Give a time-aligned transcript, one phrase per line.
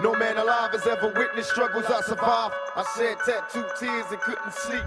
[0.00, 2.54] No man alive has ever witnessed struggles I survived.
[2.76, 4.84] I shed tattooed tears and couldn't sleep.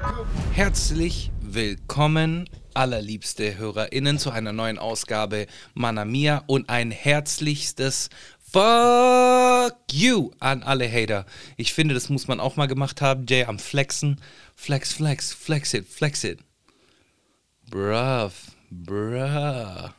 [0.54, 10.32] Herzlich willkommen, allerliebste HörerInnen, zu einer neuen Ausgabe Mana Mia und ein herzlichstes Fuck you
[10.40, 11.26] an alle Hater.
[11.58, 13.26] Ich finde, das muss man auch mal gemacht haben.
[13.28, 14.22] Jay am Flexen.
[14.56, 16.40] Flex, flex, flex it, flex it.
[17.70, 18.32] Bruv,
[18.70, 19.90] bruh.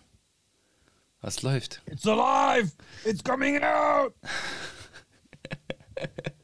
[1.21, 1.82] Was läuft?
[1.86, 2.72] It's alive!
[3.04, 4.14] It's coming out!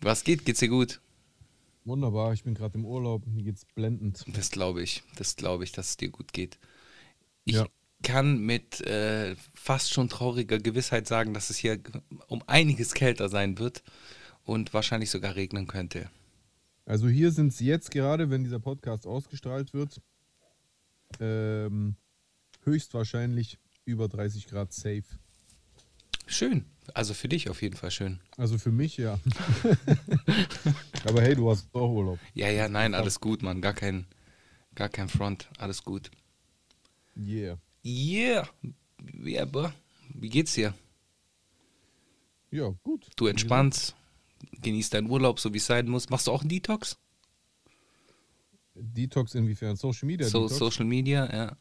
[0.00, 0.44] Was geht?
[0.44, 1.00] Geht's dir gut?
[1.84, 4.24] Wunderbar, ich bin gerade im Urlaub, mir geht's blendend.
[4.28, 5.02] Das glaube ich.
[5.16, 6.58] Das glaube ich, dass es dir gut geht.
[7.44, 7.66] Ich Ja.
[8.02, 11.80] kann mit äh, fast schon trauriger Gewissheit sagen, dass es hier
[12.28, 13.82] um einiges kälter sein wird
[14.44, 16.10] und wahrscheinlich sogar regnen könnte.
[16.84, 20.00] Also hier sind es jetzt gerade, wenn dieser Podcast ausgestrahlt wird,
[21.18, 21.96] ähm,
[22.64, 25.04] höchstwahrscheinlich über 30 Grad safe.
[26.26, 26.66] Schön.
[26.94, 28.20] Also für dich auf jeden Fall schön.
[28.36, 29.18] Also für mich ja.
[31.04, 32.18] Aber hey, du hast auch Urlaub.
[32.34, 33.60] Ja, ja, nein, alles gut, Mann.
[33.60, 34.06] Gar kein,
[34.74, 35.48] gar kein Front.
[35.58, 36.10] Alles gut.
[37.16, 37.58] Yeah.
[37.84, 38.48] Yeah.
[39.22, 39.72] Ja, boah.
[40.14, 40.74] Wie geht's dir?
[42.50, 43.06] Ja, gut.
[43.16, 43.94] Du entspannst,
[44.60, 46.10] genießt deinen Urlaub, so wie es sein muss.
[46.10, 46.98] Machst du auch einen Detox?
[48.74, 49.76] Detox inwiefern?
[49.76, 50.58] Social Media So, Detox?
[50.58, 51.56] Social Media, ja.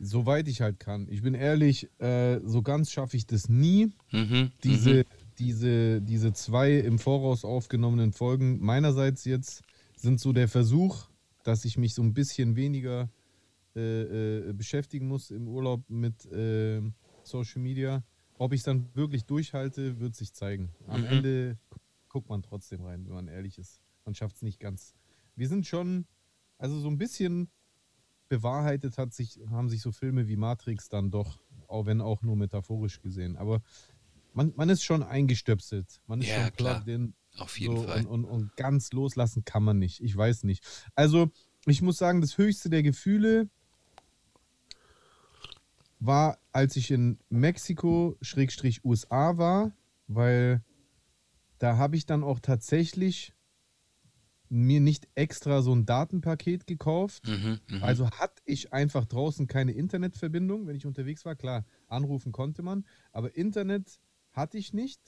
[0.00, 1.08] Soweit ich halt kann.
[1.10, 3.92] Ich bin ehrlich, äh, so ganz schaffe ich das nie.
[4.12, 4.52] Mhm.
[4.62, 5.04] diese,
[5.38, 9.62] diese, diese zwei im Voraus aufgenommenen Folgen meinerseits jetzt
[9.96, 11.08] sind so der Versuch,
[11.42, 13.08] dass ich mich so ein bisschen weniger
[13.76, 16.80] äh, äh, beschäftigen muss im Urlaub mit äh,
[17.24, 18.02] Social Media.
[18.38, 20.70] Ob ich es dann wirklich durchhalte, wird sich zeigen.
[20.86, 21.06] Am Mhm.
[21.08, 23.80] Ende gu- guckt man trotzdem rein, wenn man ehrlich ist.
[24.04, 24.94] Man schafft es nicht ganz.
[25.34, 26.06] Wir sind schon,
[26.56, 27.48] also so ein bisschen
[28.28, 32.36] bewahrheitet hat sich, haben sich so Filme wie Matrix dann doch, auch wenn auch nur
[32.36, 33.36] metaphorisch gesehen.
[33.36, 33.62] Aber
[34.32, 36.00] man, man ist schon eingestöpselt.
[36.06, 36.74] Man ist Ja, schon klar.
[36.80, 37.14] plugged in.
[37.38, 38.06] Auf jeden so, Fall.
[38.06, 40.00] Und, und, und ganz loslassen kann man nicht.
[40.00, 40.64] Ich weiß nicht.
[40.94, 41.30] Also,
[41.66, 43.48] ich muss sagen, das höchste der Gefühle
[46.00, 49.72] war, als ich in Mexiko, Schrägstrich USA war,
[50.06, 50.62] weil
[51.58, 53.34] da habe ich dann auch tatsächlich
[54.50, 57.26] mir nicht extra so ein Datenpaket gekauft.
[57.26, 57.82] Mhm, mhm.
[57.82, 61.34] Also hatte ich einfach draußen keine Internetverbindung, wenn ich unterwegs war.
[61.34, 64.00] Klar, anrufen konnte man, aber Internet
[64.32, 65.00] hatte ich nicht.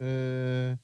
[0.00, 0.76] Äh,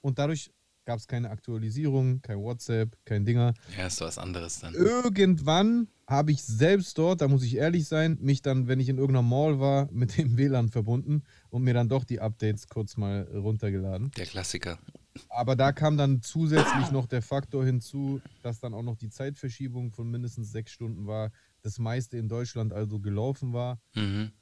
[0.00, 0.52] und dadurch
[0.84, 3.54] gab es keine Aktualisierung, kein WhatsApp, kein Dinger.
[3.76, 4.74] ja, ist was anderes dann.
[4.74, 8.98] Irgendwann habe ich selbst dort, da muss ich ehrlich sein, mich dann, wenn ich in
[8.98, 13.22] irgendeiner Mall war, mit dem WLAN verbunden und mir dann doch die Updates kurz mal
[13.32, 14.10] runtergeladen.
[14.16, 14.78] Der Klassiker.
[15.28, 19.92] Aber da kam dann zusätzlich noch der Faktor hinzu, dass dann auch noch die Zeitverschiebung
[19.92, 21.30] von mindestens sechs Stunden war,
[21.62, 23.80] das meiste in Deutschland also gelaufen war.
[23.94, 24.32] Mhm.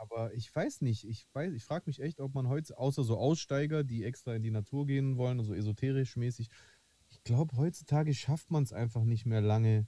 [0.00, 3.18] Aber ich weiß nicht, ich, weiß- ich frage mich echt, ob man heute, außer so
[3.18, 6.48] Aussteiger, die extra in die Natur gehen wollen, so esoterisch mäßig,
[7.10, 9.86] ich glaube, heutzutage schafft man es einfach nicht mehr lange,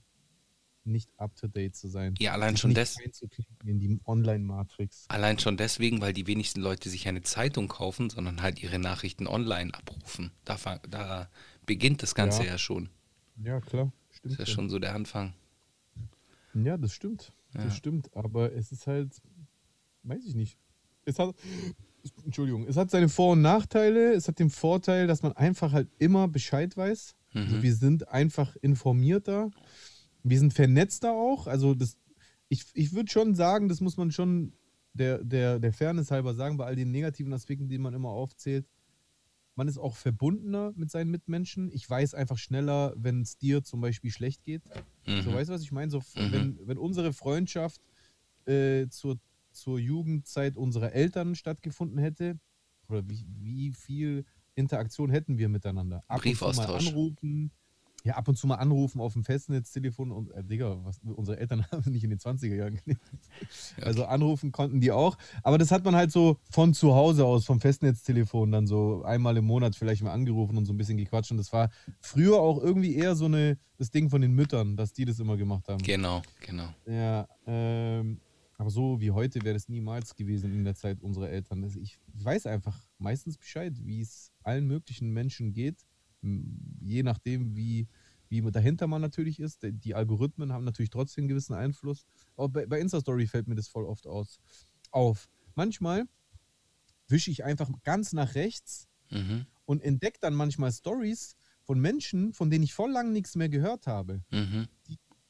[0.85, 2.15] nicht up-to-date zu sein.
[2.19, 5.05] Ja, allein schon nicht des, einzuklinken in die Online-Matrix.
[5.09, 9.27] Allein schon deswegen, weil die wenigsten Leute sich eine Zeitung kaufen, sondern halt ihre Nachrichten
[9.27, 10.31] online abrufen.
[10.45, 10.57] Da,
[10.89, 11.29] da
[11.65, 12.57] beginnt das Ganze ja, Ja.
[12.57, 12.89] schon.
[13.43, 14.25] Ja, klar, stimmt.
[14.25, 15.33] Das ist ja schon so der Anfang.
[16.53, 17.31] Ja, das stimmt.
[17.53, 17.63] Ja.
[17.63, 18.15] Das stimmt.
[18.15, 19.09] Aber es ist halt,
[20.03, 20.57] weiß ich nicht.
[21.05, 21.35] Es hat,
[22.25, 24.13] Entschuldigung, es hat seine Vor- und Nachteile.
[24.13, 27.15] Es hat den Vorteil, dass man einfach halt immer Bescheid weiß.
[27.33, 27.63] Also Mhm.
[27.63, 29.49] wir sind einfach informierter.
[30.23, 31.47] Wir sind vernetzter auch.
[31.47, 31.97] Also das,
[32.49, 34.53] ich, ich würde schon sagen, das muss man schon
[34.93, 38.67] der, der, der Fairness halber sagen, bei all den negativen Aspekten, die man immer aufzählt.
[39.55, 41.71] Man ist auch verbundener mit seinen Mitmenschen.
[41.71, 44.63] Ich weiß einfach schneller, wenn es dir zum Beispiel schlecht geht.
[45.05, 45.33] So, Mhm.
[45.35, 45.91] weißt du, was ich meine?
[45.91, 46.31] So, Mhm.
[46.31, 47.81] wenn, wenn unsere Freundschaft
[48.45, 49.19] äh, zur,
[49.51, 52.39] zur Jugendzeit unserer Eltern stattgefunden hätte,
[52.89, 54.25] oder wie, wie viel
[54.55, 56.03] Interaktion hätten wir miteinander?
[56.07, 56.87] Ab und zu mal Briefaustausch.
[56.87, 57.51] anrufen,
[58.05, 61.65] ja, ab und zu mal anrufen auf dem Festnetztelefon und, äh, Digga, was, unsere Eltern
[61.71, 63.01] haben nicht in den 20er Jahren gelebt.
[63.81, 65.17] Also anrufen konnten die auch.
[65.41, 69.37] Aber das hat man halt so von zu Hause aus, vom Festnetztelefon, dann so einmal
[69.37, 71.31] im Monat vielleicht mal angerufen und so ein bisschen gequatscht.
[71.31, 71.69] Und das war
[72.01, 75.37] früher auch irgendwie eher so eine, das Ding von den Müttern, dass die das immer
[75.37, 75.81] gemacht haben.
[75.81, 76.67] Genau, genau.
[76.85, 78.19] Ja, ähm,
[78.57, 81.63] aber so wie heute wäre das niemals gewesen in der Zeit unserer Eltern.
[81.81, 85.85] Ich weiß einfach meistens Bescheid, wie es allen möglichen Menschen geht,
[86.81, 87.87] je nachdem, wie,
[88.29, 89.63] wie dahinter man natürlich ist.
[89.63, 92.05] Die- Die Algorithmen haben natürlich trotzdem einen gewissen Einfluss.
[92.35, 94.39] Auch bei, bei Insta-Story fällt mir das voll oft aus,
[94.91, 95.29] auf.
[95.55, 96.05] Manchmal
[97.07, 99.45] wische ich einfach ganz nach rechts Mhm.
[99.65, 103.85] und entdecke dann manchmal Stories von Menschen, von denen ich voll lang nichts mehr gehört
[103.87, 104.67] habe Mhm.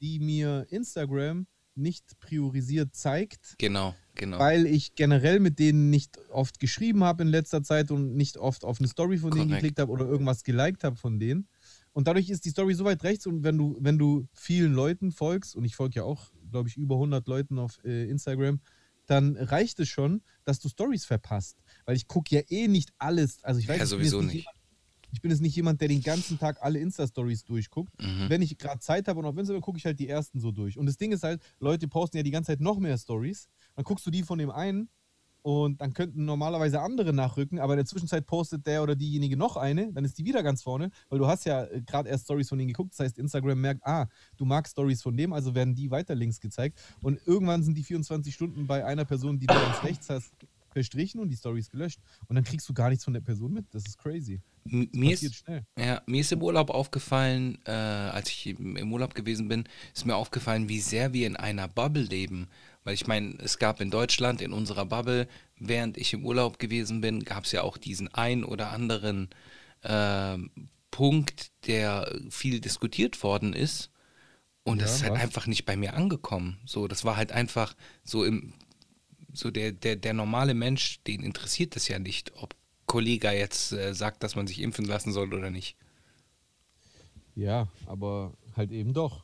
[0.02, 4.40] die mir Instagram nicht priorisiert zeigt, Genau, genau.
[4.40, 8.64] weil ich generell mit denen nicht oft geschrieben habe in letzter Zeit und nicht oft
[8.64, 9.62] auf eine Story von denen Korrekt.
[9.62, 11.48] geklickt habe oder irgendwas geliked habe von denen.
[11.94, 15.12] Und dadurch ist die Story so weit rechts und wenn du, wenn du vielen Leuten
[15.12, 18.60] folgst, und ich folge ja auch, glaube ich, über 100 Leuten auf äh, Instagram,
[19.06, 21.58] dann reicht es schon, dass du Stories verpasst.
[21.86, 23.44] Weil ich gucke ja eh nicht alles.
[23.44, 24.48] Also ich weiß Ja, sowieso nicht.
[25.14, 27.94] Ich bin jetzt nicht jemand, der den ganzen Tag alle Insta-Stories durchguckt.
[28.02, 28.30] Mhm.
[28.30, 30.78] Wenn ich gerade Zeit habe und auf Instagram gucke ich halt die ersten so durch.
[30.78, 33.48] Und das Ding ist halt, Leute posten ja die ganze Zeit noch mehr Stories.
[33.76, 34.90] Dann guckst du die von dem einen
[35.44, 39.58] und dann könnten normalerweise andere nachrücken, aber in der Zwischenzeit postet der oder diejenige noch
[39.58, 42.58] eine, dann ist die wieder ganz vorne, weil du hast ja gerade erst Stories von
[42.58, 42.94] denen geguckt.
[42.94, 44.08] Das heißt, Instagram merkt, ah,
[44.38, 46.80] du magst Stories von dem, also werden die weiter links gezeigt.
[47.02, 50.32] Und irgendwann sind die 24 Stunden bei einer Person, die du ganz rechts hast,
[50.74, 52.00] verstrichen und die Stories gelöscht.
[52.28, 53.66] Und dann kriegst du gar nichts von der Person mit.
[53.72, 54.42] Das ist crazy.
[54.66, 55.66] M- Mir ist, schnell.
[55.78, 60.16] ja, mir ist im Urlaub aufgefallen, äh, als ich im Urlaub gewesen bin, ist mir
[60.16, 62.48] aufgefallen, wie sehr wir in einer Bubble leben.
[62.84, 65.28] Weil ich meine, es gab in Deutschland, in unserer Bubble,
[65.58, 69.30] während ich im Urlaub gewesen bin, gab es ja auch diesen ein oder anderen
[69.84, 70.50] ähm,
[70.92, 73.90] Punkt, der viel diskutiert worden ist.
[74.64, 75.22] Und das Ja, ist halt was?
[75.24, 76.60] einfach nicht bei mir angekommen.
[76.66, 78.54] So, das war halt einfach so im,
[79.34, 83.94] so der, der, der normale Mensch, den interessiert es ja nicht, ob Kollege jetzt äh,
[83.94, 85.76] sagt, dass man sich impfen lassen soll oder nicht.
[87.36, 89.24] Ja, aber halt eben doch.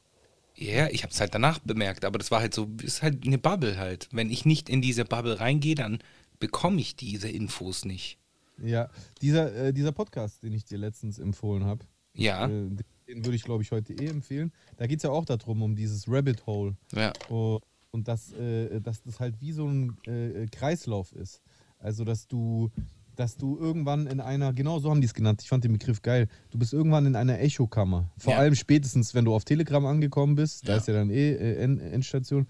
[0.55, 3.37] Ja, ich habe es halt danach bemerkt, aber das war halt so, ist halt eine
[3.37, 4.09] Bubble halt.
[4.11, 5.99] Wenn ich nicht in diese Bubble reingehe, dann
[6.39, 8.17] bekomme ich diese Infos nicht.
[8.61, 8.89] Ja,
[9.21, 12.69] dieser, äh, dieser Podcast, den ich dir letztens empfohlen habe, Ja, äh,
[13.07, 14.51] den würde ich, glaube ich, heute eh empfehlen.
[14.77, 16.75] Da geht es ja auch darum, um dieses Rabbit Hole.
[16.93, 17.59] ja, Oh,
[17.91, 21.41] und dass, äh, dass das halt wie so ein äh, Kreislauf ist.
[21.79, 22.69] Also, dass du,
[23.15, 26.01] dass du irgendwann in einer, genau so haben die es genannt, ich fand den Begriff
[26.01, 28.11] geil, du bist irgendwann in einer Echokammer.
[28.17, 28.39] Vor Ja.
[28.39, 30.77] allem spätestens, wenn du auf Telegram angekommen bist, da Ja.
[30.77, 32.47] ist ja dann eh äh, End Endstation.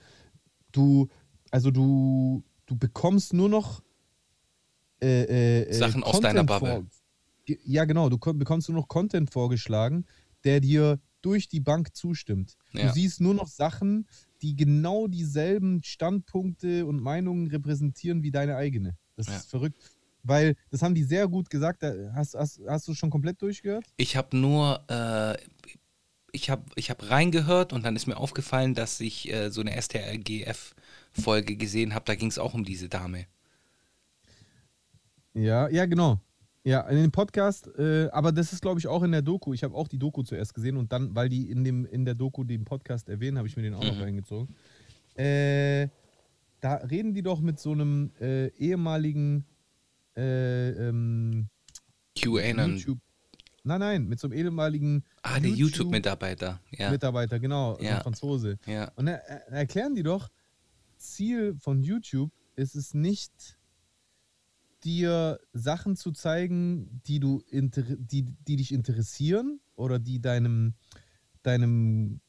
[0.71, 1.07] Du,
[1.51, 3.81] also du, du bekommst nur noch
[5.01, 6.85] äh, äh, äh, Sachen aus deiner Content Bubble.
[7.47, 10.05] vor- Ja, genau, du bekommst nur noch Content vorgeschlagen,
[10.43, 12.55] der dir durch die Bank zustimmt.
[12.73, 12.87] Ja.
[12.87, 14.07] Du siehst nur noch Sachen,
[14.41, 18.97] die genau dieselben Standpunkte und Meinungen repräsentieren wie deine eigene.
[19.15, 19.37] Das Ja.
[19.37, 19.77] ist verrückt.
[20.23, 21.81] Weil, das haben die sehr gut gesagt.
[22.13, 23.85] Hast, hast, hast du schon komplett durchgehört?
[23.97, 25.37] ich habe nur, äh,
[26.31, 29.81] ich habe ich hab reingehört und dann ist mir aufgefallen, dass ich äh, so eine
[29.81, 33.25] STRGF-Folge gesehen habe, da ging es auch um diese Dame.
[35.33, 36.19] Ja, ja, genau.
[36.65, 39.53] Ja, in dem Podcast, äh, aber das ist, glaube ich, auch in der Doku.
[39.53, 42.15] Ich habe auch die Doku zuerst gesehen und dann, weil die in, dem, in der
[42.15, 44.01] Doku den Podcast erwähnen, habe ich mir den auch noch Mhm.
[44.01, 44.55] reingezogen.
[45.15, 45.87] Äh,
[46.59, 49.45] da reden die doch mit so einem äh, ehemaligen
[50.17, 51.47] äh, ähm,
[52.17, 52.75] QAnon.
[52.75, 52.99] YouTube.
[53.63, 56.61] Nein, nein, mit so einem ehemaligen Ah, der YouTube-Mitarbeiter.
[56.71, 57.97] Ja, Mitarbeiter, genau, Ja.
[57.97, 58.57] ein Franzose.
[58.65, 60.29] ja, Und da er, erklären die doch,
[60.97, 63.57] Ziel von YouTube ist es nicht,
[64.83, 70.73] dir Sachen zu zeigen, die, du inter die, die dich interessieren oder die deinem,
[71.43, 72.21] deinem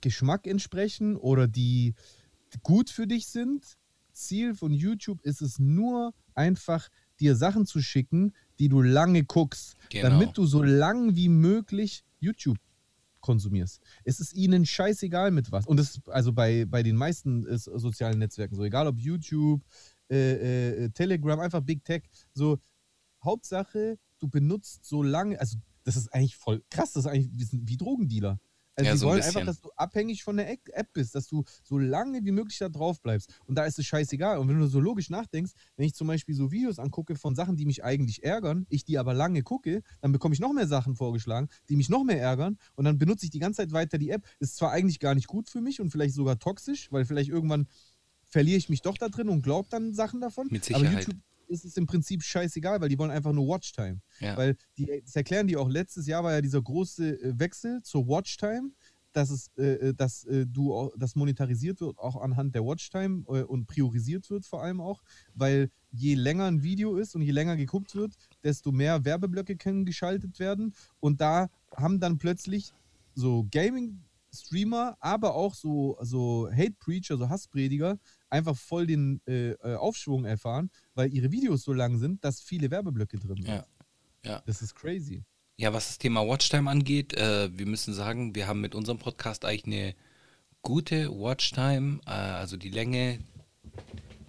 [0.00, 1.94] Geschmack entsprechen oder die
[2.62, 3.76] gut für dich sind.
[4.12, 6.88] Ziel von YouTube ist es nur einfach,
[7.20, 10.08] dir Sachen zu schicken, die du lange guckst, Genau.
[10.08, 12.58] damit du so lang wie möglich YouTube
[13.20, 13.80] konsumierst.
[14.04, 15.66] Es ist ihnen scheißegal mit was.
[15.66, 19.62] Und ist also bei, bei den meisten äh, sozialen Netzwerken so, egal ob YouTube,
[20.10, 22.58] äh, äh, Telegram, einfach Big Tech, so
[23.24, 27.46] Hauptsache, du benutzt so lange, also das ist eigentlich voll krass, das ist eigentlich wir
[27.46, 28.38] sind wie Drogendealer.
[28.76, 29.36] Also Ja, die so ein wollen bisschen.
[29.38, 32.58] einfach, dass du abhängig von der App App bist, dass du so lange wie möglich
[32.58, 33.34] da drauf bleibst.
[33.46, 34.38] Und da ist es scheißegal.
[34.38, 37.56] Und wenn du so logisch nachdenkst, wenn ich zum Beispiel so Videos angucke von Sachen,
[37.56, 40.94] die mich eigentlich ärgern, ich die aber lange gucke, dann bekomme ich noch mehr Sachen
[40.94, 42.56] vorgeschlagen, die mich noch mehr ärgern.
[42.76, 44.24] Und dann benutze ich die ganze Zeit weiter die App.
[44.38, 47.66] Ist zwar eigentlich gar nicht gut für mich und vielleicht sogar toxisch, weil vielleicht irgendwann
[48.28, 50.48] verliere ich mich doch da drin und glaube dann Sachen davon.
[50.50, 51.06] Mit Aber Sicherheit.
[51.06, 54.00] YouTube ist es im Prinzip scheißegal, weil die wollen einfach nur Watchtime.
[54.20, 54.36] ja.
[54.36, 58.06] Weil die, das erklären die auch, letztes Jahr war ja dieser große äh, Wechsel zur
[58.06, 58.70] Watchtime,
[59.12, 63.24] dass, es, äh, äh, dass äh, du auch, das monetarisiert wird, auch anhand der Watchtime
[63.28, 65.02] äh, und priorisiert wird vor allem auch,
[65.34, 69.86] weil je länger ein Video ist und je länger geguckt wird, desto mehr Werbeblöcke können
[69.86, 70.74] geschaltet werden.
[71.00, 72.74] Und da haben dann plötzlich
[73.14, 77.98] so Gaming-Streamer, aber auch so, so Hate-Preacher, so Hassprediger,
[78.30, 82.70] einfach voll den äh, äh, Aufschwung erfahren, weil ihre Videos so lang sind, dass viele
[82.70, 83.48] Werbeblöcke drin sind.
[83.48, 83.66] Ja.
[84.24, 84.42] Ja.
[84.46, 85.24] Das ist crazy.
[85.56, 89.44] Ja, was das Thema Watchtime angeht, äh, wir müssen sagen, wir haben mit unserem Podcast
[89.44, 89.94] eigentlich eine
[90.62, 92.00] gute Watchtime.
[92.06, 93.18] Äh, also die Länge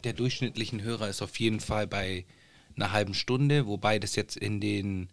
[0.04, 2.26] der durchschnittlichen Hörer ist auf jeden Fall bei
[2.76, 5.10] einer halben Stunde, wobei das jetzt in den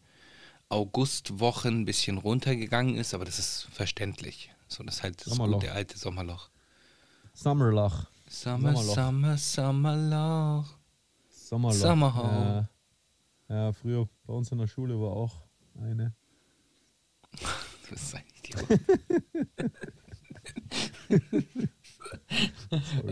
[0.68, 4.50] Augustwochen ein bisschen runtergegangen ist, aber das ist verständlich.
[4.68, 5.60] So, das ist halt das Sommerloch.
[5.60, 6.48] gute alte Sommerloch.
[7.34, 8.10] Summerlach.
[8.42, 8.94] Summer, Sommerloch.
[8.94, 10.78] Summer, Summerloch.
[11.30, 11.74] Sommerloch.
[11.80, 12.68] Summerhole.
[13.48, 13.54] Ja.
[13.66, 15.42] ja, früher bei uns in der Schule war auch
[15.80, 16.14] eine.
[17.32, 18.80] Du bist ein Idiot.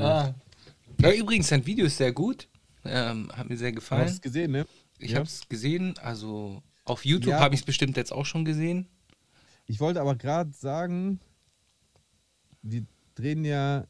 [0.00, 0.35] ah.
[1.00, 2.49] ja, übrigens, dein Video ist sehr gut.
[2.85, 4.09] Ähm, hat mir sehr Du hast gefallen.
[4.09, 4.66] es gesehen, ne?
[4.99, 5.19] Ich Ja.
[5.19, 7.40] habe es gesehen, also auf YouTube Ja.
[7.40, 8.88] habe ich es bestimmt jetzt auch schon gesehen.
[9.66, 11.21] Ich wollte aber gerade sagen,
[12.62, 13.87] wir drehen ja,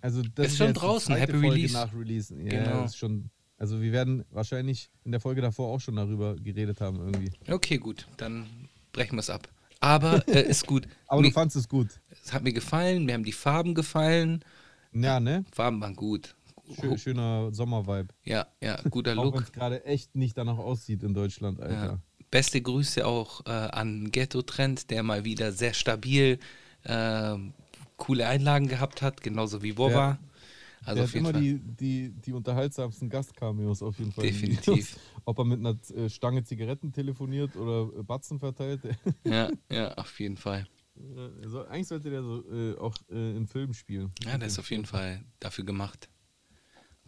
[0.00, 1.72] also das Ist schon draußen, Happy Folge Release.
[1.74, 2.34] nach Release.
[2.34, 2.84] Ja, Genau.
[2.84, 6.98] ist schon, also wir werden wahrscheinlich in der Folge davor auch schon darüber geredet haben
[6.98, 7.30] irgendwie.
[7.50, 8.46] Okay, gut, dann
[8.92, 9.48] brechen wir es ab.
[9.80, 10.86] Aber äh, ist gut.
[11.06, 12.00] Aber mir, du fandest es gut.
[12.24, 14.44] es hat mir gefallen, mir haben die Farben gefallen.
[14.92, 15.44] Ja, ne?
[15.52, 16.34] Farben waren gut.
[16.80, 18.08] Schö schöner Sommervibe.
[18.24, 19.40] Ja, ja, guter Auch wenn Look.
[19.42, 21.74] es gerade echt nicht danach aussieht in Deutschland, Alter.
[21.86, 21.98] Ja.
[22.30, 26.38] Beste Grüße auch äh, an Ghetto Trend, der mal wieder sehr stabil
[26.84, 27.36] äh,
[27.98, 30.18] coole Einlagen gehabt hat, genauso wie Boba.
[30.84, 31.42] Also Der auf immer Fall.
[31.42, 34.24] die, die, die unterhaltsamsten Gastcameos auf jeden Fall.
[34.24, 34.96] Definitiv.
[35.26, 38.80] Ob er mit einer äh, Stange Zigaretten telefoniert oder äh, Batzen verteilt.
[39.24, 40.66] Ja, ja, auf jeden Fall.
[40.96, 44.12] Äh, so, eigentlich sollte der so äh, auch äh, in Filmen spielen.
[44.24, 46.08] Ja, der ist auf jeden Fall dafür gemacht.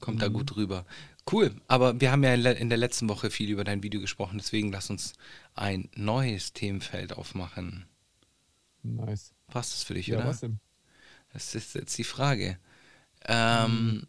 [0.01, 0.21] Kommt Mhm.
[0.21, 0.85] da gut rüber.
[1.31, 4.73] Cool, aber wir haben ja in der letzten Woche viel über dein Video gesprochen, deswegen
[4.73, 5.13] lass uns
[5.55, 7.87] ein neues Themenfeld aufmachen.
[8.83, 9.33] Nice.
[9.47, 10.27] Passt das für dich, Ja, oder?
[10.29, 10.59] was denn?
[11.33, 12.59] Das ist jetzt die Frage.
[13.27, 14.07] Ähm,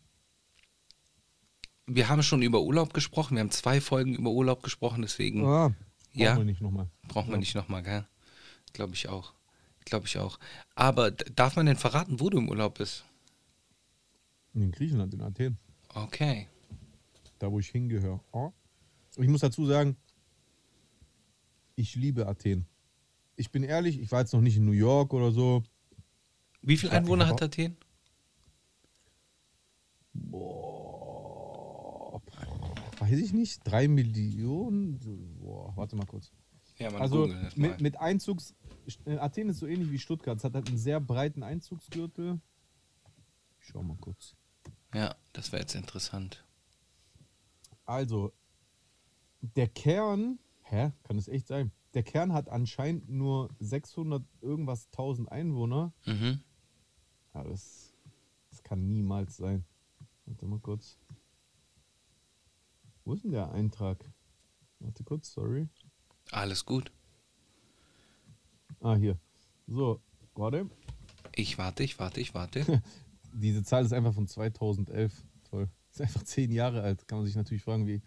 [1.86, 3.36] Wir haben schon über Urlaub gesprochen.
[3.36, 5.76] Wir haben zwei Folgen über Urlaub gesprochen, deswegen Ah, Hm.
[6.14, 6.32] Ja.
[6.32, 6.90] brauchen wir nicht nochmal.
[7.08, 7.40] brauchen wir ja.
[7.40, 8.06] nicht nochmal, gell?
[8.74, 9.34] Glaube ich auch.
[9.86, 10.40] Glaube ich auch.
[10.76, 13.04] Aber darf man denn verraten, wo du im Urlaub bist?
[14.54, 15.58] In Griechenland, in Athen.
[15.90, 16.48] Okay.
[17.40, 18.20] Da, wo ich hingehöre.
[18.32, 18.52] Oh.
[19.18, 19.98] Ich muss dazu sagen,
[21.76, 22.66] ich liebe Athen.
[23.36, 25.64] Ich bin ehrlich, ich war jetzt noch nicht in New York oder so.
[26.62, 27.76] Wie viele Einwohner hat Athen?
[31.32, 32.22] Boah,
[33.00, 33.62] weiß ich nicht.
[33.64, 35.00] Drei Millionen?
[35.40, 36.32] Boah, warte mal kurz.
[36.78, 38.56] Ja, man Also mit, mit Einzugs.
[39.06, 40.38] äh, Athen ist so ähnlich wie Stuttgart.
[40.38, 42.40] Es hat halt einen sehr breiten Einzugsgürtel.
[43.60, 44.36] Ich schau mal kurz.
[44.94, 46.44] Ja, das wäre jetzt interessant.
[47.86, 48.34] Also,
[49.42, 50.40] der Kern.
[50.64, 50.92] Hä?
[51.04, 51.72] Kann es echt sein?
[51.94, 55.94] Der Kern hat anscheinend nur 600 irgendwas 1000 Einwohner.
[56.06, 56.42] Mhm.
[57.34, 57.94] Ja, das,
[58.50, 59.66] das kann niemals sein.
[60.26, 60.98] Warte mal kurz.
[63.04, 64.04] Wo ist denn der Eintrag?
[64.80, 65.68] Warte kurz, sorry.
[66.32, 66.92] Alles gut.
[68.80, 69.18] Ah, hier.
[69.68, 70.02] So,
[70.34, 70.70] warte.
[71.36, 72.82] Ich warte, ich warte, ich warte.
[73.34, 75.14] Diese Zahl ist einfach von 2011.
[75.50, 75.70] Toll.
[75.92, 77.08] Ist einfach zehn Jahre alt.
[77.08, 78.02] Kann man sich natürlich fragen, wie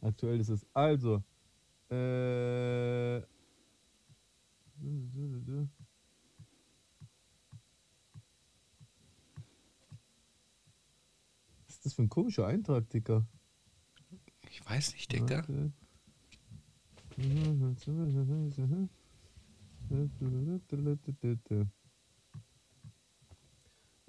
[0.00, 0.66] aktuell das ist.
[0.72, 1.22] Also,
[1.90, 3.22] äh.
[11.78, 13.24] Ist das für ein komischer Eintrag, Dicker?
[14.50, 15.12] Ich weiß nicht.
[15.20, 15.70] Warte.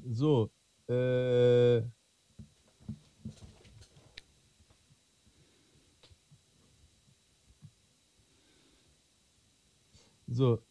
[0.04, 0.52] So,
[0.88, 1.82] äh.
[10.28, 10.64] So.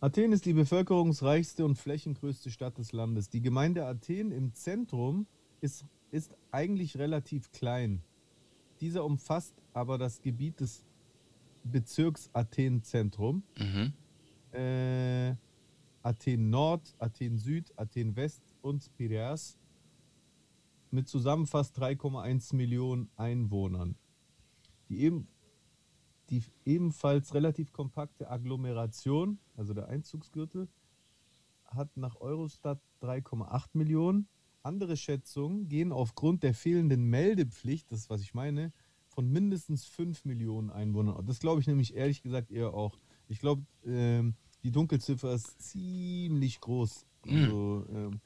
[0.00, 3.28] Athen ist die bevölkerungsreichste und flächengrößte Stadt des Landes.
[3.28, 5.26] Die Gemeinde Athen im Zentrum
[5.60, 8.02] ist, ist eigentlich relativ klein.
[8.80, 10.84] Dieser umfasst aber das Gebiet des
[11.64, 13.92] Bezirks Athen-Zentrum, Mhm.
[14.58, 15.34] äh,
[16.02, 19.58] Athen Nord, Athen Süd, Athen West und Piraeus
[20.90, 23.96] mit zusammen fast 3,1 Millionen Einwohnern.
[24.88, 25.28] Die, eben,
[26.30, 30.68] die ebenfalls relativ kompakte Agglomeration, also der Einzugsgürtel,
[31.66, 34.28] hat nach Eurostat 3,8 Millionen.
[34.62, 38.72] Andere Schätzungen gehen aufgrund der fehlenden Meldepflicht, das ist, was ich meine,
[39.08, 41.24] von mindestens 5 Millionen Einwohnern.
[41.26, 42.98] Das glaube ich nämlich ehrlich gesagt eher auch.
[43.28, 47.06] Ich glaube, ähm, die Dunkelziffer ist ziemlich groß.
[47.26, 48.20] Also, ähm,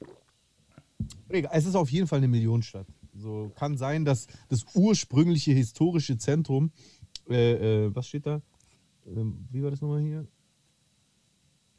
[1.29, 2.87] es ist auf jeden Fall eine Millionenstadt.
[3.17, 6.73] So kann sein, dass das ursprüngliche historische Zentrum,
[7.29, 8.41] äh, äh, was steht da?
[9.07, 10.27] Ähm, wie war das nochmal hier?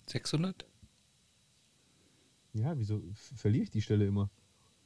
[0.08, 0.66] 600?
[2.54, 3.02] Ja, wieso
[3.36, 4.30] verliere ich die Stelle immer?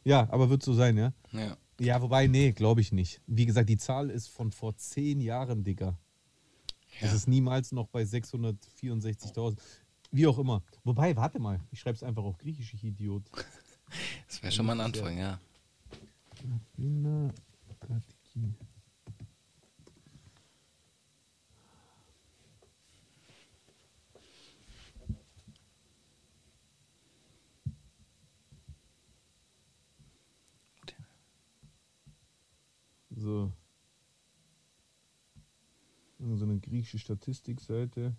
[0.03, 1.13] Ja, aber wird so sein, ja?
[1.31, 1.57] Ja.
[1.79, 3.21] Ja, wobei, nee, glaube ich nicht.
[3.27, 5.97] Wie gesagt, die Zahl ist von vor zehn Jahren, Digga.
[6.99, 7.15] Das Ja.
[7.15, 9.57] ist niemals noch bei 664.000.
[10.11, 10.63] Wie auch immer.
[10.83, 13.23] Wobei, warte mal, ich schreibe es einfach auf Griechisch, ich Idiot.
[14.27, 15.39] Das wäre schon mal ein Anfang, ja.
[33.19, 33.51] So.
[36.19, 38.15] So eine griechische Statistikseite.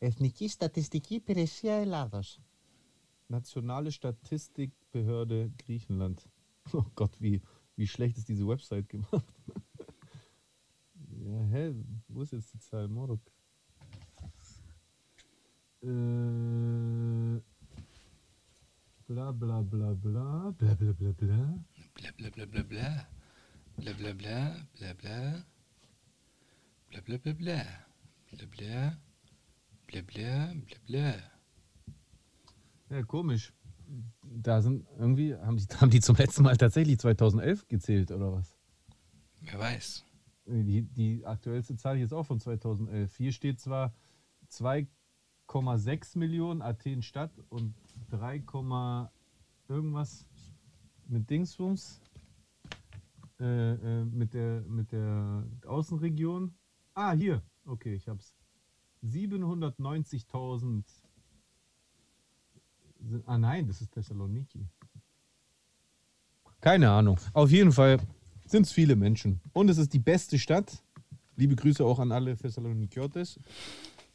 [0.00, 2.38] Ethnische Statistik Υπηρεσία Ελλάδος.
[2.38, 2.42] E
[3.28, 6.28] Nationale Statistikbehörde Griechenland.
[6.72, 7.42] Oh Gott, wie,
[7.76, 9.34] wie schlecht ist diese Website gemacht.
[11.26, 11.74] ja, hä,
[12.08, 13.20] wo ist jetzt die Zahl Morok?
[15.82, 17.40] Äh,
[19.06, 21.64] bla bla bla bla bla bla bla bla.
[21.94, 23.06] Bla bla bla bla bla.
[23.76, 25.44] Bla bla bla bla bla.
[26.90, 27.62] Bla bla bla bla.
[28.30, 28.98] Bla bla.
[29.86, 31.14] Bla bla bla bla.
[32.90, 33.52] Ja, komisch.
[34.22, 38.56] Da sind irgendwie, haben die, haben die zum letzten Mal tatsächlich 2011 gezählt oder was?
[39.40, 40.04] Wer weiß.
[40.46, 43.16] Die, die aktuellste Zahl hier ist auch von 2011.
[43.16, 43.94] Hier steht zwar
[44.50, 47.74] 2,6 Millionen Athen Stadt und
[48.10, 48.42] 3,
[49.68, 50.28] irgendwas
[51.08, 52.00] mit Dingsbums,
[53.40, 56.54] äh, äh, mit, der, mit der Außenregion.
[56.94, 57.42] Ah, hier.
[57.66, 58.34] Okay, ich hab's.
[59.04, 60.84] 790.000.
[63.00, 64.66] sind- Ah nein, das ist Thessaloniki.
[66.60, 67.18] Keine Ahnung.
[67.34, 67.98] Auf jeden Fall
[68.46, 69.40] sind es viele Menschen.
[69.52, 70.82] Und es ist die beste Stadt.
[71.36, 73.38] Liebe Grüße auch an alle Thessalonikiotes.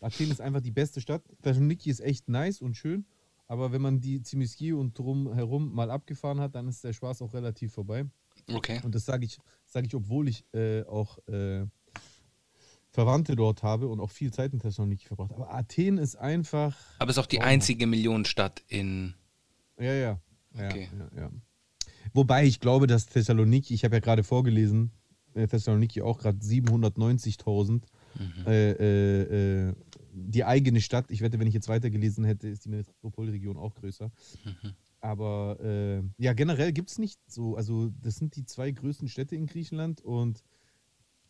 [0.02, 1.22] Athen ist einfach die beste Stadt.
[1.44, 3.06] Thessaloniki ist echt nice und schön.
[3.50, 7.34] Aber wenn man die Zimiski und drumherum mal abgefahren hat, dann ist der Spaß auch
[7.34, 8.06] relativ vorbei.
[8.54, 8.80] Okay.
[8.84, 11.66] Und das sage ich, sage ich, obwohl ich äh, auch äh,
[12.92, 15.32] Verwandte dort habe und auch viel Zeit in Thessaloniki verbracht.
[15.34, 16.78] Aber Athen ist einfach.
[17.00, 17.54] Aber es ist auch die Traumhaft.
[17.54, 19.16] einzige Millionenstadt in.
[19.80, 20.22] Ja, ja.
[20.56, 20.90] ja, Okay.
[21.16, 21.32] ja, ja.
[22.14, 24.92] Wobei ich glaube, dass Thessaloniki, ich habe ja gerade vorgelesen,
[25.34, 27.82] äh, Thessaloniki auch gerade 790.000.
[28.46, 29.74] Äh, äh, äh,
[30.28, 34.12] die eigene Stadt, ich wette, wenn ich jetzt weitergelesen hätte, ist die Metropolregion auch größer.
[35.02, 39.36] Aber äh, ja, generell gibt es nicht so, also das sind die zwei größten Städte
[39.36, 40.44] in Griechenland und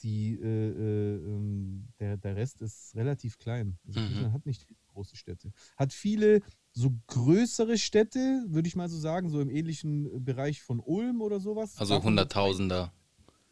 [0.02, 3.78] die, äh, äh, ähm, der, der Rest ist relativ klein.
[3.86, 4.06] Also Mhm.
[4.08, 5.52] Griechenland hat nicht viele große Städte.
[5.78, 10.80] Hat viele so größere Städte, würde ich mal so sagen, so im ähnlichen Bereich von
[10.80, 11.78] Ulm oder sowas.
[11.78, 12.93] Also Hunderttausender.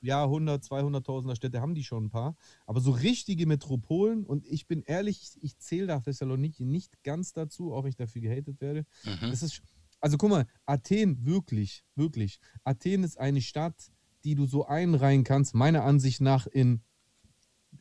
[0.08, 2.36] Ja, 100, 200.000er Städte haben die schon ein paar.
[2.65, 7.74] Aber so richtige Metropolen, und ich bin ehrlich, ich zähle da Thessaloniki nicht ganz dazu,
[7.74, 8.86] auch wenn ich dafür gehatet werde.
[9.04, 9.30] Mhm.
[9.30, 9.62] Das ist,
[10.00, 12.39] also guck mal, Athen, wirklich, wirklich.
[12.63, 13.91] Athen ist eine Stadt,
[14.24, 16.82] die du so einreihen kannst, meiner Ansicht nach, in,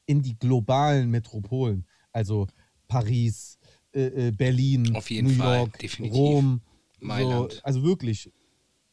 [0.05, 1.87] in die globalen Metropolen.
[2.11, 2.49] Also
[2.89, 3.57] Paris,
[3.93, 6.19] äh, äh, Berlin, Auf jeden New Fall, York, definitiv.
[6.19, 6.61] Rom.
[6.99, 7.53] Mailand.
[7.53, 8.33] So, also wirklich.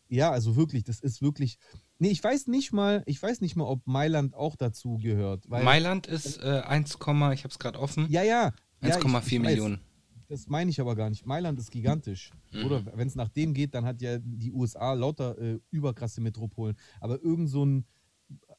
[0.08, 1.58] Ja, also wirklich, das ist wirklich.
[2.04, 5.50] Nee, ich weiß nicht mal, ich weiß nicht mal, ob Mailand auch dazu gehört.
[5.50, 8.08] Weil, Mailand ist äh, 1, ich habe es gerade offen.
[8.10, 8.52] Ja, ja.
[8.82, 9.40] ja, ich- 1,4 ich weiß.
[9.40, 9.80] Millionen.
[10.28, 11.26] Das meine ich aber gar nicht.
[11.26, 12.32] Mailand ist gigantisch.
[12.52, 12.66] Mhm.
[12.66, 16.76] Oder wenn es nach dem geht, dann hat ja die USA lauter äh, überkrasse Metropolen.
[17.00, 17.86] Aber irgend so ein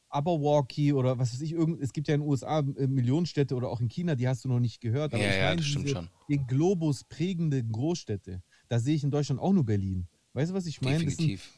[0.09, 3.69] Aberwalkie oder was weiß ich, irgend, es gibt ja in den USA äh, Millionenstädte oder
[3.69, 5.13] auch in China, die hast du noch nicht gehört.
[5.13, 6.09] Aber Ja, ich ja, meine das stimmt diese, schon.
[6.29, 8.41] den Globus prägende Großstädte.
[8.69, 10.07] Da sehe ich in Deutschland auch nur Berlin.
[10.33, 10.97] Weißt du, was ich meine?
[10.97, 11.53] Definitiv.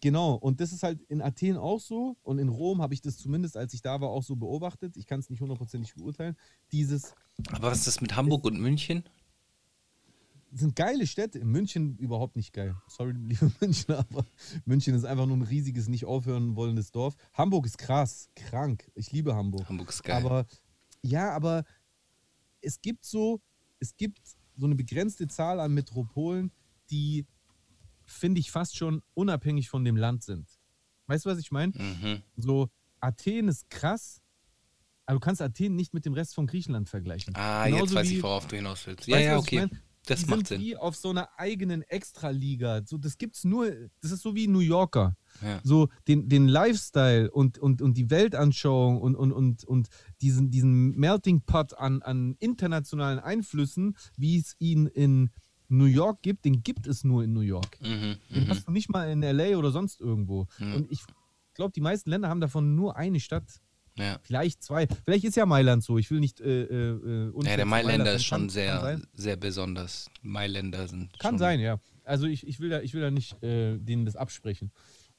[0.00, 3.18] Genau, und das ist halt in Athen auch so und in Rom habe ich das
[3.18, 4.96] zumindest, als ich da war, auch so beobachtet.
[4.96, 6.36] Ich kann es nicht hundertprozentig beurteilen.
[6.72, 7.14] Dieses
[7.52, 9.04] Aber was ist das mit Hamburg und München?
[10.52, 11.38] sind geile Städte.
[11.38, 12.76] In München überhaupt nicht geil.
[12.88, 14.26] Sorry, liebe Münchner, aber
[14.64, 17.16] München ist einfach nur ein riesiges, nicht aufhören wollendes Dorf.
[17.34, 18.90] Hamburg ist krass, krank.
[18.94, 19.68] Ich liebe Hamburg.
[19.68, 20.16] Hamburg ist geil.
[20.16, 20.46] Aber
[21.02, 21.64] ja, aber
[22.60, 23.40] es gibt so,
[23.78, 24.20] es gibt
[24.56, 26.50] so eine begrenzte Zahl an Metropolen,
[26.90, 27.26] die
[28.10, 30.48] finde ich fast schon unabhängig von dem Land sind.
[31.06, 31.72] Weißt du, was ich meine?
[31.74, 32.22] mhm.
[32.36, 32.68] So,
[33.00, 34.20] Athen ist krass,
[35.06, 37.34] aber du kannst Athen nicht mit dem Rest von Griechenland vergleichen.
[37.34, 39.06] Ah, jetzt Genauso weiß wie- ich, worauf du hinaus willst.
[39.08, 39.56] Ja, ja, ich okay.
[39.60, 39.78] mein?
[40.06, 40.60] Das die macht sind Sinn.
[40.62, 42.80] wie auf so einer eigenen Extraliga.
[42.86, 43.70] So, das gibt's nur,
[44.00, 45.14] das ist so wie New Yorker.
[45.42, 45.60] Ja.
[45.62, 49.88] So den, den Lifestyle und, und, und die Weltanschauung und, und, und, und
[50.22, 55.30] diesen, diesen Melting Pot an, an internationalen Einflüssen, wie es ihn in
[55.70, 57.78] New York gibt, den gibt es nur in New York.
[57.80, 58.16] Mhm.
[58.30, 58.48] Den Mhm.
[58.48, 60.46] hast du nicht mal in LA oder sonst irgendwo.
[60.58, 60.74] Mhm.
[60.74, 61.00] Und ich
[61.54, 63.60] glaube, die meisten Länder haben davon nur eine Stadt.
[63.96, 64.18] Ja.
[64.22, 64.86] Vielleicht zwei.
[65.04, 65.98] Vielleicht ist ja Mailand so.
[65.98, 66.40] Ich will nicht.
[66.40, 70.08] Äh, äh, äh, ja, der Mailänder ist schon Kann- sehr, Kann sehr besonders.
[70.22, 71.78] Mailänder sind kann sein ja.
[72.04, 74.70] Also ich, ich, will da, ich will da nicht äh, denen das absprechen.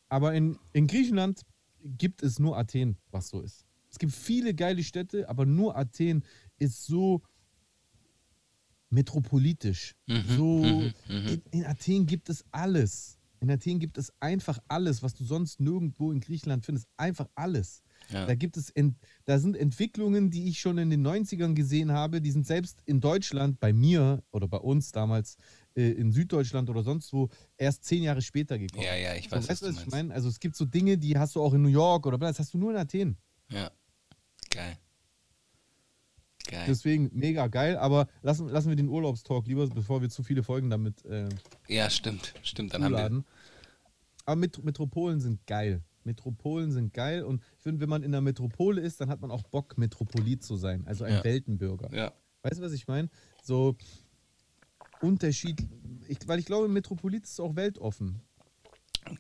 [0.09, 1.41] Aber in, in Griechenland
[1.83, 3.65] gibt es nur Athen, was so ist.
[3.89, 6.23] Es gibt viele geile Städte, aber nur Athen
[6.57, 7.21] ist so
[8.91, 9.95] metropolitisch.
[10.07, 11.27] Mhm, so mhm, mhm.
[11.27, 13.17] In, in Athen gibt es alles.
[13.39, 16.87] In Athen gibt es einfach alles, was du sonst nirgendwo in Griechenland findest.
[16.95, 17.81] Einfach alles.
[18.09, 18.27] Ja.
[18.27, 22.21] Da gibt es, ent, da sind Entwicklungen, die ich schon in den 90ern gesehen habe,
[22.21, 25.37] die sind selbst in Deutschland, bei mir oder bei uns damals
[25.75, 28.83] äh, in Süddeutschland oder sonst wo, erst zehn Jahre später gekommen.
[28.83, 30.13] Ja, ja, ich So, weiß, was weißt du was ich meine?
[30.13, 32.53] Also es gibt so Dinge, die hast du auch in New York oder das hast
[32.53, 33.17] du nur in Athen.
[33.49, 33.71] Ja.
[34.51, 34.77] Geil.
[36.47, 36.65] Geil.
[36.67, 40.69] Deswegen mega geil, aber lassen, lassen wir den Urlaubstalk lieber, bevor wir zu viele Folgen
[40.69, 41.29] damit äh,
[41.67, 42.33] ja, stimmt.
[42.43, 42.73] Stimmt.
[42.73, 42.97] Dann haben wir.
[42.97, 43.25] zuladen.
[44.25, 45.81] Aber Met Metropolen sind geil.
[46.03, 49.29] Metropolen sind geil und ich finde, wenn man in der Metropole ist, dann hat man
[49.29, 51.23] auch Bock, Metropolit zu sein, also ein Ja.
[51.23, 51.93] Weltenbürger.
[51.95, 52.11] Ja.
[52.41, 53.09] Weißt du, was ich meine?
[53.43, 53.75] So
[55.01, 55.67] Unterschied,
[56.07, 58.21] ich, weil ich glaube, Metropolit ist auch weltoffen.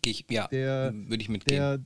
[0.03, 0.49] Ich, ja.
[0.51, 1.57] Würde ich mitgehen.
[1.59, 1.79] Der,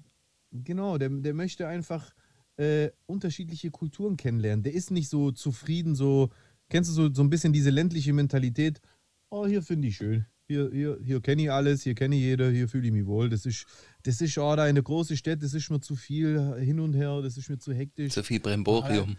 [0.51, 2.13] genau, der, der möchte einfach
[2.57, 4.63] äh, unterschiedliche Kulturen kennenlernen.
[4.63, 6.29] Der ist nicht so zufrieden, so,
[6.69, 8.81] kennst du so, so ein bisschen diese ländliche Mentalität?
[9.29, 10.25] Oh, hier finde ich schön.
[10.47, 13.29] Hier, hier, hier kenne ich alles, hier kenne ich jeder, hier fühle ich mich wohl.
[13.29, 13.65] Das ist,
[14.03, 17.19] das ist, oh, da eine große Stadt, das ist mir zu viel hin und her,
[17.23, 18.13] das ist mir zu hektisch.
[18.13, 19.17] Zu viel Bremborium.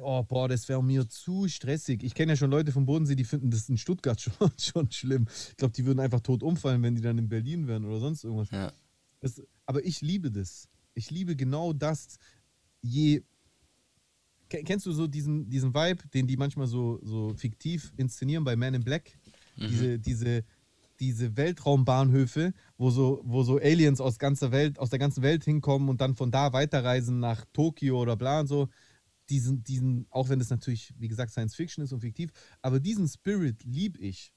[0.00, 2.04] Oh, boah, das wäre mir zu stressig.
[2.04, 5.26] Ich kenne ja schon Leute vom Bodensee, die finden das in Stuttgart schon, schon schlimm.
[5.50, 8.22] Ich glaube, die würden einfach tot umfallen, wenn die dann in Berlin wären oder sonst
[8.22, 8.50] irgendwas.
[8.52, 8.72] Ja.
[9.20, 10.68] Das, aber ich liebe das.
[10.94, 12.18] Ich liebe genau das.
[12.82, 13.22] Je.
[14.48, 18.56] Ke- Kennst du so diesen, diesen Vibe, den die manchmal so, so fiktiv inszenieren bei
[18.56, 19.18] Man in Black?
[19.70, 20.44] Diese, diese,
[21.00, 25.88] diese Weltraumbahnhöfe, wo so, wo so Aliens aus, ganzer Welt, aus der ganzen Welt hinkommen
[25.88, 28.68] und dann von da weiterreisen nach Tokio oder bla und so.
[29.28, 32.30] Diesen, diesen, auch wenn es natürlich, wie gesagt, Science Fiction ist und fiktiv,
[32.62, 34.32] aber diesen Spirit lieb ich.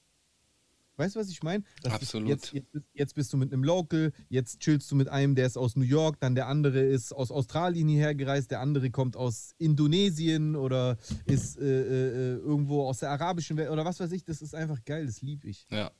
[0.96, 1.64] Weißt du, was ich meine?
[1.84, 2.28] Absolut.
[2.28, 5.46] Jetzt, jetzt, bist- jetzt bist du mit einem Local, jetzt chillst du mit einem, der
[5.46, 9.16] ist aus New York, dann der andere ist aus Australien hierher gereist, der andere kommt
[9.16, 14.24] aus Indonesien oder ist äh, äh, irgendwo aus der arabischen Welt oder was weiß ich.
[14.24, 15.66] Das ist einfach geil, das lieb ich.
[15.70, 15.90] Ja.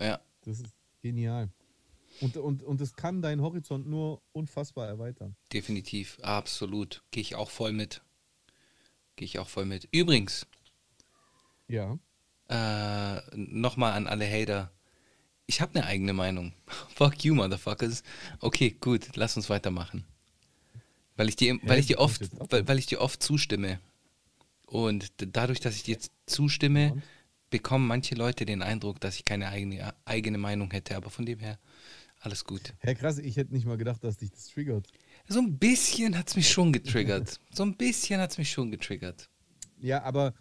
[0.00, 0.20] Ja.
[0.42, 1.48] Das ist genial.
[2.20, 5.34] Und, und, und das kann deinen Horizont nur unfassbar erweitern.
[5.52, 6.18] Definitiv.
[6.22, 7.02] Absolut.
[7.10, 8.02] Gehe ich auch voll mit.
[9.16, 9.88] Gehe ich auch voll mit.
[9.92, 10.46] Übrigens,
[11.68, 11.96] Ja.
[12.48, 14.70] Äh, nochmal an alle Hater.
[15.46, 16.52] Ich habe eine eigene Meinung.
[16.94, 18.02] Fuck you, Motherfuckers.
[18.40, 20.04] Okay, gut, lass uns weitermachen.
[21.16, 23.78] Weil ich dir, weil ich dir oft, weil, weil ich dir oft zustimme.
[24.66, 27.00] Und dadurch, dass ich dir jetzt zustimme,
[27.50, 30.96] bekommen manche Leute den Eindruck, dass ich keine eigene, eigene Meinung hätte.
[30.96, 31.58] Aber von dem her,
[32.18, 32.74] alles gut.
[32.78, 34.88] Herr krass, ich hätte nicht mal gedacht, dass dich das triggert.
[35.28, 37.38] So ein bisschen hat es mich schon getriggert.
[37.52, 39.28] So ein bisschen hat es mich schon getriggert.
[39.78, 40.34] Ja, aber,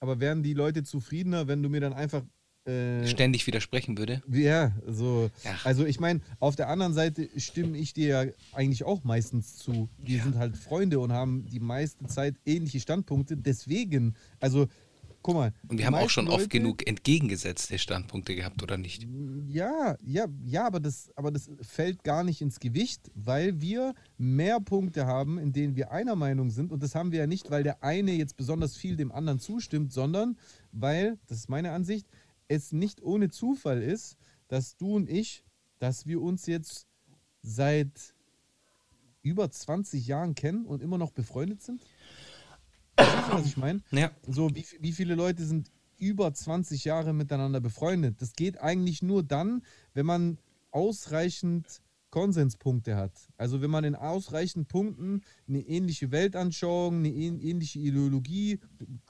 [0.00, 2.22] aber wären die Leute zufriedener, wenn du mir dann einfach.
[2.64, 4.22] Äh, Ständig widersprechen würde.
[4.28, 5.30] Ja, so.
[5.44, 5.56] Ja.
[5.64, 9.88] Also ich meine, auf der anderen Seite stimme ich dir ja eigentlich auch meistens zu.
[9.98, 13.36] Wir sind halt Freunde und haben die meiste Zeit ähnliche Standpunkte.
[13.36, 14.66] Deswegen, also
[15.26, 15.52] guck mal.
[15.66, 19.08] Und wir haben auch schon oft Leute- genug entgegengesetzte Standpunkte gehabt, oder nicht?
[19.48, 24.60] Ja, ja, ja, aber das, aber das fällt gar nicht ins Gewicht, weil wir mehr
[24.60, 26.70] Punkte haben, in denen wir einer Meinung sind.
[26.70, 29.92] Und das haben wir ja nicht, weil der eine jetzt besonders viel dem anderen zustimmt,
[29.92, 30.38] sondern
[30.70, 32.06] weil, das ist meine Ansicht,
[32.46, 35.42] es nicht ohne Zufall ist, dass du und ich,
[35.80, 36.86] dass wir uns jetzt
[37.42, 38.14] seit
[39.22, 41.82] über 20 Jahren kennen und immer noch befreundet sind.
[42.96, 43.82] Du, was ich meine?
[43.90, 44.10] Ja.
[44.26, 48.20] So, wie, wie viele Leute sind über 20 Jahre miteinander befreundet?
[48.20, 49.62] Das geht eigentlich nur dann,
[49.94, 50.38] wenn man
[50.70, 51.80] ausreichend
[52.10, 53.12] Konsenspunkte hat.
[53.36, 58.60] Also wenn man in ausreichend Punkten eine ähnliche Weltanschauung, eine ähn- ähnliche Ideologie,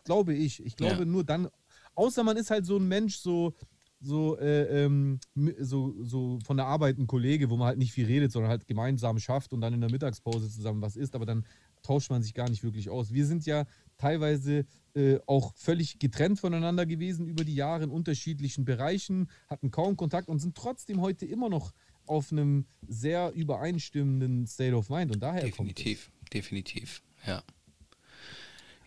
[0.05, 0.65] glaube ich.
[0.65, 1.05] Ich glaube Ja.
[1.05, 1.49] nur dann,
[1.95, 3.55] außer man ist halt so ein Mensch, so,
[4.01, 5.21] so, äh, ähm,
[5.59, 8.67] so, so von der Arbeit ein Kollege, wo man halt nicht viel redet, sondern halt
[8.67, 11.45] gemeinsam schafft und dann in der Mittagspause zusammen was isst, aber dann
[11.87, 13.13] tauscht man sich gar nicht wirklich aus.
[13.13, 13.65] Wir sind ja
[13.97, 19.97] teilweise äh, auch völlig getrennt voneinander gewesen über die Jahre in unterschiedlichen Bereichen, hatten kaum
[19.97, 21.73] Kontakt und sind trotzdem heute immer noch
[22.07, 25.75] auf einem sehr übereinstimmenden State of Mind und daher kommt es.
[25.77, 27.03] Definitiv, definitiv.
[27.27, 27.43] Ja.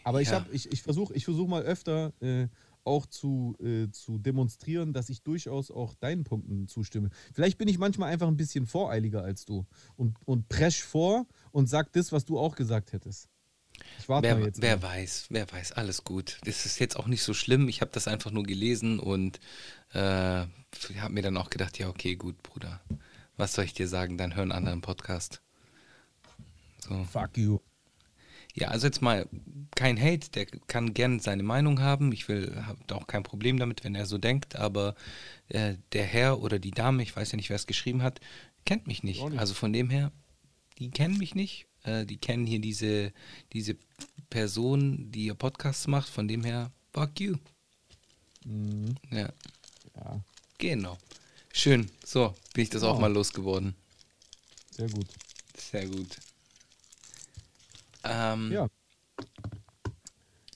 [0.03, 0.45] Aber ich, Ja.
[0.51, 2.47] ich, ich versuche ich versuch mal öfter äh,
[2.83, 7.09] auch zu, äh, zu demonstrieren, dass ich durchaus auch deinen Punkten zustimme.
[7.33, 9.65] Vielleicht bin ich manchmal einfach ein bisschen voreiliger als du
[9.95, 13.29] und, und presch vor und sag das, was du auch gesagt hättest.
[13.99, 14.61] Ich warte Wer, jetzt.
[14.61, 14.83] wer mal.
[14.83, 16.39] weiß, wer weiß, alles gut.
[16.43, 17.69] Das ist jetzt auch nicht so schlimm.
[17.69, 19.39] Ich habe das einfach nur gelesen und
[19.93, 22.81] äh, habe mir dann auch gedacht, ja, okay, gut, Bruder.
[23.37, 24.17] Was soll ich dir sagen?
[24.17, 25.41] Dann hör einen anderen Podcast.
[26.79, 27.03] So.
[27.05, 27.59] Fuck you.
[28.55, 29.27] Ja, also jetzt mal
[29.75, 32.12] kein Hate, der kann gern seine Meinung haben.
[32.12, 34.95] Ich will, habe auch kein Problem damit, wenn er so denkt, aber
[35.49, 38.19] äh, der Herr oder die Dame, ich weiß ja nicht, wer es geschrieben hat,
[38.65, 39.21] kennt mich nicht.
[39.21, 39.39] Auch nicht.
[39.39, 40.12] Also von dem her,
[40.79, 41.67] die kennen mich nicht.
[41.83, 43.13] Äh, die kennen hier diese,
[43.53, 43.77] diese
[44.29, 46.09] Person, die ihr Podcasts macht.
[46.09, 47.35] Von dem her, fuck you.
[48.45, 48.95] Mhm.
[49.12, 49.29] Ja,
[49.95, 50.19] Ja,
[50.57, 50.97] genau.
[51.53, 51.89] Schön.
[52.05, 53.01] So, bin ich das auch Ja.
[53.01, 53.75] mal losgeworden.
[54.71, 55.07] sehr gut.
[55.57, 56.17] Sehr gut.
[58.03, 58.67] Ähm, Ja.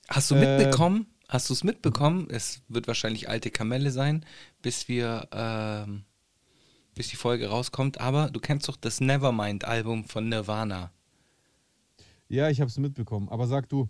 [0.10, 1.08] Hast du Äh, mitbekommen?
[1.27, 2.27] Hast du es mitbekommen?
[2.29, 4.25] Es wird wahrscheinlich alte Kamelle sein,
[4.62, 6.03] bis wir, ähm,
[6.93, 7.99] bis die Folge rauskommt.
[7.99, 10.91] Aber du kennst doch das Nevermind-Album von Nirvana.
[12.29, 13.29] Ja, ich habe es mitbekommen.
[13.29, 13.89] Aber sag du.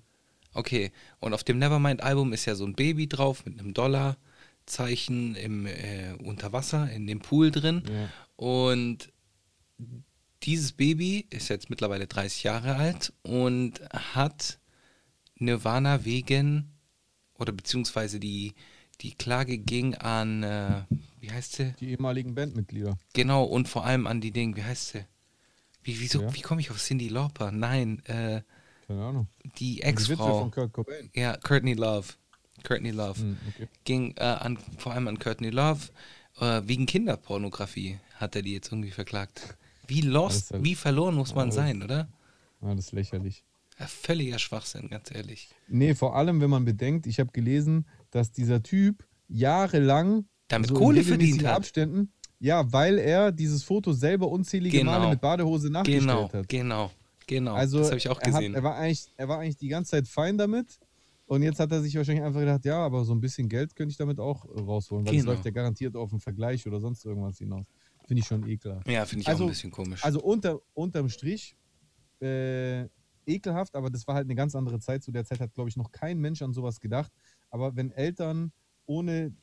[0.53, 5.65] Okay, und auf dem Nevermind-Album ist ja so ein Baby drauf mit einem Dollarzeichen im
[5.65, 7.83] äh, Unterwasser, in dem Pool drin.
[7.91, 8.09] Ja.
[8.37, 9.11] Und
[10.43, 14.60] dieses Baby ist jetzt mittlerweile 30 Jahre alt und hat
[15.38, 16.71] Nirvana wegen,
[17.38, 18.53] oder beziehungsweise die,
[19.01, 20.84] die Klage ging an, äh,
[21.19, 21.73] wie heißt sie?
[21.79, 22.97] Die ehemaligen Bandmitglieder.
[23.13, 25.06] Genau, und vor allem an die Dinge, wie heißt sie?
[25.82, 26.34] Wie, wieso, Ja.
[26.34, 27.51] wie komme ich auf Cindy Lauper?
[27.51, 28.41] Nein, äh,
[28.88, 29.27] Keine Ahnung.
[29.58, 30.39] die Ex-Frau.
[30.39, 31.10] von Kurt Cobain.
[31.13, 32.13] Ja, Courtney Love.
[32.63, 33.19] Courtney Love.
[33.19, 33.67] Hm, okay.
[33.84, 35.89] Ging äh, an, vor allem an Courtney Love.
[36.39, 39.58] Äh, wegen Kinderpornografie hat er die jetzt irgendwie verklagt.
[39.87, 41.51] Wie lost, halt- wie verloren muss man Oh.
[41.51, 42.07] sein, oder?
[42.61, 43.43] Das ist lächerlich.
[43.79, 45.49] Ja, völliger Schwachsinn, ganz ehrlich.
[45.67, 50.75] Nee, vor allem, wenn man bedenkt, ich habe gelesen, dass dieser Typ jahrelang Damit so
[50.75, 51.55] Kohle verdient hat.
[51.57, 54.91] Abständen, ja, weil er dieses Foto selber unzählige Genau.
[54.91, 56.47] Male mit Badehose nachgestellt Genau, hat.
[56.49, 56.91] genau,
[57.27, 57.53] genau.
[57.55, 58.53] Also das habe ich auch er, hat, gesehen.
[58.55, 60.79] er, war eigentlich, er war eigentlich die ganze Zeit fein damit.
[61.25, 63.91] Und jetzt hat er sich wahrscheinlich einfach gedacht, ja, aber so ein bisschen Geld könnte
[63.91, 65.31] ich damit auch rausholen, weil es Genau.
[65.31, 67.65] läuft ja garantiert auf einen Vergleich oder sonst irgendwas hinaus.
[68.07, 68.87] Finde ich schon ekelhaft.
[68.87, 70.03] ja, finde ich also- auch ein bisschen komisch.
[70.03, 71.55] Also unter, unterm Strich
[72.21, 72.87] äh,
[73.25, 75.03] ekelhaft, aber das war halt eine ganz andere Zeit.
[75.03, 77.11] Zu der Zeit hat, glaube ich, noch kein Mensch an sowas gedacht.
[77.49, 78.51] Aber wenn Eltern
[78.85, 79.33] ohne,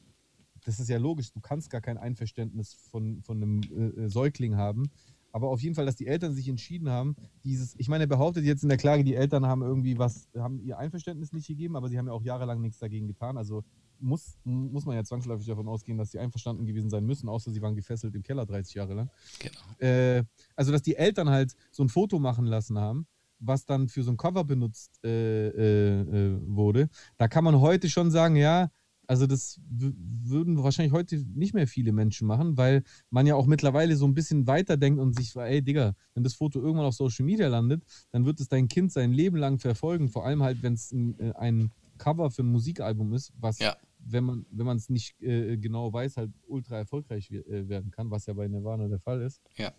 [0.65, 4.57] das ist ja logisch, du kannst gar kein Einverständnis von, von einem äh, äh, Säugling
[4.57, 4.91] haben.
[5.33, 8.45] Aber auf jeden Fall, dass die Eltern sich entschieden haben, dieses, ich meine, er behauptet
[8.45, 11.89] jetzt in der Klage, die Eltern haben irgendwie was, haben ihr Einverständnis nicht gegeben, aber
[11.89, 13.37] sie haben ja auch jahrelang nichts dagegen getan.
[13.37, 13.63] Also
[14.01, 17.63] muss, muss man ja zwangsläufig davon ausgehen, dass sie einverstanden gewesen sein müssen, außer sie
[17.63, 19.89] waren gefesselt im Keller 30 Jahre lang genau.
[19.89, 20.25] äh,
[20.57, 23.07] also dass die Eltern halt so ein Foto machen lassen haben,
[23.39, 27.89] was dann für so ein Cover benutzt äh, äh, äh, wurde, da kann man heute
[27.89, 28.71] schon sagen, ja,
[29.11, 33.97] also das würden wahrscheinlich heute nicht mehr viele Menschen machen, weil man ja auch mittlerweile
[33.97, 37.49] so ein bisschen weiterdenkt und sich, ey Digga, wenn das Foto irgendwann auf Social Media
[37.49, 37.83] landet,
[38.13, 41.19] dann wird es dein Kind sein Leben lang verfolgen, vor allem halt, wenn es ein,
[41.19, 43.77] äh, ein Cover für ein Musikalbum ist, was Ja.
[44.05, 48.11] Wenn man wenn man es nicht äh, genau weiß, halt ultra erfolgreich äh, werden kann,
[48.11, 49.41] was ja bei Nirvana der Fall ist.
[49.57, 49.73] Ja.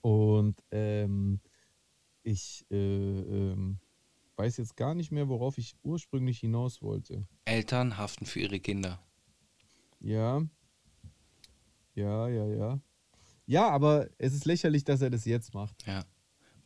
[0.00, 1.40] Und ähm,
[2.22, 3.78] ich äh, ähm,
[4.36, 7.26] weiß jetzt gar nicht mehr, worauf ich ursprünglich hinaus wollte.
[7.44, 9.00] Eltern haften für ihre Kinder.
[10.00, 10.42] Ja.
[11.94, 12.80] Ja, ja, ja.
[13.46, 15.86] Ja, aber es ist lächerlich, dass er das jetzt macht.
[15.86, 16.04] Ja.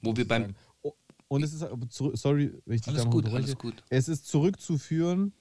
[0.02, 0.54] Wo wir beim.
[0.82, 0.94] Oh,
[1.28, 3.84] und es ist, sorry, wenn ich dich Alles gut, alles gut.
[3.90, 5.32] Es ist zurückzuführen,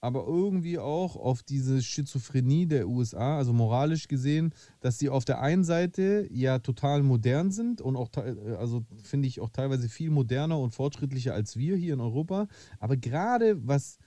[0.00, 5.40] aber irgendwie auch auf diese Schizophrenie der USA, also moralisch gesehen, dass sie auf der
[5.40, 10.10] einen Seite ja total modern sind und auch, äh, also finde ich auch teilweise viel
[10.10, 12.48] moderner und fortschrittlicher als wir hier in Europa.
[12.78, 13.98] Aber gerade was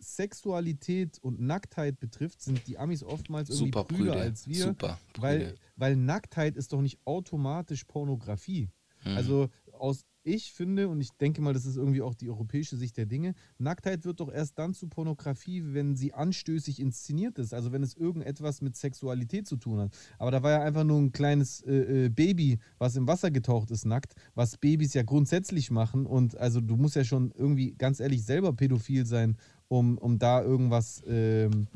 [0.00, 4.16] Sexualität und Nacktheit betrifft, sind die Amis oftmals irgendwie Super Brüder.
[4.16, 4.64] als wir.
[4.64, 4.98] Super.
[5.18, 8.70] Weil, weil Nacktheit ist doch nicht automatisch Pornografie.
[9.04, 9.16] Mhm.
[9.16, 12.96] Also aus ich finde, und ich denke mal, das ist irgendwie auch die europäische Sicht
[12.96, 17.54] der Dinge, Nacktheit wird doch erst dann zu Pornografie, wenn sie anstößig inszeniert ist.
[17.54, 19.96] Also wenn es irgendetwas mit Sexualität zu tun hat.
[20.18, 23.70] Aber da war ja einfach nur ein kleines äh, äh, Baby, was im Wasser getaucht
[23.70, 26.06] ist, nackt, was Babys ja grundsätzlich machen.
[26.06, 29.36] Und also du musst ja schon irgendwie ganz ehrlich selber pädophil sein,
[29.68, 31.68] um, um da irgendwas ähm,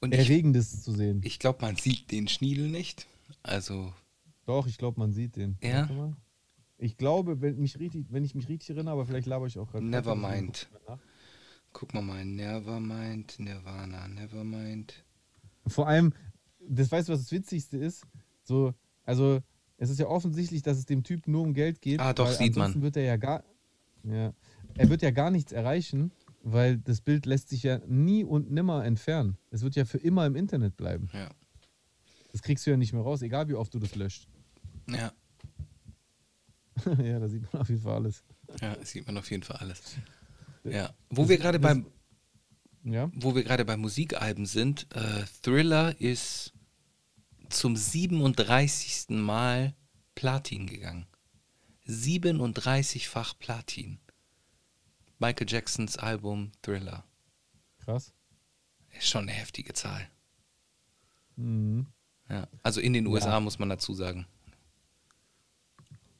[0.00, 1.20] Und ich, Erregendes zu sehen.
[1.24, 3.06] ich glaube, man sieht den Schniedel nicht.
[3.42, 3.92] Also,
[4.46, 5.58] Doch, ich glaube, man sieht den.
[5.62, 5.88] Ja?
[6.78, 9.70] Ich glaube, wenn, mich richtig, wenn ich mich richtig erinnere, aber vielleicht laber ich auch
[9.70, 9.84] gerade.
[9.84, 10.68] Nevermind.
[11.72, 12.24] guck mal mal.
[12.24, 15.04] Nevermind, Nirvana, Nevermind.
[15.66, 16.14] Vor allem,
[16.60, 18.06] das weißt du, was das Witzigste ist?
[18.44, 19.40] So, also,
[19.76, 21.98] es ist ja offensichtlich, dass es dem Typ nur um Geld geht.
[21.98, 22.80] Ah, doch, sieht man.
[22.80, 23.42] wird er ja gar.
[24.04, 24.32] Ja,
[24.76, 26.12] er wird ja gar nichts erreichen,
[26.42, 29.36] weil das Bild lässt sich ja nie und nimmer entfernen.
[29.50, 31.08] Es wird ja für immer im Internet bleiben.
[31.12, 31.28] Ja.
[32.30, 34.28] Das kriegst du ja nicht mehr raus, egal wie oft du das löscht.
[34.88, 35.12] Ja,
[37.02, 38.22] ja, da sieht man auf jeden Fall alles.
[38.60, 39.82] ja, sieht man auf jeden Fall alles.
[40.64, 40.92] Ja.
[41.10, 41.86] Wo wir gerade beim,
[42.84, 43.10] Ja?
[43.14, 46.52] wo wir gerade bei Musikalben sind, äh, Thriller ist
[47.48, 49.10] zum 37.
[49.10, 49.74] Mal
[50.14, 51.06] Platin gegangen.
[51.86, 53.98] 37-fach Platin.
[55.18, 57.04] Michael Jacksons Album Thriller.
[57.78, 58.12] Krass.
[58.90, 60.06] Ist schon eine heftige Zahl.
[61.36, 61.86] Mhm.
[62.28, 62.46] Ja.
[62.62, 63.12] Also in den Ja.
[63.12, 64.26] USA muss man dazu sagen.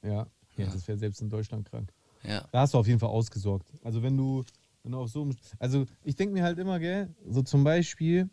[0.03, 0.27] Ja.
[0.59, 0.73] Ja, Ja.
[0.73, 1.93] das wäre selbst in Deutschland krank.
[2.23, 2.47] Ja.
[2.53, 3.73] Da hast du auf jeden Fall ausgesorgt.
[3.83, 4.45] Also wenn du,
[4.83, 8.29] wenn du auf so, also ich denke mir halt immer, gell, so zum Beispiel,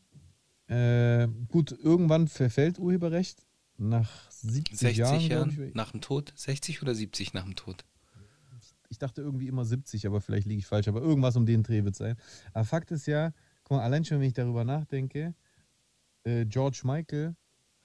[0.68, 3.46] äh, gut, irgendwann verfällt Urheberrecht
[3.78, 6.34] nach 70 60 Jahren, Jahren nach dem Tod?
[6.36, 7.86] 60 oder 70 nach dem Tod?
[8.90, 11.84] Ich dachte irgendwie immer 70, aber vielleicht liege ich falsch, aber irgendwas um den Dreh
[11.84, 12.16] wird sein.
[12.54, 13.32] Aber Fakt ist ja,
[13.64, 15.34] guck mal, allein schon, wenn ich darüber nachdenke,
[16.24, 17.36] äh, George Michael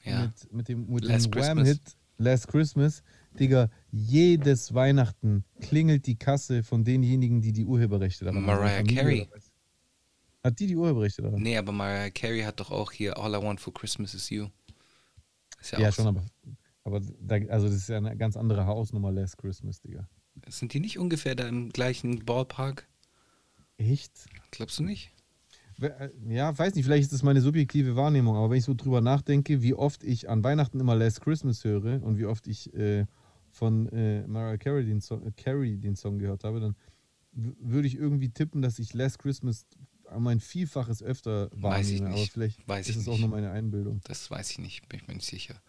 [0.04, 0.22] Ja.
[0.22, 1.34] mit, mit dem, mit Last.
[1.34, 1.80] Wham-Hit
[2.18, 3.02] Last Christmas,
[3.38, 8.46] Digga, jedes Weihnachten klingelt die Kasse von denjenigen, die die Urheberrechte daran haben.
[8.46, 9.28] Mariah Carey.
[10.42, 11.40] Hat die die Urheberrechte daran?
[11.40, 14.48] Nee, aber Mariah Carey hat doch auch hier All I Want for Christmas is You.
[15.60, 16.08] Ist ja, Ja, auch schon, so.
[16.10, 16.24] aber,
[16.84, 20.08] aber da, also das ist ja eine ganz andere Hausnummer, Last Christmas, Digga.
[20.48, 22.88] Sind die nicht ungefähr da im gleichen Ballpark?
[23.76, 24.12] Echt?
[24.50, 25.10] Glaubst du nicht?
[25.80, 29.00] Äh, Ja, weiß nicht, vielleicht ist das meine subjektive Wahrnehmung, aber wenn ich so drüber
[29.00, 33.06] nachdenke, wie oft ich an Weihnachten immer Last Christmas höre und wie oft ich äh,
[33.50, 36.76] von äh, Mariah Carey den, Song, äh, Carey den Song gehört habe, dann
[37.32, 39.66] würde ich irgendwie tippen, dass ich Last Christmas
[40.12, 42.32] um ein Vielfaches öfter Weiß ich wahrnehme, aber nicht.
[42.32, 43.20] vielleicht Weiß ist es auch nicht.
[43.20, 44.00] nur meine Einbildung.
[44.04, 45.62] Das weiß ich nicht, bin ich mir nicht sicher.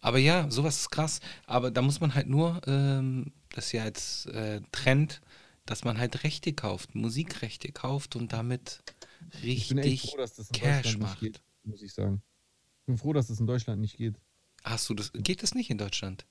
[0.00, 1.20] Aber ja, sowas ist krass.
[1.46, 5.20] Aber da muss man halt nur, ähm, das ist ja jetzt äh, Trend,
[5.66, 8.82] dass man halt Rechte kauft, Musikrechte kauft und damit
[9.44, 11.20] richtig froh, dass das in Cash Deutschland nicht macht.
[11.20, 12.22] geht, muss ich sagen.
[12.80, 14.16] Ich bin froh, dass das in Deutschland nicht geht.
[14.64, 15.12] Hast du das?
[15.14, 16.26] Geht das nicht in Deutschland?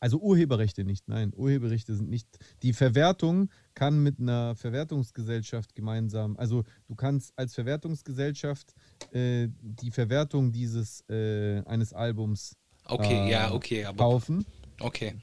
[0.00, 1.32] Also Urheberrechte nicht, nein.
[1.34, 2.28] Urheberrechte sind nicht.
[2.62, 8.74] Die Verwertung kann mit einer Verwertungsgesellschaft gemeinsam, also du kannst als Verwertungsgesellschaft
[9.12, 12.56] äh, die Verwertung dieses äh, eines Albums
[12.88, 14.44] Okay, äh, ja, okay, aber kaufen.
[14.80, 15.16] okay.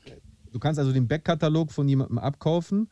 [0.52, 2.90] Du kannst also den Backkatalog von jemandem abkaufen,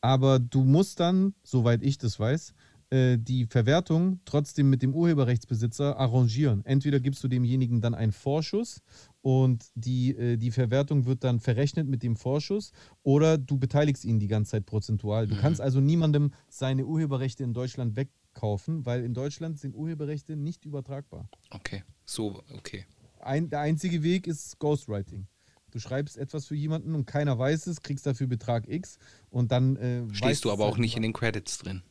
[0.00, 2.54] aber du musst dann, soweit ich das weiß,
[2.94, 6.64] äh, die Verwertung trotzdem mit dem Urheberrechtsbesitzer arrangieren.
[6.64, 8.82] Entweder gibst du demjenigen dann einen Vorschuss
[9.20, 12.70] und die, äh, die Verwertung wird dann verrechnet mit dem Vorschuss
[13.02, 15.26] oder du beteiligst ihn die ganze Zeit prozentual.
[15.26, 20.64] Du kannst also niemandem seine Urheberrechte in Deutschland wegkaufen, weil in Deutschland sind Urheberrechte nicht
[20.64, 21.28] übertragbar.
[21.50, 22.86] Okay, so, okay.
[23.18, 25.26] Ein, der einzige Weg ist Ghostwriting.
[25.72, 28.98] Du schreibst etwas für jemanden und keiner weiß es, kriegst dafür Betrag X
[29.30, 31.82] und dann äh, Stehst du aber halt auch nicht in den Credits drin.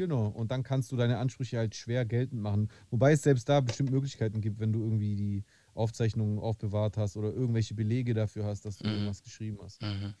[0.00, 2.68] Genau, und dann kannst du deine Ansprüche halt schwer geltend machen.
[2.88, 7.30] Wobei es selbst da bestimmt Möglichkeiten gibt, wenn du irgendwie die Aufzeichnungen aufbewahrt hast oder
[7.34, 8.92] irgendwelche Belege dafür hast, dass du Mhm.
[8.94, 9.82] irgendwas geschrieben hast.
[9.82, 10.14] Mhm.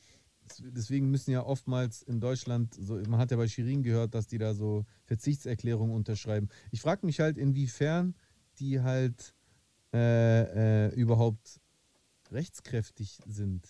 [0.50, 4.26] Des- Deswegen müssen ja oftmals in Deutschland, so, man hat ja bei Shirin gehört, dass
[4.26, 6.50] die da so Verzichtserklärungen unterschreiben.
[6.72, 8.14] Ich frage mich halt, inwiefern
[8.58, 9.34] die halt
[9.94, 11.58] äh, äh, überhaupt
[12.30, 13.66] rechtskräftig sind.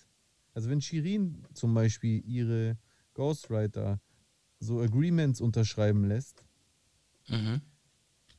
[0.55, 2.79] Also wenn Shirin zum Beispiel ihre
[3.15, 4.01] Ghostwriter
[4.61, 6.45] so Agreements unterschreiben lässt,
[7.29, 7.61] Mhm.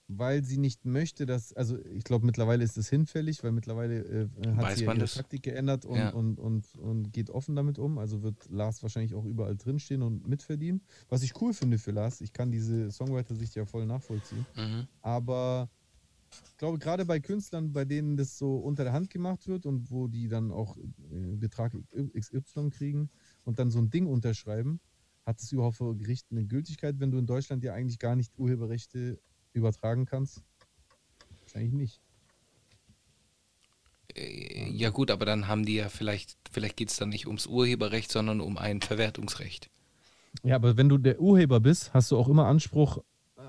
[0.07, 4.27] weil sie nicht möchte, dass, also ich glaube mittlerweile ist es hinfällig, weil mittlerweile äh,
[4.55, 5.13] hat Weiß sie ja ihre das?
[5.15, 6.09] Taktik geändert und, Ja.
[6.09, 7.97] und, und, und geht offen damit um.
[7.97, 10.81] Also wird Lars wahrscheinlich auch überall drinstehen und mitverdienen.
[11.09, 14.45] Was ich cool finde für Lars, ich kann diese Songwriter-Sicht ja voll nachvollziehen.
[14.55, 14.87] Mhm.
[15.01, 15.69] Aber
[16.45, 19.89] ich glaube, gerade bei Künstlern, bei denen das so unter der Hand gemacht wird und
[19.91, 21.73] wo die dann auch äh, Betrag
[22.13, 23.09] XY kriegen
[23.45, 24.79] und dann so ein Ding unterschreiben,
[25.25, 28.37] hat es überhaupt vor Gericht eine Gültigkeit, wenn du in Deutschland ja eigentlich gar nicht
[28.37, 29.19] Urheberrechte
[29.53, 30.43] übertragen kannst?
[31.41, 32.01] Wahrscheinlich nicht.
[34.15, 37.45] Äh, Ja gut, aber dann haben die ja vielleicht, vielleicht geht es dann nicht ums
[37.47, 39.69] Urheberrecht, sondern um ein Verwertungsrecht.
[40.43, 42.99] Ja, aber wenn du der Urheber bist, hast du auch immer Anspruch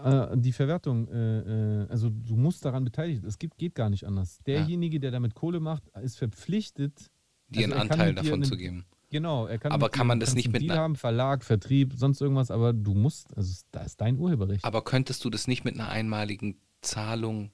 [0.05, 1.09] äh, die Verwertung.
[1.09, 3.25] Äh, äh, also du musst daran beteiligt.
[3.25, 4.39] Es gibt, geht gar nicht anders.
[4.47, 7.11] Derjenige, der damit Kohle macht, ist verpflichtet,
[7.49, 8.85] Dir einen also kann Anteil davon einen- zu geben.
[9.13, 12.21] Genau, er kann Aber kann man das nicht einen mit Deal haben, Verlag, Vertrieb, sonst
[12.21, 14.65] irgendwas, aber du musst, also da ist dein Urheberrecht.
[14.65, 17.51] Aber könntest du das nicht mit einer einmaligen Zahlung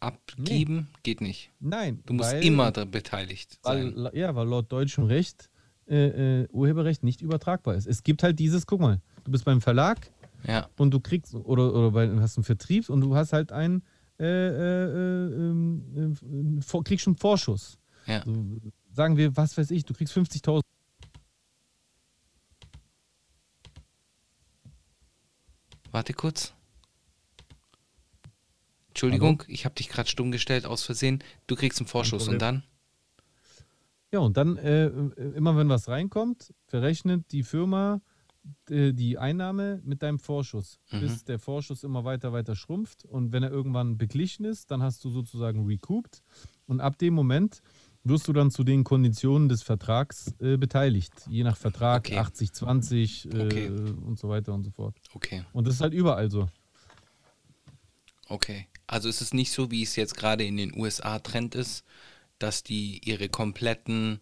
[0.00, 0.88] abgeben?
[1.02, 1.50] Geht nicht.
[1.60, 3.94] Nein, Du musst weil, immer da beteiligt sein.
[3.96, 5.50] weil, ja, weil laut deutschem Recht
[5.86, 7.86] äh, äh, Urheberrecht nicht übertragbar ist.
[7.86, 10.10] Es gibt halt dieses, guck mal, du bist beim Verlag
[10.46, 13.82] Ja, und du kriegst oder oder bei, hast einen Vertrieb und du hast halt einen
[14.18, 17.78] äh, äh, äh, ähm, äh, vor- kriegst schon Vorschuss.
[18.06, 18.22] ja.
[18.24, 18.32] So,
[18.92, 20.60] sagen wir, was weiß ich, du kriegst 50.000.
[25.90, 26.54] Warte kurz.
[28.88, 31.22] Entschuldigung, ich habe dich gerade stumm gestellt aus Versehen.
[31.46, 32.64] Du kriegst einen Vorschuss und dann?
[34.12, 38.00] Ja, und dann äh, äh, immer wenn was reinkommt, verrechnet die Firma
[38.68, 41.00] äh, die Einnahme mit deinem Vorschuss, Mhm.
[41.00, 43.04] bis der Vorschuss immer weiter, weiter schrumpft.
[43.04, 46.22] Und wenn er irgendwann beglichen ist, dann hast du sozusagen recouped.
[46.66, 47.62] Und ab dem Moment
[48.04, 51.12] wirst du dann zu den Konditionen des Vertrags äh, beteiligt.
[51.28, 52.16] Je nach Vertrag Okay.
[52.18, 53.68] 80, 20 äh, Okay.
[53.68, 54.96] und so weiter und so fort.
[55.14, 56.48] Okay, Und das ist halt überall so.
[58.28, 58.66] okay.
[58.86, 61.84] Also ist es nicht so, wie es jetzt gerade in den USA Trend ist,
[62.38, 64.20] dass die ihre kompletten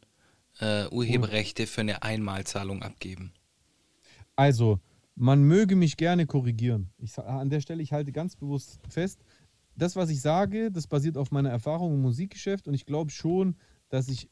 [0.60, 3.32] äh, Urheberrechte für eine Einmalzahlung abgeben.
[4.36, 4.78] Also,
[5.14, 6.90] man möge mich gerne korrigieren.
[6.98, 9.20] Ich, an der Stelle, ich halte ganz bewusst fest,
[9.74, 13.56] das, was ich sage, das basiert auf meiner Erfahrung im Musikgeschäft und ich glaube schon,
[13.88, 14.28] dass ich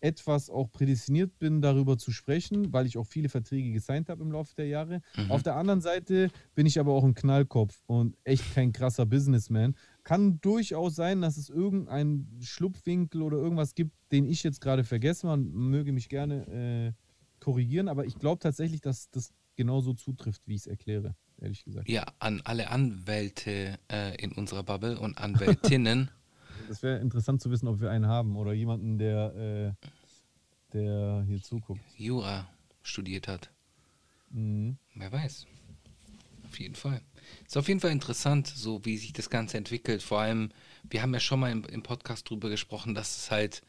[0.00, 4.32] etwas auch prädestiniert bin, darüber zu sprechen, weil ich auch viele Verträge gesigned habe im
[4.32, 5.02] Laufe der Jahre.
[5.16, 5.30] Mhm.
[5.30, 9.76] Auf der anderen Seite bin ich aber auch ein Knallkopf und echt kein krasser Businessman.
[10.02, 15.26] kann durchaus sein, dass es irgendeinen Schlupfwinkel oder irgendwas gibt, den ich jetzt gerade vergesse.
[15.26, 16.92] Man möge mich gerne äh,
[17.38, 21.88] korrigieren, aber ich glaube tatsächlich, dass das genauso zutrifft, wie ich es erkläre, ehrlich gesagt.
[21.88, 26.10] Ja, an alle Anwälte äh, in unserer Bubble und Anwältinnen.
[26.68, 29.86] Das wäre interessant zu wissen, ob wir einen haben oder jemanden, der, äh,
[30.72, 31.80] der hier zuguckt.
[31.96, 32.48] Jura
[32.82, 33.50] studiert hat.
[34.30, 34.78] Mhm.
[34.94, 35.46] Wer weiß.
[36.46, 37.00] Auf jeden Fall.
[37.46, 40.02] Ist auf jeden Fall interessant, so wie sich das Ganze entwickelt.
[40.02, 40.50] Vor allem,
[40.88, 43.62] wir haben ja schon mal im, im Podcast drüber gesprochen, dass es halt,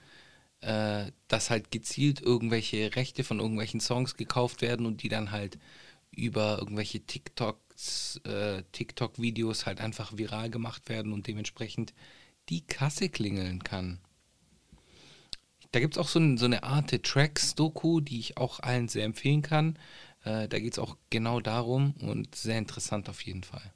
[0.62, 5.60] äh, dass halt gezielt irgendwelche Rechte von irgendwelchen Songs gekauft werden und die dann halt
[6.12, 11.94] über irgendwelche TikToks, äh, TikTok-Videos halt einfach viral gemacht werden und dementsprechend
[12.52, 14.00] die Kasse klingeln kann.
[15.72, 19.06] Da gibt es auch so, ein, so eine Art Tracks-Doku, die ich auch allen sehr
[19.06, 19.80] empfehlen kann.
[20.24, 23.74] Äh, da geht es auch genau darum und sehr interessant auf jeden Fall.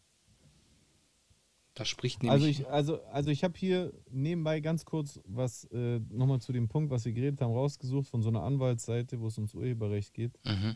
[1.74, 2.34] Da spricht nämlich.
[2.34, 6.68] Also ich, also, also ich habe hier nebenbei ganz kurz was äh, nochmal zu dem
[6.68, 10.38] Punkt, was wir geredet haben, rausgesucht von so einer Anwaltsseite, wo es ums Urheberrecht geht.
[10.46, 10.76] mhm.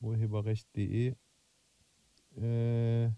[0.00, 1.14] Urheberrecht.de.
[2.36, 3.10] Äh,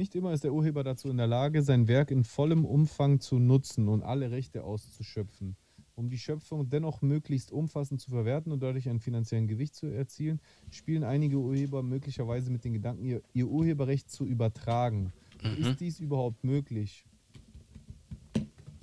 [0.00, 3.38] nicht immer ist der Urheber dazu in der Lage, sein Werk in vollem Umfang zu
[3.38, 5.56] nutzen und alle Rechte auszuschöpfen.
[5.94, 10.40] Um die Schöpfung dennoch möglichst umfassend zu verwerten und dadurch einen finanziellen Gewicht zu erzielen,
[10.70, 15.12] spielen einige Urheber möglicherweise mit den Gedanken, ihr, ihr Urheberrecht zu übertragen.
[15.42, 15.66] Mhm.
[15.66, 17.04] Ist dies überhaupt möglich?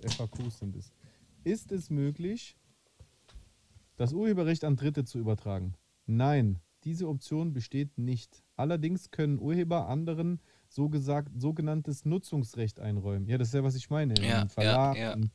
[0.01, 0.93] FAQs sind es.
[1.43, 2.55] Ist es möglich,
[3.95, 5.73] das Urheberrecht an Dritte zu übertragen?
[6.05, 8.43] Nein, diese Option besteht nicht.
[8.55, 13.27] Allerdings können Urheber anderen so gesagt, sogenanntes Nutzungsrecht einräumen.
[13.27, 14.13] Ja, das ist ja, was ich meine.
[14.15, 14.97] In Ja, Verlag.
[14.97, 15.25] ja, ja.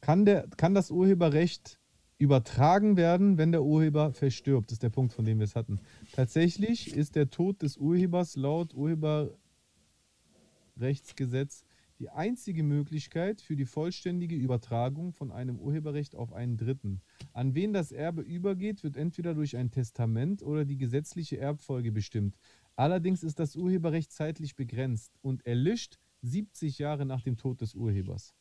[0.00, 1.78] Kann, der, kann das Urheberrecht
[2.18, 4.70] übertragen werden, wenn der Urheber verstirbt?
[4.70, 5.80] Das ist der Punkt, von dem wir es hatten.
[6.12, 11.64] Tatsächlich ist der Tod des Urhebers laut Urheberrechtsgesetz
[11.98, 17.00] die einzige Möglichkeit für die vollständige Übertragung von einem Urheberrecht auf einen Dritten.
[17.32, 22.36] An wen das Erbe übergeht, wird entweder durch ein Testament oder die gesetzliche Erbfolge bestimmt.
[22.78, 28.34] Allerdings ist das Urheberrecht zeitlich begrenzt und erlischt 70 Jahre nach dem Tod des Urhebers.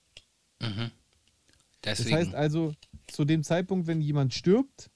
[0.61, 0.91] Mhm.
[1.81, 2.73] Das heißt also,
[3.07, 4.91] zu dem Zeitpunkt, wenn jemand stirbt,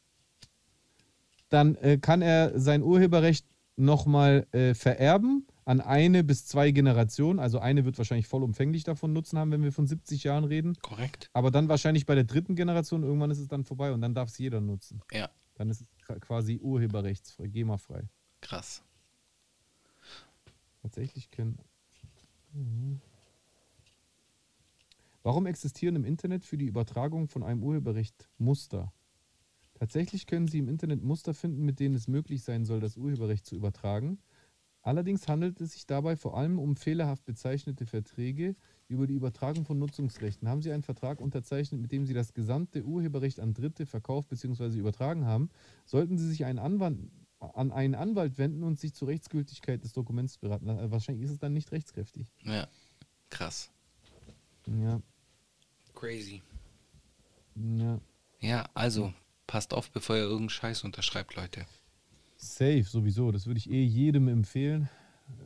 [1.49, 7.39] dann äh, kann er sein Urheberrecht nochmal äh, vererben an eine bis zwei Generationen.
[7.39, 10.75] Also eine wird wahrscheinlich vollumfänglich davon Nutzen haben, wenn wir von 70 Jahren reden.
[10.83, 11.29] Korrekt.
[11.33, 14.29] Aber dann wahrscheinlich bei der dritten Generation, irgendwann ist es dann vorbei und dann darf
[14.29, 15.01] es jeder nutzen.
[15.11, 18.07] Ja, Dann ist es qua- quasi urheberrechtsfrei, GEMA-frei.
[18.41, 18.83] krass.
[20.91, 21.57] Tatsächlich können.
[22.51, 22.99] Mhm.
[25.23, 28.91] Warum existieren im Internet für die Übertragung von einem Urheberrecht Muster?
[29.75, 33.45] Tatsächlich können Sie im Internet Muster finden, mit denen es möglich sein soll, das Urheberrecht
[33.45, 34.19] zu übertragen.
[34.81, 38.57] Allerdings handelt es sich dabei vor allem um fehlerhaft bezeichnete Verträge
[38.89, 40.49] über die Übertragung von Nutzungsrechten.
[40.49, 44.77] Haben Sie einen Vertrag unterzeichnet, mit dem Sie das gesamte Urheberrecht an Dritte verkauft bzw.
[44.77, 45.51] übertragen haben,
[45.85, 46.97] sollten Sie sich einen Anwalt,
[47.41, 50.65] an einen Anwalt wenden und sich zur Rechtsgültigkeit des Dokuments beraten.
[50.67, 50.79] lassen.
[50.79, 52.27] Also wahrscheinlich ist es dann nicht rechtskräftig.
[52.43, 52.67] Ja,
[53.29, 53.71] krass.
[54.67, 55.01] Ja,
[55.95, 56.41] Crazy.
[57.55, 57.99] ja.
[58.39, 59.13] Ja, also,
[59.45, 61.65] passt auf, bevor ihr irgendeinen Scheiß unterschreibt, Leute.
[62.37, 63.31] Safe sowieso.
[63.31, 64.89] Das würde ich eh jedem empfehlen.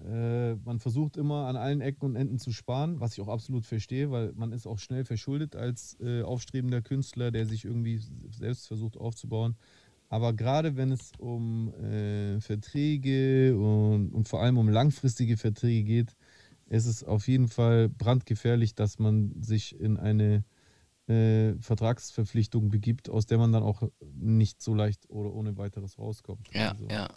[0.06, 3.66] Äh, man versucht immer an allen Ecken und Enden zu sparen, was ich auch absolut
[3.66, 8.68] verstehe, weil man ist auch schnell verschuldet als äh, aufstrebender Künstler, der sich irgendwie selbst
[8.68, 9.56] versucht aufzubauen.
[10.16, 16.16] Aber gerade wenn es um äh, Verträge und, und vor allem um langfristige Verträge geht,
[16.68, 20.45] ist es auf jeden Fall brandgefährlich, dass man sich in eine
[21.07, 26.47] äh, Vertragsverpflichtung begibt, aus der man dann auch nicht so leicht oder ohne weiteres rauskommt.
[26.53, 27.09] Ja, Also, ja.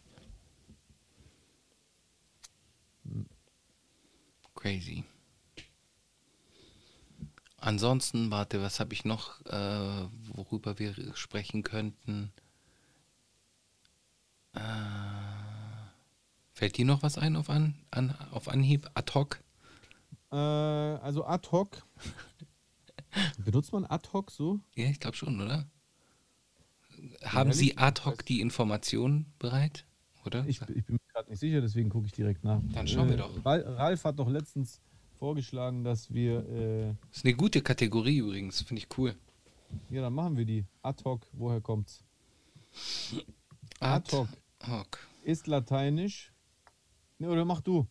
[4.57, 5.05] Crazy.
[7.59, 12.33] Ansonsten, warte, was habe ich noch, äh, worüber wir sprechen könnten?
[14.59, 15.91] Äh,
[16.53, 18.89] fällt dir noch was ein auf, an, an, auf Anhieb?
[18.95, 19.41] Ad hoc?
[20.33, 21.87] Äh, also ad hoc.
[23.45, 24.61] Benutzt man ad hoc so?
[24.75, 25.67] Ja, ich glaube schon, oder?
[27.25, 27.53] Haben?
[27.53, 29.85] Sie ad hoc die Informationen bereit?
[30.27, 30.45] Oder?
[30.47, 32.61] Ich, ich bin mir gerade nicht sicher, deswegen gucke ich direkt nach.
[32.73, 33.45] Dann schauen wir doch.
[33.45, 34.81] Ral- Ralf hat doch letztens
[35.19, 36.47] vorgeschlagen, dass wir.
[36.49, 39.15] Äh, ist eine gute Kategorie übrigens, finde ich cool.
[39.91, 40.65] ja, dann machen wir die.
[40.83, 42.03] Ad hoc, woher kommt's?
[43.81, 44.29] Ad hoc
[44.71, 44.99] hoc.
[45.23, 46.33] ist lateinisch.
[47.19, 47.87] Ne, oder mach du.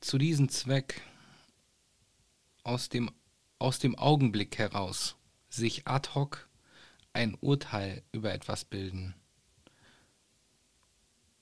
[0.00, 1.02] Zu diesem Zweck
[2.62, 3.10] aus dem,
[3.58, 5.16] aus dem Augenblick heraus
[5.48, 6.48] sich ad hoc
[7.12, 9.14] ein Urteil über etwas bilden.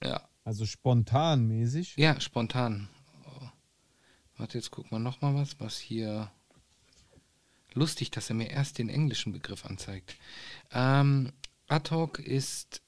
[0.02, 1.96] Ja, Also spontan mäßig.
[1.96, 2.88] Ja, spontan.
[3.24, 3.48] Oh.
[4.36, 6.30] Warte, jetzt gucken wir nochmal was, was hier.
[7.72, 10.16] Lustig, dass er mir erst den englischen Begriff anzeigt.
[10.70, 11.32] Ähm,
[11.68, 12.82] ad hoc ist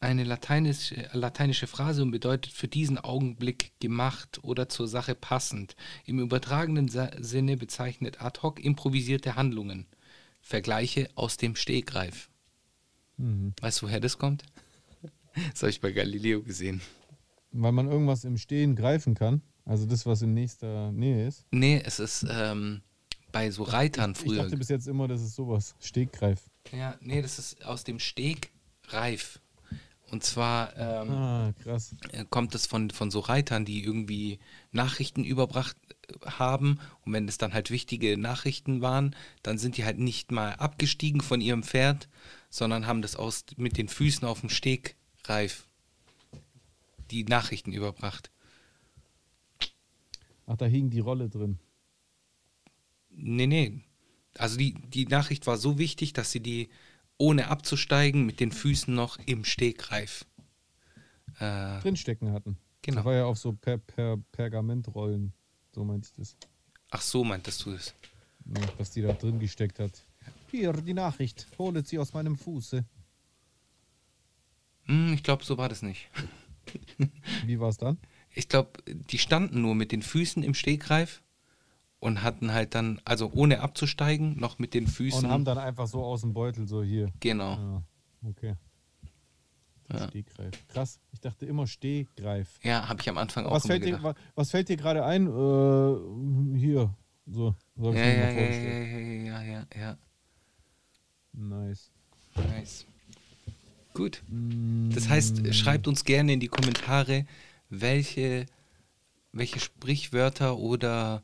[0.00, 5.74] eine lateinische, lateinische Phrase und bedeutet für diesen Augenblick gemacht oder zur Sache passend.
[6.04, 9.86] Im übertragenen Sinne bezeichnet ad hoc improvisierte Handlungen.
[10.40, 12.30] Vergleiche aus dem Stegreif.
[13.16, 13.54] Mhm.
[13.60, 14.44] Weißt du, woher das kommt?
[15.52, 16.80] Das habe ich bei Galileo gesehen.
[17.52, 19.42] Weil man irgendwas im Stehen greifen kann.
[19.64, 21.46] Also das, was in nächster Nähe ist.
[21.52, 22.80] Nee, es ist ähm,
[23.38, 24.42] bei so Reitern Ich früher.
[24.42, 25.76] dachte bis jetzt immer, das ist sowas.
[25.78, 26.40] Stegreif.
[26.72, 29.40] Ja, nee, das ist aus dem Stegreif.
[30.10, 31.52] Und zwar ähm, Ah,
[32.10, 34.40] äh, kommt es von, von so Reitern, die irgendwie
[34.72, 35.76] Nachrichten überbracht
[36.08, 36.80] äh, haben.
[37.04, 39.14] Und wenn es dann halt wichtige Nachrichten waren,
[39.44, 42.08] dann sind die halt nicht mal abgestiegen von ihrem Pferd,
[42.50, 45.68] sondern haben das aus, mit den Füßen auf dem Stegreif
[47.12, 48.32] die Nachrichten überbracht.
[50.46, 51.60] Ach, da hing die Rolle drin.
[53.20, 53.80] Nee, nee.
[54.36, 56.68] Also die, die Nachricht war so wichtig, dass sie die
[57.16, 60.24] ohne abzusteigen mit den Füßen noch im Stegreif.
[61.40, 62.56] Äh, Drinstecken hatten.
[62.82, 62.96] Genau.
[62.96, 65.32] Das war ja auf so per, per Pergamentrollen.
[65.74, 66.36] So meinte ich das.
[66.90, 67.94] ach so, meintest du es?
[68.46, 70.04] Ja, dass die da drin gesteckt hat.
[70.50, 71.48] Hier, die Nachricht.
[71.58, 72.84] Hole sie aus meinem Fuße.
[74.84, 76.08] Hm, ich glaube, so war das nicht.
[77.44, 77.98] Wie war es dann?
[78.30, 81.22] Ich glaube, die standen nur mit den Füßen im Stegreif
[82.00, 85.24] und hatten halt dann, also ohne abzusteigen, noch mit den Füßen.
[85.24, 87.10] Und haben dann einfach so aus dem Beutel so hier.
[87.20, 87.56] genau.
[87.56, 87.82] Ja,
[88.28, 88.54] okay.
[89.90, 90.06] Ja.
[90.08, 90.52] Stegreif.
[90.68, 91.00] Krass.
[91.12, 92.58] Ich dachte immer Stegreif.
[92.62, 94.04] Ja, habe ich am Anfang auch Was immer fällt, dir, gedacht.
[94.04, 95.26] wa- was fällt dir gerade ein?
[95.26, 96.94] Äh, hier.
[97.26, 97.54] So.
[97.76, 99.98] So Ja, ja, ja, ja, ja, ja, ja,
[101.32, 101.90] Nice.
[102.36, 102.86] Nice.
[103.94, 104.22] Gut.
[104.28, 107.26] Mm, Das heißt, schreibt uns gerne in die Kommentare,
[107.70, 108.46] welche,
[109.32, 111.22] welche Sprichwörter oder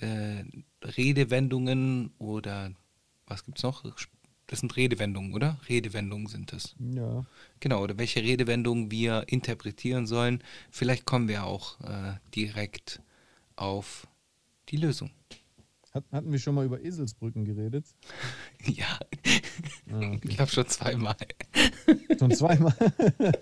[0.00, 0.44] äh,
[0.82, 2.72] Redewendungen oder
[3.26, 3.82] was gibt's noch?
[4.46, 5.58] Das sind Redewendungen, oder?
[5.68, 6.76] Redewendungen sind das.
[6.78, 7.24] Ja.
[7.58, 10.42] Genau, oder welche Redewendungen wir interpretieren sollen.
[10.70, 13.00] Vielleicht kommen wir auch äh, direkt
[13.56, 14.06] auf
[14.68, 15.10] die Lösung.
[15.96, 17.86] Hat, hatten wir schon mal über Eselsbrücken geredet?
[18.66, 18.98] Ja,
[19.92, 20.20] Ah, okay.
[20.28, 21.16] ich glaube schon zweimal.
[22.18, 22.74] Schon zweimal.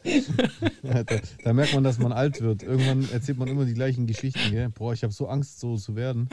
[0.84, 2.62] Ja, da, da merkt man, dass man alt wird.
[2.62, 4.50] Irgendwann erzählt man immer die gleichen Geschichten.
[4.50, 4.68] Gell?
[4.68, 6.28] Boah, ich habe so Angst, so zu werden.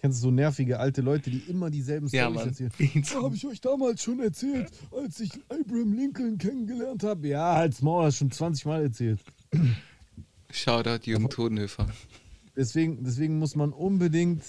[0.00, 3.04] Kennst du so nervige alte Leute, die immer dieselben Ja, Storys erzählen?
[3.16, 7.28] Oh, habe ich euch damals schon erzählt, als ich Abraham Lincoln kennengelernt habe?
[7.28, 9.20] Ja, als du schon 20 Mal erzählt.
[10.50, 11.88] Shoutout Jürgen Todenhöfer.
[12.56, 14.42] Deswegen, deswegen muss man unbedingt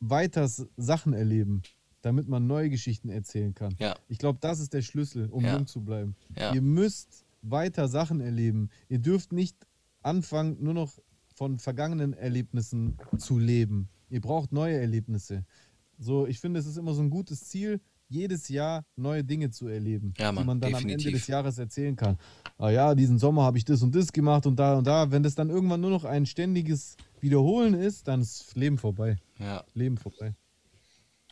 [0.00, 1.62] weiter Sachen erleben,
[2.02, 3.74] damit man neue Geschichten erzählen kann.
[3.78, 3.96] Ja.
[4.08, 5.56] Ich glaube, das ist der Schlüssel, um Ja.
[5.56, 6.14] jung zu bleiben.
[6.36, 6.54] Ja.
[6.54, 8.70] Ihr müsst weiter Sachen erleben.
[8.88, 9.56] Ihr dürft nicht
[10.02, 10.98] anfangen, nur noch
[11.34, 13.88] von vergangenen Erlebnissen zu leben.
[14.10, 15.44] Ihr braucht neue Erlebnisse.
[15.98, 19.68] So, ich finde, es ist immer so ein gutes Ziel, jedes Jahr neue Dinge zu
[19.68, 21.06] erleben, Ja, Mann, die man dann am definitiv.
[21.08, 22.16] Ende des Jahres erzählen kann.
[22.56, 25.10] Ah ja, diesen Sommer habe ich das und das gemacht und da und da.
[25.10, 29.16] Wenn das dann irgendwann nur noch ein ständiges Wiederholen ist, dann ist Leben vorbei.
[29.38, 30.34] Ja, Leben vorbei.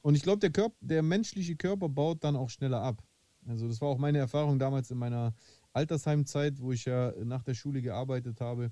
[0.02, 3.02] Und ich glaube, der, Körper, der menschliche Körper baut dann auch schneller ab.
[3.48, 5.34] Also das war auch meine Erfahrung damals in meiner
[5.72, 8.70] Altersheimzeit, wo ich ja nach der Schule gearbeitet habe,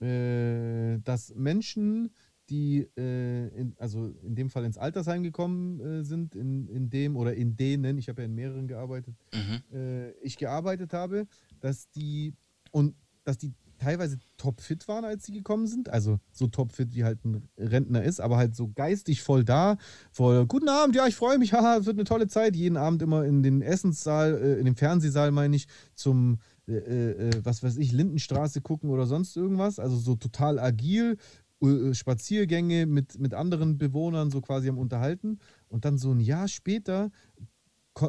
[0.00, 2.10] äh, dass Menschen,
[2.48, 7.16] die äh, in, also in dem Fall ins Altersheim gekommen äh, sind, in, in dem
[7.16, 9.76] oder in denen, ich habe ja in mehreren gearbeitet, mhm.
[9.76, 11.26] äh, ich gearbeitet habe,
[11.60, 12.34] dass die
[12.70, 15.88] und dass die teilweise topfit waren, als sie gekommen sind.
[15.88, 19.78] Also so topfit wie halt ein Rentner ist, aber halt so geistig voll da.
[20.12, 22.54] Voll, guten Abend, ja, ich freue mich, haha, es wird eine tolle Zeit.
[22.56, 27.30] Jeden Abend immer in den Essenssaal, äh, in den Fernsehsaal, meine ich, zum, äh, äh,
[27.42, 29.78] was weiß ich, Lindenstraße gucken oder sonst irgendwas.
[29.78, 31.16] Also so total agil,
[31.62, 35.38] äh, Spaziergänge mit, mit anderen Bewohnern so quasi am Unterhalten.
[35.68, 37.10] Und dann so ein Jahr später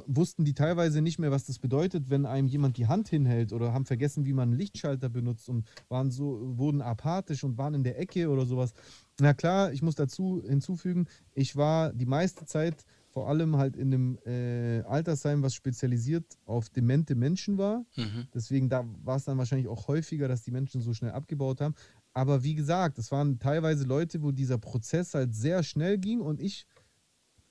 [0.06, 3.74] wussten die teilweise nicht mehr, was das bedeutet, wenn einem jemand die Hand hinhält oder
[3.74, 7.84] haben vergessen, wie man einen Lichtschalter benutzt und waren so, wurden apathisch und waren in
[7.84, 8.74] der Ecke oder sowas.
[9.20, 13.94] Na klar, ich muss dazu hinzufügen, ich war die meiste Zeit vor allem halt in
[13.94, 17.86] einem äh, Altersheim, was spezialisiert auf demente Menschen war.
[17.98, 18.28] Mhm.
[18.34, 21.76] Deswegen da war es dann wahrscheinlich auch häufiger, dass die Menschen so schnell abgebaut haben.
[22.14, 26.40] Aber wie gesagt, es waren teilweise Leute, wo dieser Prozess halt sehr schnell ging und
[26.40, 26.66] ich,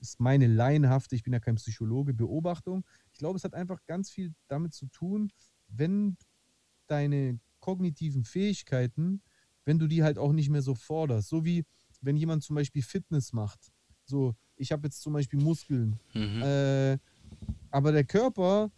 [0.01, 2.83] ist meine laienhafte, ich bin ja kein Psychologe, Beobachtung.
[3.13, 5.31] Ich glaube, es hat einfach ganz viel damit zu tun,
[5.67, 6.17] wenn
[6.87, 9.21] deine kognitiven Fähigkeiten,
[9.63, 11.29] wenn du die halt auch nicht mehr so forderst.
[11.29, 11.63] So wie
[12.01, 13.71] wenn jemand zum Beispiel Fitness macht.
[14.05, 15.99] So, ich habe jetzt zum Beispiel Muskeln.
[16.13, 16.41] Mhm.
[16.41, 16.97] Äh,
[17.69, 18.71] aber der Körper,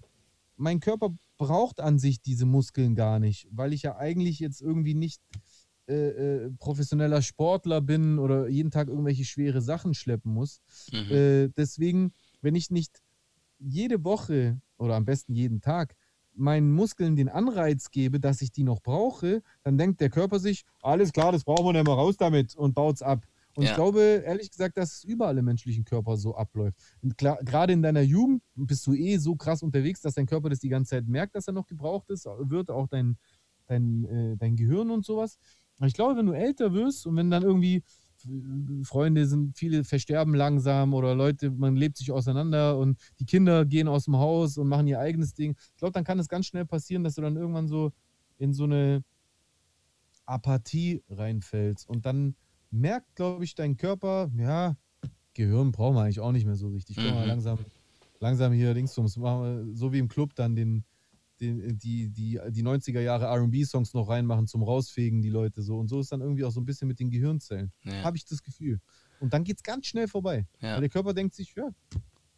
[0.57, 4.93] mein Körper braucht an sich diese Muskeln gar nicht, weil ich ja eigentlich jetzt irgendwie
[4.93, 5.21] nicht
[5.87, 10.61] äh, äh, professioneller Sportler bin oder jeden Tag irgendwelche schwere Sachen schleppen muss.
[10.91, 11.11] Mhm.
[11.11, 13.01] Äh, deswegen, wenn ich nicht
[13.59, 15.95] jede Woche oder am besten jeden Tag
[16.35, 20.63] meinen Muskeln den Anreiz gebe, dass ich die noch brauche, dann denkt der Körper sich,
[20.81, 23.23] alles klar, das brauchen wir nicht mehr raus damit und baut es ab.
[23.55, 23.69] Und Ja.
[23.69, 26.75] ich glaube, ehrlich gesagt, dass es überall im menschlichen Körper so abläuft.
[27.17, 30.59] Klar, gerade in deiner Jugend bist du eh so krass unterwegs, dass dein Körper das
[30.59, 33.15] die ganze Zeit merkt, dass er noch gebraucht ist, wird auch dein,
[33.67, 35.37] dein, äh, dein Gehirn und sowas.
[35.85, 37.83] Ich glaube, wenn du älter wirst und wenn dann irgendwie
[38.25, 43.65] äh, Freunde sind, viele versterben langsam oder Leute, man lebt sich auseinander und die Kinder
[43.65, 45.55] gehen aus dem Haus und machen ihr eigenes Ding.
[45.71, 47.91] Ich glaube, dann kann es ganz schnell passieren, dass du dann irgendwann so
[48.37, 49.03] in so eine
[50.25, 52.35] Apathie reinfällst und dann
[52.71, 54.75] merkt, glaube ich, dein Körper, ja,
[55.33, 56.95] Gehirn brauchen wir eigentlich auch nicht mehr so richtig.
[56.95, 57.27] Können wir Mhm.
[57.27, 57.59] langsam,
[58.19, 58.73] langsam hier
[59.43, 60.85] wir, so wie im Club dann den,
[61.39, 65.77] den, die, die, die 90er Jahre RB-Songs noch reinmachen zum Rausfegen, die Leute so.
[65.77, 67.71] Und so ist dann irgendwie auch so ein bisschen mit den Gehirnzellen.
[67.83, 68.03] Ja.
[68.03, 68.79] Habe ich das Gefühl.
[69.19, 70.45] Und dann geht es ganz schnell vorbei.
[70.61, 70.73] Ja.
[70.75, 71.69] Weil der Körper denkt sich, ja,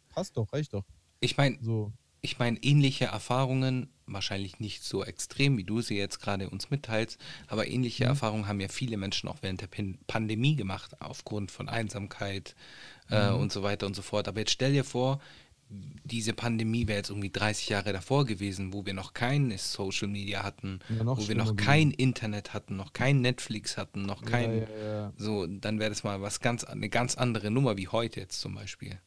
[0.08, 0.84] passt doch, reicht doch.
[1.20, 1.92] Ich meine, So.
[2.20, 7.18] ich meine, ähnliche Erfahrungen, wahrscheinlich nicht so extrem, wie du sie jetzt gerade uns mitteilst,
[7.48, 8.10] aber ähnliche Mhm.
[8.10, 12.54] Erfahrungen haben ja viele Menschen auch während der Pin Pandemie gemacht, aufgrund von Einsamkeit
[13.10, 13.40] äh, Mhm.
[13.40, 14.28] und so weiter und so fort.
[14.28, 15.20] Aber jetzt stell dir vor,
[15.68, 20.42] diese Pandemie wäre jetzt irgendwie 30 Jahre davor gewesen, wo wir noch kein Social Media
[20.42, 24.68] hatten, Ja, wo wir noch kein Internet hatten, noch kein Netflix hatten, noch kein, ja,
[24.68, 28.40] ja, so, dann wäre das mal was ganz, eine ganz andere Nummer wie heute jetzt
[28.40, 29.00] zum Beispiel.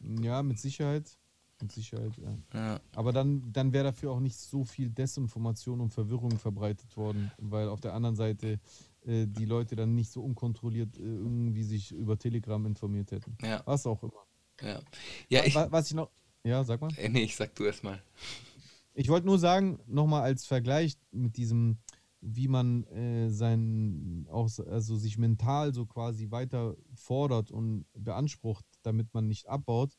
[0.00, 1.16] ja, mit Sicherheit.
[1.60, 2.12] Mit Sicherheit,
[2.52, 2.80] ja.
[2.94, 7.68] Aber dann, dann wäre dafür auch nicht so viel Desinformation und Verwirrung verbreitet worden, weil
[7.68, 8.60] auf der anderen Seite
[9.04, 13.36] äh, die Leute dann nicht so unkontrolliert äh, irgendwie sich über Telegram informiert hätten.
[13.42, 14.27] ja, Was auch immer.
[14.62, 14.80] Ja.
[15.28, 16.10] Ja, ich, Wa- was ich noch.
[16.44, 16.90] Ja, sag mal.
[16.96, 18.02] äh, nee, ich sag du erst mal.
[18.94, 21.78] Ich wollte nur sagen, nochmal als Vergleich mit diesem,
[22.20, 29.12] wie man äh, sein, auch, also sich mental so quasi weiter fordert und beansprucht, damit
[29.14, 29.96] man nicht abbaut.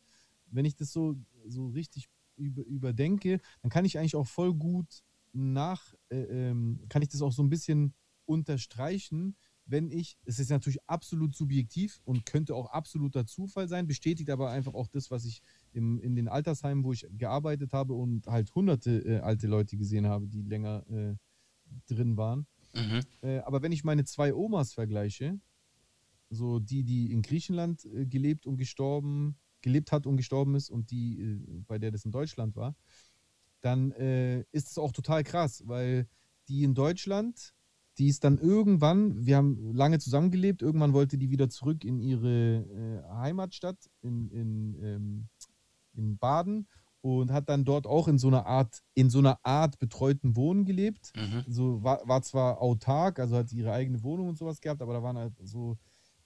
[0.48, 1.16] Wenn ich das so,
[1.48, 6.18] so richtig über, überdenke, dann kann ich eigentlich auch voll gut nach, äh,
[6.50, 7.94] ähm, kann ich das auch so ein bisschen
[8.26, 9.36] unterstreichen,
[9.70, 14.50] wenn ich, es ist natürlich absolut subjektiv und könnte auch absoluter Zufall sein, bestätigt aber
[14.50, 15.42] einfach auch das, was ich
[15.74, 20.08] im, in den Altersheimen, wo ich gearbeitet habe und halt hunderte äh, alte Leute gesehen
[20.08, 21.16] habe, die länger äh,
[21.88, 22.48] drin waren.
[22.74, 23.02] Mhm.
[23.22, 25.40] Äh, aber wenn ich meine zwei Omas vergleiche,
[26.30, 30.92] so die, die in Griechenland äh, gelebt und gestorben, gelebt hat und gestorben ist und
[30.92, 32.76] die, äh, bei der das in Deutschland war,
[33.62, 36.08] dann äh, ist es auch total krass, weil
[36.48, 37.54] die in Deutschland,
[37.98, 42.60] die ist dann irgendwann, wir haben lange zusammengelebt, irgendwann wollte die wieder zurück in ihre
[42.60, 45.28] äh, Heimatstadt in, in, ähm,
[45.94, 46.68] in Baden
[47.02, 50.66] und hat dann dort auch in so einer Art, in so einer Art betreuten Wohnen
[50.66, 51.44] gelebt Mhm.
[51.48, 55.04] so war, war zwar autark, also hat ihre eigene Wohnung und sowas gehabt, aber da
[55.04, 55.78] waren halt so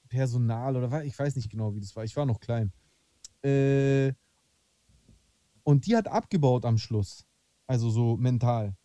[0.09, 2.03] Personal oder ich weiß nicht genau, wie das war.
[2.03, 2.71] Ich war noch klein.
[3.43, 4.13] Äh,
[5.63, 7.25] und die hat abgebaut am Schluss.
[7.65, 8.75] Also so mental.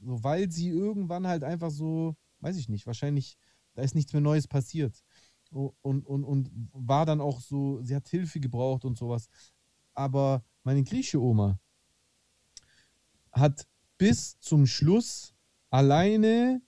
[0.00, 3.36] So, weil sie irgendwann halt einfach so, weiß ich nicht, wahrscheinlich,
[3.74, 5.02] da ist nichts mehr Neues passiert.
[5.50, 9.28] Und, und, und war dann auch so, sie hat Hilfe gebraucht und sowas.
[9.94, 11.58] Aber meine griechische Oma
[13.32, 13.66] hat
[13.98, 15.34] bis zum Schluss
[15.70, 16.62] alleine,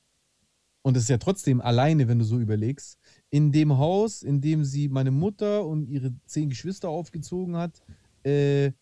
[0.82, 2.98] und das ist ja trotzdem alleine, wenn du so überlegst,
[3.30, 7.80] in dem Haus, in dem sie meine Mutter und ihre zehn Geschwister aufgezogen hat,
[8.24, 8.72] äh,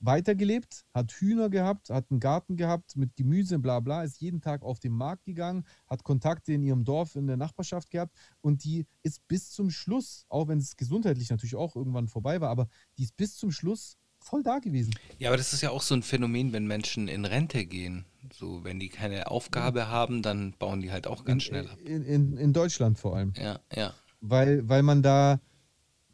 [0.00, 4.62] weitergelebt, hat Hühner gehabt, hat einen Garten gehabt mit Gemüse, bla bla, ist jeden Tag
[4.62, 8.86] auf den Markt gegangen, hat Kontakte in ihrem Dorf, in der Nachbarschaft gehabt und die
[9.02, 12.68] ist bis zum Schluss, auch wenn es gesundheitlich natürlich auch irgendwann vorbei war, aber
[12.98, 14.94] die ist bis zum Schluss voll da gewesen.
[15.18, 18.04] Ja, aber das ist ja auch so ein Phänomen, wenn Menschen in Rente gehen.
[18.32, 21.78] So, wenn die keine Aufgabe haben, dann bauen die halt auch ganz schnell ab.
[21.84, 23.32] In, in, in Deutschland vor allem.
[23.36, 23.94] Ja, ja.
[24.20, 25.40] weil, weil man da,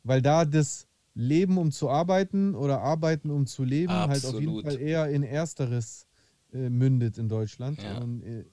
[0.05, 4.57] weil da das Leben um zu arbeiten oder Arbeiten um zu leben halt auf jeden
[4.59, 4.65] Absolut.
[4.65, 6.07] Fall eher in Ersteres
[6.53, 7.83] äh, mündet in Deutschland.
[7.83, 7.99] Ja.
[7.99, 8.45] Und äh,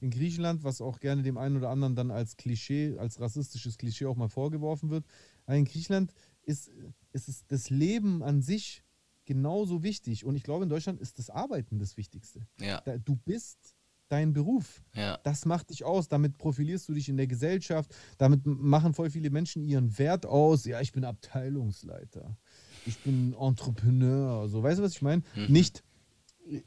[0.00, 4.06] in Griechenland, was auch gerne dem einen oder anderen dann als Klischee, als rassistisches Klischee
[4.06, 5.04] auch mal vorgeworfen wird,
[5.46, 6.12] aber in Griechenland
[6.42, 6.70] ist,
[7.12, 8.82] ist es das Leben an sich
[9.24, 10.24] genauso wichtig.
[10.24, 12.46] Und ich glaube, in Deutschland ist das Arbeiten das Wichtigste.
[12.60, 13.75] Ja, Da, du bist
[14.08, 14.82] dein Beruf.
[14.94, 15.18] ja.
[15.24, 19.30] Das macht dich aus, damit profilierst du dich in der Gesellschaft, damit machen voll viele
[19.30, 20.64] Menschen ihren Wert aus.
[20.64, 22.36] Ja, ich bin Abteilungsleiter,
[22.84, 25.22] ich bin Entrepreneur, so weißt du, was ich meine?
[25.34, 25.52] Mhm.
[25.52, 25.82] Nicht,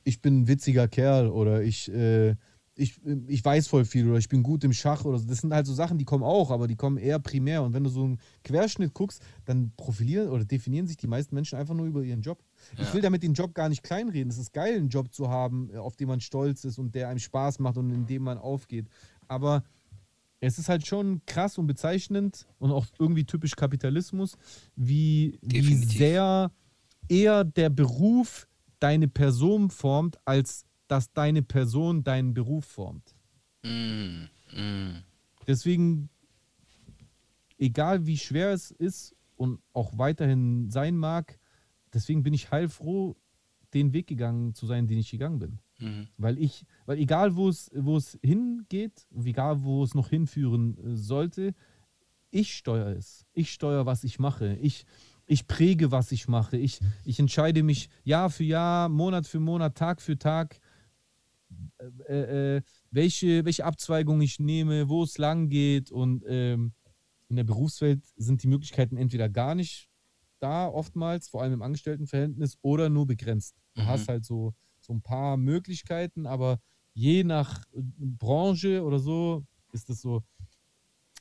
[0.04, 2.36] ich bin ein witziger Kerl oder ich, äh,
[2.76, 5.28] ich, ich weiß voll viel oder ich bin gut im Schach oder so.
[5.28, 7.62] Das sind halt so Sachen, die kommen auch, aber die kommen eher primär.
[7.64, 11.60] Und wenn du so einen Querschnitt guckst, dann profilieren oder definieren sich die meisten Menschen
[11.60, 12.42] einfach nur über ihren Job.
[12.74, 12.94] Ich Ja.
[12.94, 14.30] will damit den Job gar nicht kleinreden.
[14.30, 17.20] Es ist geil, einen Job zu haben, auf den man stolz ist und der einem
[17.20, 18.88] Spaß macht und in dem man aufgeht.
[19.28, 19.64] Aber
[20.40, 24.38] es ist halt schon krass und bezeichnend und auch irgendwie typisch Kapitalismus,
[24.76, 26.52] wie, wie sehr
[27.10, 28.48] eher der Beruf
[28.80, 33.16] deine Person formt, als dass deine Person deinen Beruf formt.
[33.64, 34.24] Mm,
[34.56, 35.04] mm.
[35.46, 36.10] Deswegen,
[37.58, 41.39] egal wie schwer es ist und auch weiterhin sein mag,
[41.94, 43.16] deswegen bin ich heilfroh,
[43.74, 45.60] den Weg gegangen zu sein, den ich gegangen bin.
[45.80, 46.08] Mhm.
[46.18, 50.96] Weil ich, weil egal wo es, wo es hingeht, egal wo es noch hinführen äh,
[50.96, 51.54] sollte,
[52.32, 53.26] ich steuere es.
[53.34, 54.56] Ich steuere, was ich mache.
[54.62, 54.86] Ich,
[55.26, 56.58] ich präge, was ich mache.
[56.58, 60.60] Ich, ich entscheide mich Jahr für Jahr, Monat für Monat, Tag für Tag,
[62.08, 62.62] äh, äh,
[62.92, 65.92] welche, welche Abzweigung ich nehme, wo es lang geht.
[65.92, 66.74] Und ähm,
[67.30, 69.89] in der Berufswelt sind die Möglichkeiten entweder gar nicht
[70.40, 73.56] da, oftmals, vor allem im Angestelltenverhältnis, oder nur begrenzt.
[73.76, 73.88] Du Mhm.
[73.88, 76.60] hast halt so, so ein paar Möglichkeiten, aber
[76.94, 80.24] je nach äh, Branche oder so ist das so.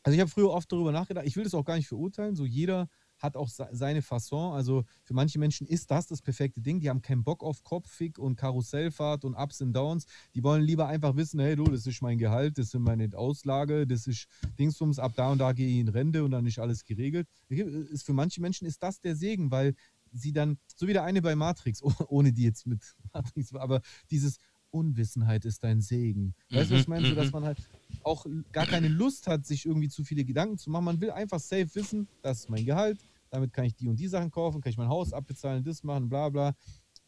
[0.03, 2.45] Also ich habe früher oft darüber nachgedacht, ich will das auch gar nicht verurteilen, so
[2.47, 2.89] jeder
[3.19, 4.55] hat auch se- seine Fasson.
[4.55, 6.81] Also für manche Menschen ist das das perfekte Ding.
[6.81, 10.07] Die haben keinen Bock auf Kopffick und Karussellfahrt und Ups und Downs.
[10.35, 13.87] Die wollen lieber einfach wissen, hey du, das ist mein Gehalt, das sind meine Auslage,
[13.87, 14.27] das ist
[14.59, 17.27] Dingsbums, ab da und da gehe ich in Rente und dann ist alles geregelt.
[17.49, 19.75] Ist für manche Menschen ist das der Segen, weil
[20.13, 23.81] sie dann, so wie der eine bei Matrix, oh- ohne die jetzt mit Matrix, aber
[24.11, 24.39] dieses
[24.71, 26.35] Unwissenheit ist dein Segen.
[26.51, 27.09] Weißt du, was ich meine?
[27.09, 27.59] So, dass man halt
[28.05, 30.85] auch gar keine Lust hat, sich irgendwie zu viele Gedanken zu machen.
[30.85, 32.99] Man will einfach safe wissen, das ist mein Gehalt,
[33.31, 36.09] damit kann ich die und die Sachen kaufen, kann ich mein Haus abbezahlen, das machen,
[36.09, 36.55] bla bla.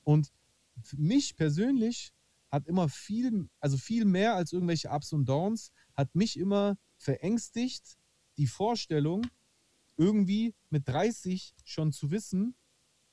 [0.04, 0.32] Und
[0.82, 2.12] für mich persönlich
[2.50, 7.96] hat immer viel, also viel mehr als irgendwelche Ups und Downs, hat mich immer verängstigt,
[8.36, 9.26] die Vorstellung,
[9.96, 12.54] irgendwie mit 30 schon zu wissen,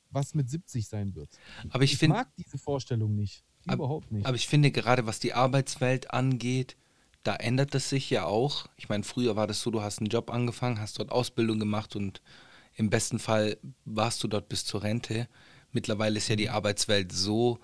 [0.10, 1.30] was mit 70 sein wird.
[1.70, 3.44] Aber ich Ich finde, mag diese Vorstellung nicht.
[3.68, 4.26] Ab- Überhaupt nicht.
[4.26, 6.78] aber ich finde gerade, was die Arbeitswelt angeht,
[7.24, 8.68] da ändert es sich ja auch.
[8.78, 11.98] Ich meine, früher war das so, du hast einen Job angefangen, hast dort Ausbildung gemacht
[11.98, 12.22] und
[12.78, 15.28] im besten Fall warst du dort bis zur Rente.
[15.74, 16.38] Mittlerweile ist ja Mhm.
[16.38, 17.60] die Arbeitswelt so,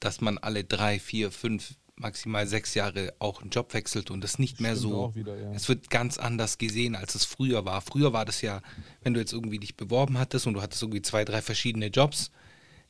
[0.00, 4.40] dass man alle drei, vier, fünf, maximal sechs Jahre auch einen Job wechselt und das
[4.40, 5.04] nicht mehr Stimmt so.
[5.04, 5.52] auch wieder, ja.
[5.52, 7.80] Es wird ganz anders gesehen, als es früher war.
[7.82, 8.60] Früher war das ja,
[9.02, 12.32] wenn du jetzt irgendwie dich beworben hattest und du hattest irgendwie zwei, drei verschiedene Jobs,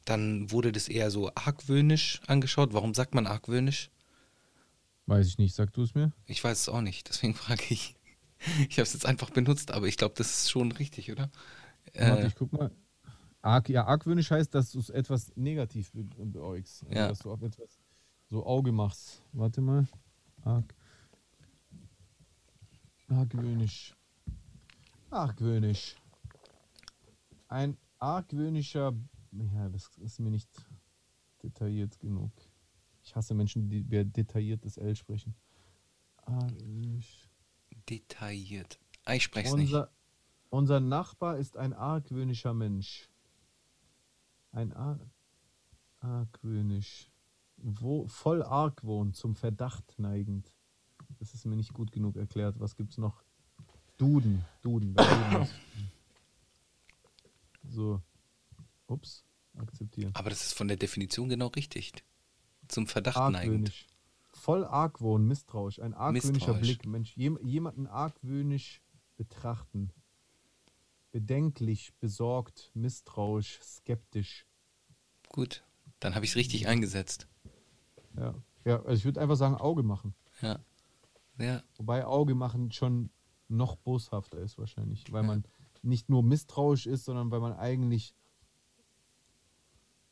[0.06, 2.72] dann wurde das eher so argwöhnisch angeschaut.
[2.72, 3.90] Warum sagt man argwöhnisch?
[5.06, 6.12] Weiß ich nicht, sag du es mir?
[6.26, 7.94] Ich weiß es auch nicht, deswegen frage ich.
[8.68, 11.30] Ich habe es jetzt einfach benutzt, aber ich glaube, das ist schon richtig, oder?
[11.94, 12.70] Warte, Äh, ich guck mal.
[13.42, 16.82] Arg, ja, argwöhnisch heißt, dass du es etwas negativ be beäugst.
[16.84, 17.08] Also, Ja.
[17.08, 17.78] Dass du auf etwas
[18.30, 19.22] so Auge machst.
[19.32, 19.86] Warte mal.
[20.42, 20.74] Arg.
[23.08, 23.94] Argwöhnisch.
[25.10, 25.96] Argwöhnisch.
[27.48, 28.94] Ein argwöhnischer.
[29.32, 30.48] Ja, das ist mir nicht
[31.42, 32.32] detailliert genug.
[33.02, 35.34] Ich hasse Menschen, die über detailliertes L sprechen.
[36.16, 37.28] Argwöhnisch.
[37.90, 38.78] detailliert.
[39.04, 39.74] Ah, Ich spreche es nicht.
[40.54, 43.10] Unser, Nachbar ist ein argwöhnischer Mensch.
[44.52, 45.00] Ein Ar
[45.98, 47.10] argwöhnisch.
[47.56, 50.54] Wo, voll Argwohn, zum Verdacht neigend.
[51.18, 52.60] Das ist mir nicht gut genug erklärt.
[52.60, 53.24] Was gibt's noch?
[53.96, 54.44] Duden.
[54.62, 54.94] Duden.
[57.64, 58.00] so.
[58.86, 59.24] Ups.
[59.56, 60.12] Akzeptieren.
[60.14, 62.04] Aber das ist von der Definition genau richtig.
[62.68, 63.36] Zum Verdacht neigend.
[63.36, 63.86] Argwöhnisch.
[64.30, 65.80] Voll Argwohn, misstrauisch.
[65.80, 66.54] Ein argwöhnischer.
[66.54, 66.86] Blick.
[66.86, 68.82] Mensch, jem, jemanden argwöhnisch
[69.16, 69.90] betrachten.
[71.14, 74.48] Bedenklich, besorgt, misstrauisch, skeptisch.
[75.28, 75.62] Gut,
[76.00, 77.28] dann habe ich es richtig eingesetzt.
[78.16, 78.34] Ja,
[78.64, 80.16] ja also ich würde einfach sagen, Auge machen.
[80.42, 80.58] Ja.
[81.38, 83.10] Ja, Wobei Auge machen schon
[83.46, 85.04] noch boshafter ist wahrscheinlich.
[85.12, 85.44] Weil man
[85.82, 88.16] nicht nur misstrauisch ist, sondern weil man eigentlich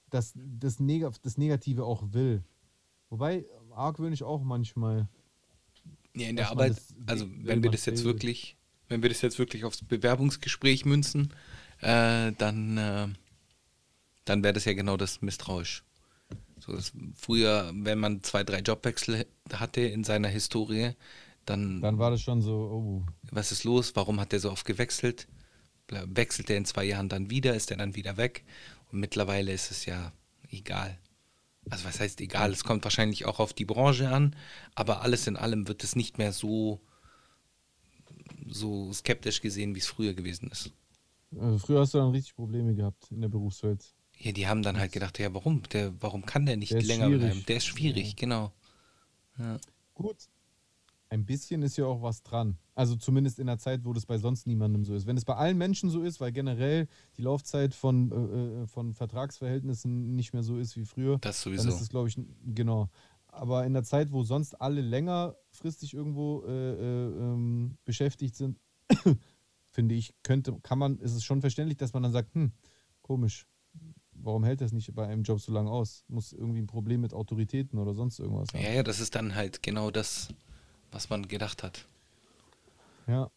[0.08, 2.44] das, das, Neg das Negative auch will.
[3.10, 5.08] Wobei argwöhnisch auch manchmal.
[6.14, 8.56] Ja, in der Arbeit, das also wenn wir das jetzt wirklich,
[8.92, 11.32] wenn wir das jetzt wirklich aufs Bewerbungsgespräch münzen,
[11.80, 13.08] äh, dann, äh,
[14.24, 15.82] dann wäre das ja genau das misstrauisch.
[16.60, 16.78] So,
[17.16, 20.92] früher, wenn man zwei, drei Jobwechsel hatte in seiner Historie,
[21.44, 23.96] dann, Dann war das schon so, oh, was ist los?
[23.96, 25.26] Warum hat der so oft gewechselt?
[25.88, 27.54] Wechselt er in zwei Jahren dann wieder?
[27.54, 28.44] Ist er dann wieder weg?
[28.92, 30.12] Und mittlerweile ist es ja
[30.50, 30.98] egal.
[31.68, 32.52] Also was heißt egal?
[32.52, 34.36] Es kommt wahrscheinlich auch auf die Branche an,
[34.74, 36.80] aber alles in allem wird es nicht mehr so,
[38.52, 40.72] so skeptisch gesehen, wie es früher gewesen ist.
[41.38, 43.94] also früher hast du dann richtig Probleme gehabt in der Berufswelt.
[44.18, 45.62] Ja, die haben dann halt gedacht, ja, warum?
[45.72, 47.20] Der, warum kann der nicht Der länger schwierig.
[47.22, 47.44] bleiben?
[47.48, 48.52] Der ist schwierig, genau.
[49.38, 49.58] Ja.
[49.94, 50.28] Gut.
[51.08, 52.56] ein bisschen ist ja auch was dran.
[52.74, 55.06] Also zumindest in der Zeit, wo das bei sonst niemandem so ist.
[55.06, 56.88] Wenn es bei allen Menschen so ist, weil generell
[57.18, 61.52] die Laufzeit von, äh, äh von Vertragsverhältnissen nicht mehr so ist wie früher, Das dann
[61.52, 61.68] sowieso.
[61.68, 62.88] ist es, glaube ich, genau.
[63.32, 68.60] Aber in der Zeit, wo sonst alle längerfristig irgendwo äh, äh, ähm, beschäftigt sind,
[69.70, 72.52] finde ich, könnte, kann man, ist es schon verständlich, dass man dann sagt, hm,
[73.00, 73.46] komisch,
[74.12, 76.04] warum hält das nicht bei einem Job so lange aus?
[76.08, 78.62] Muss irgendwie ein Problem mit Autoritäten oder sonst irgendwas haben.
[78.62, 80.28] Ja, ja, das ist dann halt genau das,
[80.90, 81.86] was man gedacht hat.
[83.06, 83.30] Ja.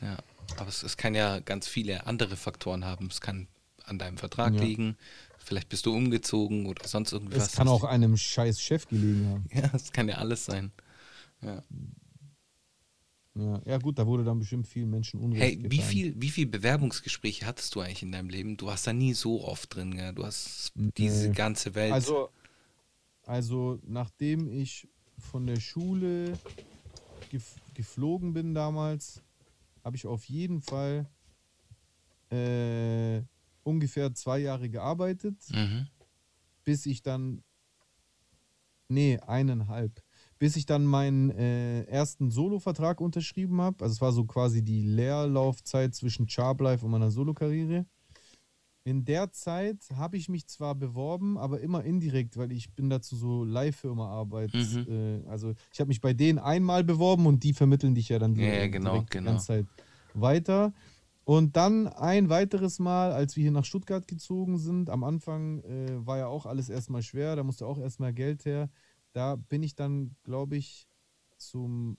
[0.00, 0.16] Ja,
[0.56, 3.06] aber es, es kann ja ganz viele andere Faktoren haben.
[3.06, 3.48] Es kann
[3.84, 4.62] an deinem Vertrag Ja.
[4.62, 4.96] liegen,
[5.44, 7.48] vielleicht bist du umgezogen oder sonst irgendwas.
[7.48, 9.44] Es kann auch einem scheiß Chef gelegen haben.
[9.52, 10.72] Ja, es kann ja alles sein.
[11.42, 11.62] Ja.
[13.34, 15.90] Ja, ja gut, da wurde dann bestimmt vielen Menschen Unrecht Hey, wie getan.
[15.90, 18.56] viel, wie viel Bewerbungsgespräche hattest du eigentlich in deinem Leben?
[18.58, 20.12] Du warst da nie so oft drin, gell?
[20.12, 21.34] Du hast diese Nee.
[21.34, 21.92] ganze Welt.
[21.92, 22.28] Also,
[23.24, 24.86] also nachdem ich
[25.18, 26.38] von der Schule
[27.30, 29.22] gef geflogen bin damals,
[29.82, 31.06] habe ich auf jeden Fall
[32.30, 33.22] äh,
[33.62, 35.86] ungefähr zwei Jahre gearbeitet, mhm.
[36.64, 37.42] bis ich dann,
[38.88, 40.02] nee, eineinhalb,
[40.38, 43.84] bis ich dann meinen äh, ersten Solo-Vertrag unterschrieben habe.
[43.84, 47.86] Also es war so quasi die Leerlaufzeit zwischen Charblife und meiner Solo-Karriere.
[48.84, 53.14] In der Zeit habe ich mich zwar beworben, aber immer indirekt, weil ich bin dazu
[53.14, 54.52] so Leihfirma-Arbeit.
[54.52, 54.86] Mhm.
[54.88, 58.34] Äh, also ich habe mich bei denen einmal beworben und die vermitteln dich ja dann
[58.34, 59.30] Ja, ja, genau, direkt genau.
[59.30, 59.66] die ganze Zeit
[60.14, 60.72] weiter.
[61.24, 66.06] Und dann ein weiteres Mal, als wir hier nach Stuttgart gezogen sind, am Anfang äh,
[66.06, 68.70] war ja auch alles erstmal schwer, da musste auch erstmal Geld her.
[69.12, 70.88] Da bin ich dann, glaube ich,
[71.36, 71.96] zum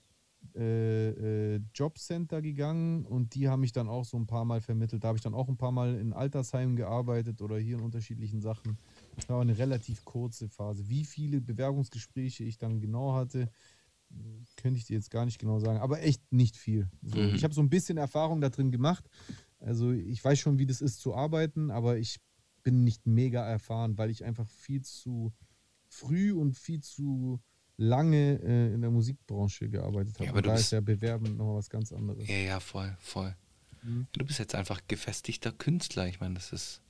[0.54, 5.02] äh, äh, Jobcenter gegangen und die haben mich dann auch so ein paar Mal vermittelt.
[5.02, 8.40] Da habe ich dann auch ein paar Mal in Altersheimen gearbeitet oder hier in unterschiedlichen
[8.40, 8.78] Sachen.
[9.16, 10.88] Das war eine relativ kurze Phase.
[10.88, 13.50] Wie viele Bewerbungsgespräche ich dann genau hatte,
[14.56, 16.88] könnte ich dir jetzt gar nicht genau sagen, aber echt nicht viel.
[17.02, 17.34] So, Mhm.
[17.34, 19.04] Ich habe so ein bisschen Erfahrung da drin gemacht.
[19.60, 22.18] Also ich weiß schon, wie das ist zu arbeiten, aber ich
[22.62, 25.32] bin nicht mega erfahren, weil ich einfach viel zu
[25.88, 27.40] früh und viel zu
[27.76, 30.24] lange äh, in der Musikbranche gearbeitet habe.
[30.26, 32.26] Ja, aber Und du da bist- ist ja Bewerben nochmal was ganz anderes.
[32.28, 33.34] Ja, ja, voll, voll.
[33.82, 34.06] Mhm.
[34.12, 36.06] Du bist jetzt einfach gefestigter Künstler.
[36.06, 36.80] Ich meine, das ist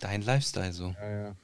[0.00, 0.90] dein Lifestyle so.
[1.00, 1.36] Ja, ja.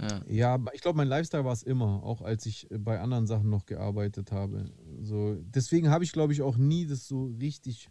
[0.00, 0.22] Ja.
[0.28, 3.50] Ja, ich glaube, mein Lifestyle war es immer, auch als ich äh, bei anderen Sachen
[3.50, 4.70] noch gearbeitet habe.
[5.02, 7.90] So, deswegen habe ich, glaube ich, auch nie das so richtig.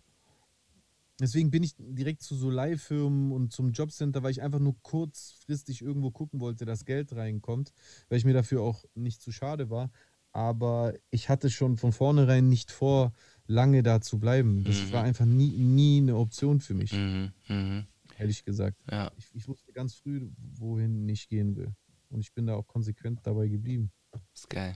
[1.19, 5.81] Deswegen bin ich direkt zu so Leihfirmen und zum Jobcenter, weil ich einfach nur kurzfristig
[5.81, 7.73] irgendwo gucken wollte, dass Geld reinkommt,
[8.07, 9.91] weil ich mir dafür auch nicht zu schade war.
[10.31, 13.11] Aber ich hatte schon von vornherein nicht vor,
[13.47, 14.63] lange da zu bleiben.
[14.63, 14.91] Das Mhm.
[14.93, 17.87] war einfach nie, nie eine Option für mich, Mhm, mhm.
[18.17, 18.77] ehrlich gesagt.
[18.89, 21.73] Ja, Ich, ich wusste ganz früh, wohin ich gehen will.
[22.09, 23.91] Und ich bin da auch konsequent dabei geblieben.
[24.33, 24.75] ist geil.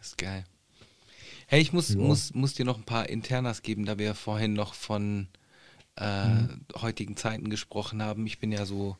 [0.00, 0.44] Ist geil.
[1.46, 1.96] Hey, ich muss, Ja.
[1.96, 5.28] muss, muss dir noch ein paar Internas geben, da wir vorhin noch von
[5.98, 6.66] äh, Mhm.
[6.76, 8.26] heutigen Zeiten gesprochen haben.
[8.26, 8.96] Ich bin ja so,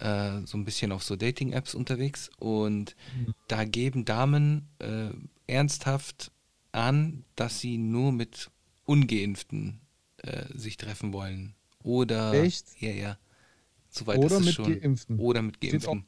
[0.00, 3.34] äh, so ein bisschen auf so Dating-Apps unterwegs und Mhm.
[3.46, 5.10] da geben Damen äh,
[5.46, 6.30] ernsthaft
[6.72, 8.50] an, dass sie nur mit
[8.84, 9.80] Ungeimpften
[10.18, 11.54] äh, sich treffen wollen.
[11.82, 12.32] Oder.
[12.34, 12.80] Echt?
[12.80, 13.18] Ja, ja.
[13.88, 14.80] Soweit Oder ist es mit schon.
[14.80, 15.18] Geimpften.
[15.18, 16.04] Oder mit Geimpften.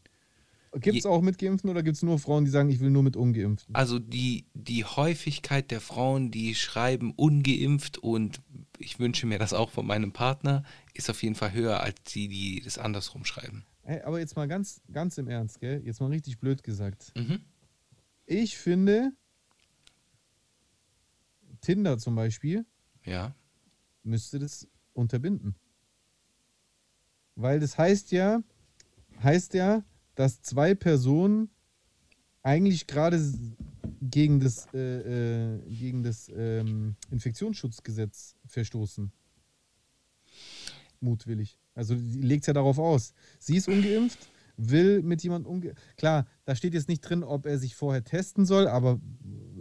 [0.73, 3.03] Gibt es auch mit Geimpften oder gibt es nur Frauen, die sagen, ich will nur
[3.03, 3.75] mit Ungeimpften?
[3.75, 8.41] Also die, die Häufigkeit der Frauen, die schreiben ungeimpft und
[8.79, 10.63] ich wünsche mir das auch von meinem Partner,
[10.95, 13.65] ist auf jeden Fall höher als die, die das andersrum schreiben.
[13.83, 15.83] Hey, aber jetzt mal ganz, ganz im Ernst, gell?
[15.85, 17.13] Jetzt mal richtig blöd gesagt.
[17.17, 17.41] Mhm.
[18.27, 19.11] Ich finde,
[21.61, 22.65] Tinder zum Beispiel
[23.05, 23.35] Ja.
[24.05, 25.57] müsste das unterbinden.
[27.35, 28.41] Weil das heißt ja,
[29.23, 29.83] heißt ja,
[30.21, 31.49] dass zwei Personen
[32.43, 33.19] eigentlich gerade
[34.03, 39.11] gegen das, äh, äh, gegen das ähm, Infektionsschutzgesetz verstoßen.
[41.01, 41.59] Mutwillig.
[41.75, 43.15] Also legt es ja darauf aus.
[43.39, 44.19] Sie ist ungeimpft,
[44.59, 45.75] will mit jemandem umgehen.
[45.97, 49.01] Klar, da steht jetzt nicht drin, ob er sich vorher testen soll, aber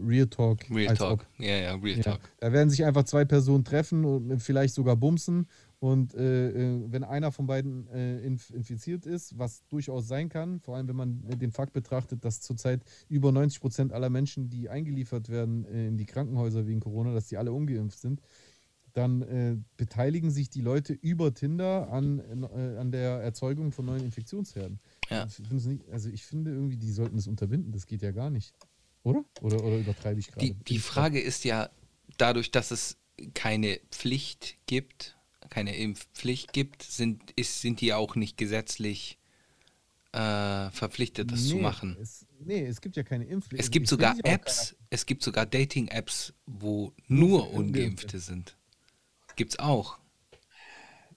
[0.06, 0.70] Real Talk.
[0.70, 1.22] Real Talk.
[1.22, 1.42] ob.
[1.42, 2.22] Ja, ja, Real Ja, Talk.
[2.40, 5.48] da werden sich einfach zwei Personen treffen und vielleicht sogar bumsen.
[5.80, 10.60] Und äh, äh, wenn einer von beiden äh, inf infiziert ist, was durchaus sein kann,
[10.60, 14.70] vor allem wenn man den Fakt betrachtet, dass zurzeit über 90 Prozent aller Menschen, die
[14.70, 18.22] eingeliefert werden äh, in die Krankenhäuser wegen Corona, dass die alle ungeimpft sind,
[18.92, 24.04] dann äh, beteiligen sich die Leute über Tinder an, äh, an der Erzeugung von neuen
[24.04, 24.80] Infektionsherden.
[25.10, 25.28] Ja.
[25.50, 27.72] Nicht, also ich finde irgendwie, die sollten das unterbinden.
[27.72, 28.54] Das geht ja gar nicht.
[29.04, 29.24] Oder?
[29.42, 30.46] Oder, oder übertreibe ich gerade?
[30.46, 31.70] Die, die Frage ist ja,
[32.18, 32.98] dadurch, dass es
[33.34, 35.19] keine Pflicht gibt,
[35.50, 39.18] keine Impfpflicht gibt, sind, ist, sind die auch nicht gesetzlich
[40.12, 41.98] äh, verpflichtet, das zu Nee, machen.
[42.00, 43.64] Es, Nee, es gibt ja keine Impfpflicht.
[43.64, 48.58] Es gibt Es sogar Apps, es gibt sogar Dating-Apps, wo nur Ungeimpfte sind.
[49.36, 50.00] Gibt's auch.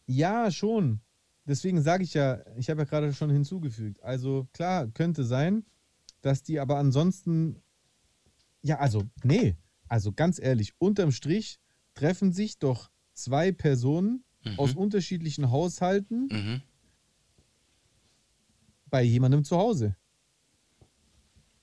[0.06, 1.00] Ja, schon.
[1.44, 4.02] Deswegen sage ich ja, ich habe ja gerade schon hinzugefügt.
[4.02, 5.64] Also klar, könnte sein,
[6.20, 7.62] dass die aber ansonsten.
[8.62, 9.56] Ja, also, nee.
[9.88, 11.58] Also ganz ehrlich, unterm Strich
[11.94, 12.90] treffen sich doch
[13.22, 14.24] zwei Personen
[14.56, 16.62] aus unterschiedlichen Haushalten Mhm.
[18.90, 19.96] bei jemandem zu Hause.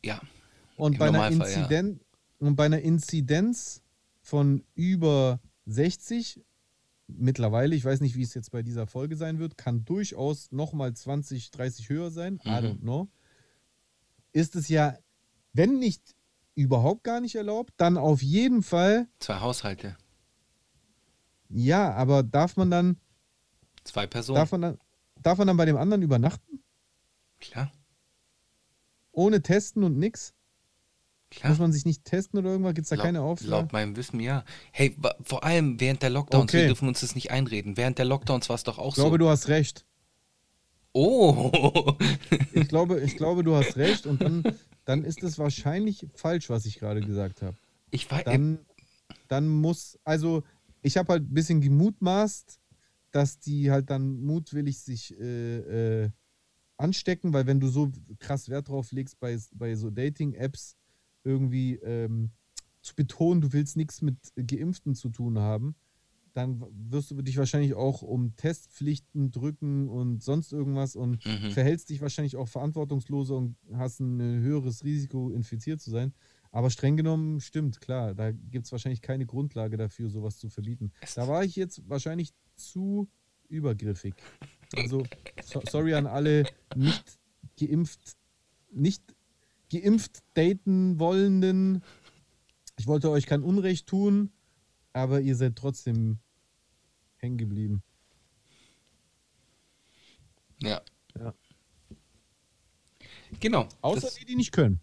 [0.04, 0.22] Ja.
[0.78, 1.58] Und bei, einer Normalfall, ja.
[1.62, 2.00] Inzidenz,
[2.40, 3.82] und bei einer Inzidenz
[4.22, 6.42] von über 60,
[7.08, 10.94] mittlerweile, ich weiß nicht, wie es jetzt bei dieser Folge sein wird, kann durchaus nochmal
[10.94, 12.54] 20, 30 höher sein, I Mhm.
[12.66, 13.10] don't know,
[14.32, 14.98] ist es ja,
[15.54, 16.16] wenn nicht
[16.56, 19.98] überhaupt gar nicht erlaubt, dann auf jeden Fall, Zwei Haushalte.
[21.50, 22.98] Ja, aber darf man dann,
[23.84, 24.36] Zwei Personen.
[24.38, 24.78] darf man dann,
[25.22, 26.64] darf man dann bei dem anderen übernachten?
[27.40, 27.72] Klar.
[29.12, 30.34] Ohne testen und nix?
[31.32, 31.52] Klar.
[31.52, 32.74] Muss man sich nicht testen oder irgendwas?
[32.74, 33.50] Gibt es da Laut- keine Auflagen?
[33.52, 34.44] Laut meinem Wissen ja.
[34.72, 36.68] Hey, vor allem während der Lockdowns, wir Okay.
[36.68, 37.78] dürfen uns das nicht einreden.
[37.78, 39.18] Während der Lockdowns war es doch auch Ich glaube, so.
[39.18, 39.86] du hast recht.
[40.94, 41.96] oh.
[42.54, 44.44] Ich glaube, ich glaube, du hast recht und dann,
[44.86, 47.56] dann ist es wahrscheinlich falsch, was ich gerade gesagt habe.
[47.92, 48.24] ich war.
[48.24, 48.60] Dann,
[49.28, 50.44] dann muss, also
[50.82, 52.60] ich habe halt ein bisschen gemutmaßt,
[53.12, 56.10] dass die halt dann mutwillig sich äh, äh,
[56.78, 60.78] anstecken, weil wenn du so krass Wert drauf legst bei, bei so Dating-Apps
[61.24, 62.32] irgendwie ähm,
[62.82, 65.76] zu betonen, du willst nichts mit Geimpften zu tun haben,
[66.34, 71.50] dann wirst du dich wahrscheinlich auch um Testpflichten drücken und sonst irgendwas und Mhm.
[71.52, 76.14] verhältst dich wahrscheinlich auch verantwortungsloser und hast ein höheres Risiko, infiziert zu sein.
[76.52, 80.92] Aber streng genommen stimmt, klar, da gibt es wahrscheinlich keine Grundlage dafür, sowas zu verbieten.
[81.16, 83.08] Da war ich jetzt wahrscheinlich zu
[83.50, 84.16] übergriffig.
[84.76, 85.04] Also,
[85.44, 86.46] so, sorry an alle
[86.76, 87.20] nicht
[87.60, 88.18] geimpft,
[88.72, 89.04] nicht
[89.72, 91.84] geimpft daten wollenden.
[92.78, 94.32] Ich wollte euch kein Unrecht tun,
[94.94, 96.20] aber ihr seid trotzdem
[97.18, 97.84] hängen geblieben.
[100.60, 100.82] ja.
[101.18, 101.34] Ja.
[103.40, 103.68] Genau.
[103.82, 104.80] Außer das die, die nicht können.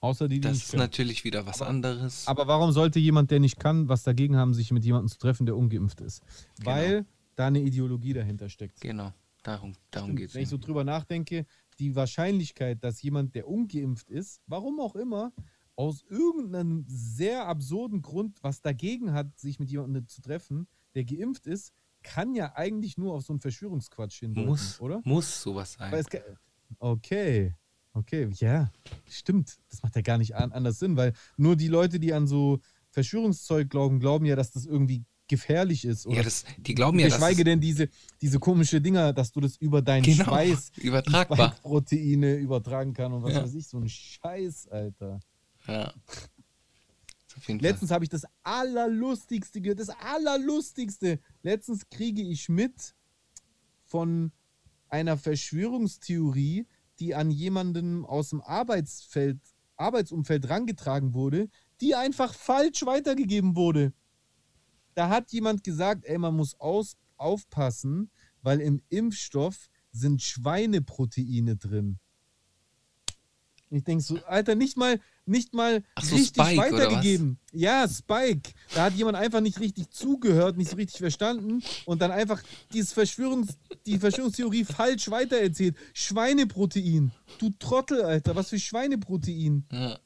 [0.00, 0.82] Außer die, die das ist können.
[0.82, 2.26] natürlich wieder was anderes.
[2.28, 5.44] Aber warum sollte jemand, der nicht kann, was dagegen haben, sich mit jemandem zu treffen,
[5.46, 6.22] der ungeimpft ist?
[6.62, 8.80] Weil da eine Ideologie dahinter steckt.
[8.80, 9.12] genau.
[9.44, 10.50] Darum, darum geht Wenn ich es.
[10.50, 11.46] so drüber nachdenke,
[11.78, 15.32] die Wahrscheinlichkeit, dass jemand, der ungeimpft ist, warum auch immer,
[15.76, 21.46] aus irgendeinem sehr absurden Grund was dagegen hat, sich mit jemandem zu treffen, der geimpft
[21.46, 21.72] ist,
[22.02, 25.00] kann ja eigentlich nur auf so einen Verschwörungsquatsch hindeuten, Muss, oder?
[25.04, 25.94] muss sowas sein.
[25.94, 26.06] Es
[26.80, 27.54] okay,
[27.98, 28.70] okay, ja,
[29.08, 29.58] stimmt.
[29.70, 32.60] Das macht ja gar nicht an, anders Sinn, weil nur die Leute, die an so
[32.90, 36.06] Verschwörungszeug glauben, glauben ja, dass das irgendwie gefährlich ist.
[36.06, 37.88] Oder ja, das, die glauben ja, geschweige es denn diese,
[38.22, 41.36] diese komische Dinger, dass du das über deinen Genau, Schweiß, übertragbar.
[41.52, 43.42] Spike-Proteine übertragen kann und was Ja.
[43.42, 45.20] weiß ich, so ein Scheiß, Alter.
[45.66, 45.92] Ja.
[47.46, 51.20] Letztens habe ich das Allerlustigste gehört, das Allerlustigste.
[51.42, 52.94] Letztens kriege ich mit
[53.84, 54.32] von
[54.88, 56.66] einer Verschwörungstheorie,
[57.00, 59.38] die an jemanden aus dem Arbeitsfeld,
[59.76, 61.48] Arbeitsumfeld rangetragen wurde,
[61.80, 63.92] die einfach falsch weitergegeben wurde.
[64.94, 68.10] Da hat jemand gesagt, ey, man muss aus, aufpassen,
[68.42, 71.98] weil im Impfstoff sind Schweineproteine drin.
[73.70, 74.98] Ich denke so, Alter, nicht mal,
[75.28, 77.38] nicht mal so, richtig Spike, weitergegeben.
[77.52, 78.50] Ja, Spike.
[78.74, 82.92] Da hat jemand einfach nicht richtig zugehört, nicht so richtig verstanden und dann einfach dieses
[82.92, 85.76] Verschwörungs, die Verschwörungstheorie falsch weitererzählt.
[85.92, 87.12] Schweineprotein.
[87.38, 89.64] Du Trottel, Alter, was für Schweineprotein.
[89.72, 89.98] Ja.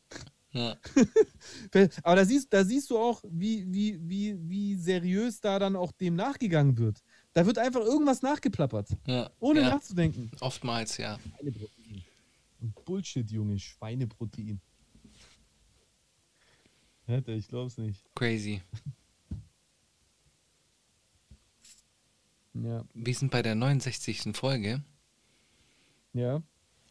[0.53, 0.77] Ja.
[2.03, 5.93] Aber da siehst, da siehst du auch, wie, wie, wie, wie seriös da dann auch
[5.93, 7.03] dem nachgegangen wird.
[7.33, 9.31] Da wird einfach irgendwas nachgeplappert, Ja.
[9.41, 9.71] ohne ja.
[9.71, 10.31] nachzudenken.
[10.41, 11.19] Oftmals, ja.
[11.39, 12.05] Schweineprotein.
[12.85, 14.61] Bullshit, Junge, Schweineprotein.
[17.07, 18.05] Alter, ich glaub's nicht.
[18.15, 18.63] Crazy.
[22.55, 24.37] Ja, Wir sind bei der 69.
[24.37, 24.83] Folge,
[26.13, 26.43] ja,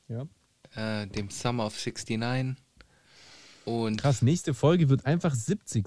[0.08, 0.28] ja.
[0.76, 2.56] äh, dem Summer of 69.
[3.66, 5.86] Und Krass, nächste Folge wird einfach 70.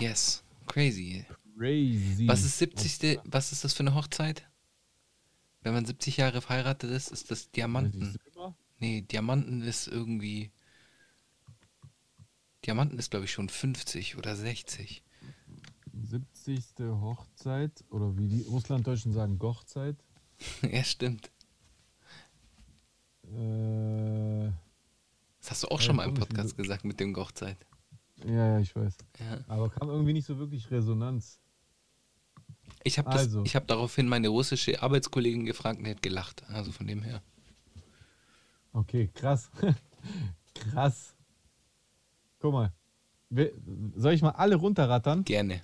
[0.00, 1.26] yes, crazy.
[1.58, 2.28] Crazy.
[2.28, 3.20] Was ist 70.
[3.24, 4.48] Was ist das für eine Hochzeit?
[5.62, 8.16] Wenn man 70 Jahre verheiratet ist, ist das Diamanten.
[8.78, 10.50] Nee, Diamanten ist irgendwie.
[12.66, 15.02] Diamanten ist, glaube ich, schon 50 oder 60.
[15.92, 16.64] 70.
[16.80, 19.96] Hochzeit oder wie die Russlanddeutschen sagen, Gochzeit.
[20.62, 21.30] ja, stimmt.
[23.24, 24.50] Äh,
[25.40, 27.56] Das hast du auch Ja, schon mal im Podcast gesagt mit dem Gochzeit.
[28.24, 28.96] ja, ja, ich weiß.
[29.20, 29.44] Ja.
[29.48, 31.38] Aber kam irgendwie nicht so wirklich Resonanz.
[32.82, 33.44] Ich habe Also.
[33.44, 36.42] hab daraufhin meine russische Arbeitskollegin gefragt und die hat gelacht.
[36.48, 37.22] Also von dem her.
[38.72, 39.50] Okay, krass.
[40.54, 41.13] Krass.
[42.44, 42.74] Guck mal.
[43.96, 45.24] Soll ich mal alle runterrattern?
[45.24, 45.62] Gerne.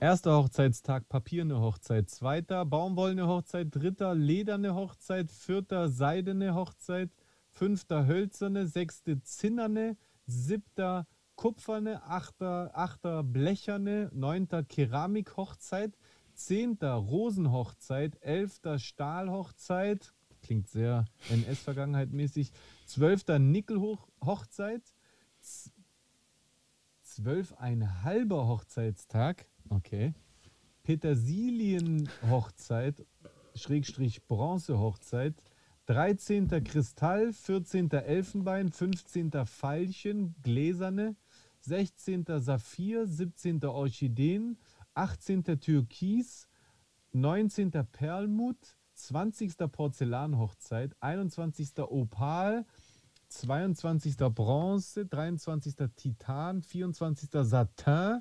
[0.00, 2.10] Erster Hochzeitstag, papierne Hochzeit.
[2.10, 3.68] Zweiter, baumwollene Hochzeit.
[3.72, 5.30] Dritter, lederne Hochzeit.
[5.30, 7.10] Vierter, seidene Hochzeit.
[7.52, 8.66] Fünfter, hölzerne.
[8.66, 9.96] Sechste, zinnerne.
[10.26, 11.06] Siebter,
[11.36, 12.02] kupferne.
[12.02, 14.10] Achter, achter blecherne.
[14.12, 15.96] Neunter, Keramikhochzeit.
[16.34, 18.20] Zehnter, Rosenhochzeit.
[18.20, 20.12] Elfter, Stahlhochzeit.
[20.42, 22.50] Klingt sehr NS-Vergangenheit mäßig.
[22.84, 24.82] Zwölfter, Nickelhochzeit.
[27.02, 29.46] Zwölf ein halber Hochzeitstag.
[29.70, 30.14] Okay.
[30.84, 33.04] Petersilienhochzeit,
[33.54, 35.42] Schrägstrich Bronzehochzeit.
[35.86, 36.48] 13.
[36.64, 37.90] Kristall, 14.
[37.90, 39.32] Elfenbein, 15.
[39.32, 41.16] Veilchen, gläserne.
[41.60, 42.24] 16.
[42.38, 43.64] Saphir, 17.
[43.64, 44.58] Orchideen,
[44.94, 45.60] 18.
[45.60, 46.46] Türkis,
[47.12, 47.70] 19.
[47.90, 49.56] Perlmutt, 20.
[49.72, 51.78] Porzellanhochzeit, 21.
[51.78, 52.66] Opal,
[53.28, 54.16] 22.
[54.34, 55.74] Bronze, 23.
[55.96, 57.28] Titan, 24.
[57.42, 58.20] Satin,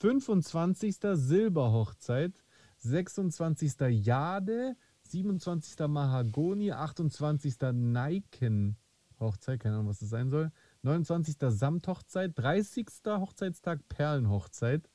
[0.00, 0.96] 25.
[1.14, 2.44] Silberhochzeit,
[2.78, 3.72] 26.
[3.90, 5.88] Jade, 27.
[5.88, 7.56] Mahagoni, 28.
[7.72, 8.76] Neiken
[9.20, 10.52] Hochzeit, keine Ahnung, was das sein soll,
[10.82, 11.36] 29.
[11.40, 12.86] Samthochzeit, 30.
[13.06, 14.88] Hochzeitstag Perlenhochzeit,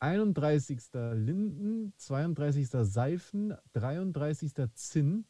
[0.00, 0.78] 31.
[1.14, 2.68] Linden, 32.
[2.68, 4.52] Seifen, 33.
[4.74, 5.24] Zinn,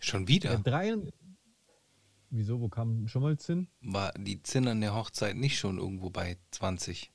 [0.00, 0.58] Schon der wieder?
[0.58, 0.96] drei,
[2.34, 3.68] Wieso, wo kam schon mal Zinn?
[3.82, 7.12] War die zinnernde Hochzeit nicht schon irgendwo bei 20?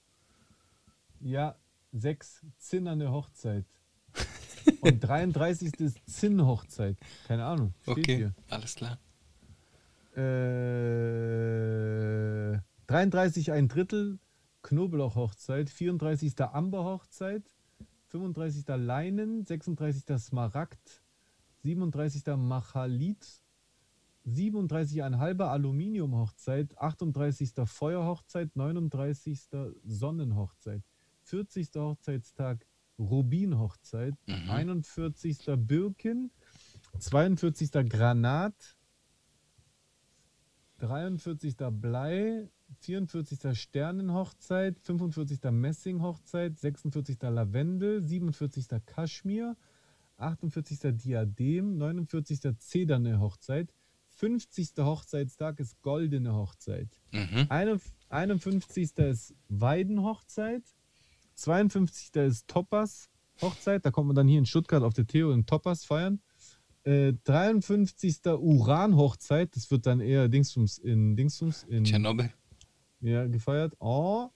[1.22, 1.56] Ja,
[1.92, 3.66] sechs zinnerne Hochzeit.
[4.82, 5.74] Und 33.
[5.80, 6.98] ist Zinnhochzeit.
[7.28, 7.74] Keine Ahnung.
[7.88, 8.36] Okay, hier.
[8.52, 9.00] alles klar.
[10.16, 10.22] Äh,
[12.86, 14.20] 33 ein Drittel
[14.62, 16.40] Knoblauchhochzeit, 34.
[16.42, 17.44] Amberhochzeit,
[18.10, 18.68] 35.
[18.68, 20.04] Leinen, 36.
[20.20, 21.02] Smaragd,
[21.64, 22.36] 37.
[22.38, 23.26] Machalit,
[24.28, 27.54] 37 ein halber Aluminiumhochzeit, 38.
[27.66, 29.48] Feuerhochzeit, 39.
[29.86, 30.84] Sonnenhochzeit,
[31.24, 31.70] 40.
[31.76, 32.66] Hochzeitstag
[33.00, 34.50] Rubinhochzeit, Mhm.
[34.50, 35.56] 41.
[35.58, 36.32] Birken,
[37.00, 37.72] 42.
[37.88, 38.78] Granat,
[40.80, 41.56] 43.
[41.72, 42.50] Blei,
[42.82, 43.56] 44.
[43.56, 45.52] Sternenhochzeit, 45.
[45.52, 47.30] Messinghochzeit, 46.
[47.30, 48.86] Lavendel, 47.
[48.86, 49.56] Kaschmir,
[50.18, 50.80] 48.
[50.98, 52.58] Diadem, 49.
[52.60, 53.74] Zederne Hochzeit,
[54.18, 54.70] 50.
[54.80, 56.90] Hochzeitstag ist goldene Hochzeit.
[57.12, 57.46] Mhm.
[57.50, 58.98] Eine- 51.
[58.98, 60.64] ist Weidenhochzeit.
[61.36, 62.16] 52.
[62.16, 63.10] ist Toppers
[63.42, 63.86] Hochzeit.
[63.86, 66.20] Da kommt man dann hier in Stuttgart auf der Theo in Toppers feiern.
[66.84, 68.22] Äh, 53.
[68.26, 69.56] Uran-Hochzeit.
[69.56, 72.32] Das wird dann eher Dingsums in Dingsums in Tschernobyl.
[73.02, 73.74] ja, gefeiert.
[73.80, 74.30] Oh.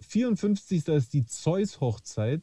[0.00, 0.86] 54.
[0.88, 2.42] ist die Zeus-Hochzeit.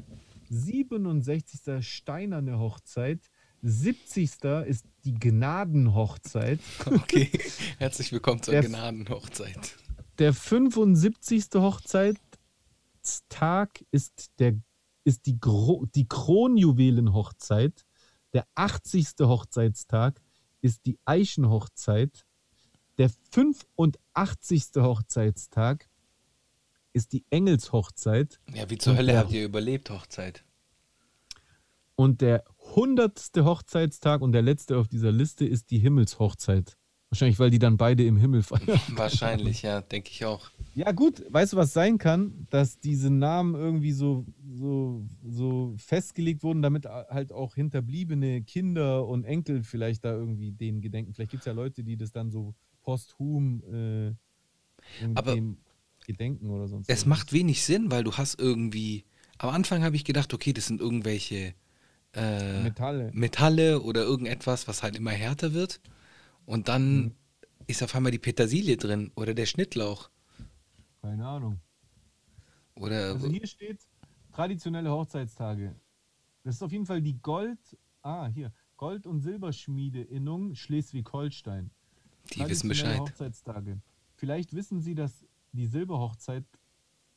[0.51, 1.87] 67.
[1.87, 3.31] Steinerne Hochzeit.
[3.63, 4.43] 70.
[4.67, 6.61] ist die Gnadenhochzeit.
[6.87, 7.31] Okay.
[7.79, 9.77] Herzlich willkommen zur Der- Gnadenhochzeit.
[10.19, 11.47] Der 75.
[11.55, 14.55] Hochzeitstag ist, der,
[15.05, 17.85] ist die, Gro die Kronjuwelenhochzeit.
[18.33, 19.09] Der 80.
[19.21, 20.21] Hochzeitstag
[20.61, 22.25] ist die Eichenhochzeit.
[22.99, 24.65] Der 85.
[24.77, 25.89] Hochzeitstag
[26.93, 28.41] ist die Engelshochzeit.
[28.55, 30.45] Ja, wie zur Hölle habt ihr überlebt, Hochzeit?
[31.95, 33.31] Und der 100.
[33.37, 36.77] Hochzeitstag und der letzte auf dieser Liste ist die Himmelshochzeit.
[37.11, 38.81] Wahrscheinlich, weil die dann beide im Himmel feiern.
[38.95, 40.49] Wahrscheinlich, ja, denke ich auch.
[40.77, 42.47] Ja, gut, weißt du, was sein kann?
[42.51, 49.25] Dass diese Namen irgendwie so, so, so festgelegt wurden, damit halt auch hinterbliebene Kinder und
[49.25, 51.13] Enkel vielleicht da irgendwie denen gedenken.
[51.13, 55.37] Vielleicht gibt es ja Leute, die das dann so posthum äh, Aber
[56.07, 57.07] gedenken oder sonst Es was.
[57.07, 59.05] macht wenig Sinn, weil du hast irgendwie.
[59.39, 61.55] Am Anfang habe ich gedacht, okay, das sind irgendwelche
[62.15, 63.11] äh, Metalle.
[63.15, 65.81] Metalle oder irgendetwas, was halt immer härter wird.
[66.47, 67.15] Und dann Mhm.
[67.67, 70.11] ist auf einmal die Petersilie drin oder der Schnittlauch.
[71.03, 71.61] Keine Ahnung.
[72.75, 73.79] Oder Also hier steht
[74.33, 75.75] traditionelle Hochzeitstage.
[76.45, 77.59] Das ist auf jeden Fall die Gold,
[78.03, 81.71] ah, hier, Gold- und Silberschmiede-Innung Schleswig-Holstein.
[82.35, 82.99] die wissen Bescheid.
[82.99, 83.81] Hochzeitstage.
[84.15, 86.45] Vielleicht wissen Sie, dass die Silberhochzeit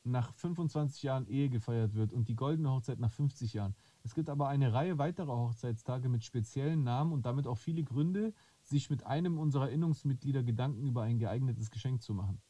[0.04, 3.76] nach 25 Jahren Ehe gefeiert wird und die goldene Hochzeit nach 50 Jahren.
[4.04, 8.34] Es gibt aber eine Reihe weiterer Hochzeitstage mit speziellen Namen und damit auch viele Gründe,
[8.62, 12.42] sich mit einem unserer Innungsmitglieder Gedanken über ein geeignetes Geschenk zu machen.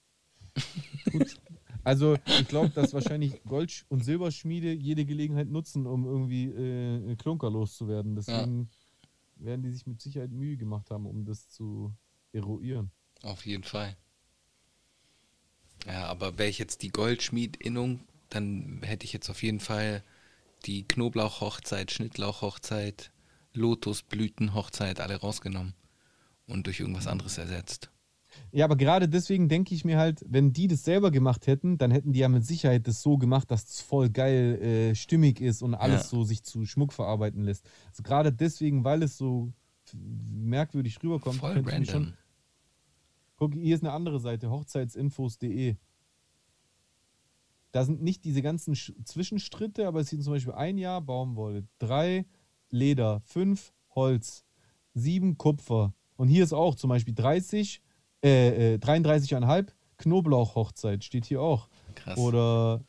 [1.11, 1.39] Gut.
[1.83, 7.49] Also ich glaube, dass wahrscheinlich Gold- und Silberschmiede jede Gelegenheit nutzen, um irgendwie äh, Klunker
[7.49, 8.15] loszuwerden.
[8.15, 8.69] Deswegen
[9.35, 11.93] werden die sich mit Sicherheit Mühe gemacht haben, um das zu
[12.31, 12.91] eruieren.
[13.21, 13.97] Auf jeden Fall.
[15.85, 17.99] Ja, aber wäre ich jetzt die Goldschmied-Innung,
[18.29, 20.03] dann hätte ich jetzt auf jeden Fall
[20.65, 23.11] die Knoblauch-Hochzeit, Schnittlauch-Hochzeit,
[23.53, 25.73] Lotusblüten-Hochzeit alle rausgenommen
[26.47, 27.89] und durch irgendwas anderes ersetzt.
[28.51, 31.91] Ja, aber gerade deswegen denke ich mir halt, wenn die das selber gemacht hätten, dann
[31.91, 35.61] hätten die ja mit Sicherheit das so gemacht, dass es voll geil äh, stimmig ist
[35.61, 36.07] und alles Ja.
[36.07, 37.69] so sich zu Schmuck verarbeiten lässt.
[37.89, 39.53] Also gerade deswegen, weil es so
[39.93, 41.85] merkwürdig rüberkommt, Voll random.
[41.85, 42.13] schon.
[43.35, 45.75] Guck, hier ist eine andere Seite, hochzeitsinfos.de.
[47.73, 51.67] Da sind nicht diese ganzen Sch Zwischenstritte, aber es sind zum Beispiel ein Jahr Baumwolle,
[51.79, 52.25] drei
[52.69, 54.45] Leder, fünf Holz,
[54.93, 55.93] sieben Kupfer.
[56.15, 57.81] Und hier ist auch zum Beispiel 30,
[58.23, 61.67] äh, äh, 33,5 Knoblauch-Hochzeit, steht hier auch.
[61.95, 62.17] Krass.
[62.17, 62.83] Oder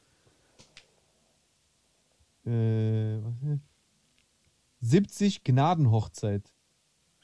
[2.44, 3.61] äh, was ist das?
[4.90, 6.52] 70 Gnadenhochzeit.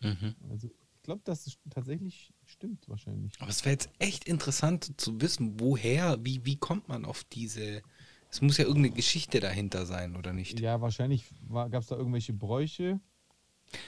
[0.01, 0.35] Mhm.
[0.49, 3.33] Also ich glaube, dass es tatsächlich stimmt wahrscheinlich.
[3.41, 7.83] Aber es wäre jetzt echt interessant zu wissen, woher, wie, wie kommt man auf diese.
[8.31, 10.61] Es muss ja irgendeine Geschichte dahinter sein, oder nicht?
[10.61, 13.01] Ja, wahrscheinlich gab es da irgendwelche Bräuche.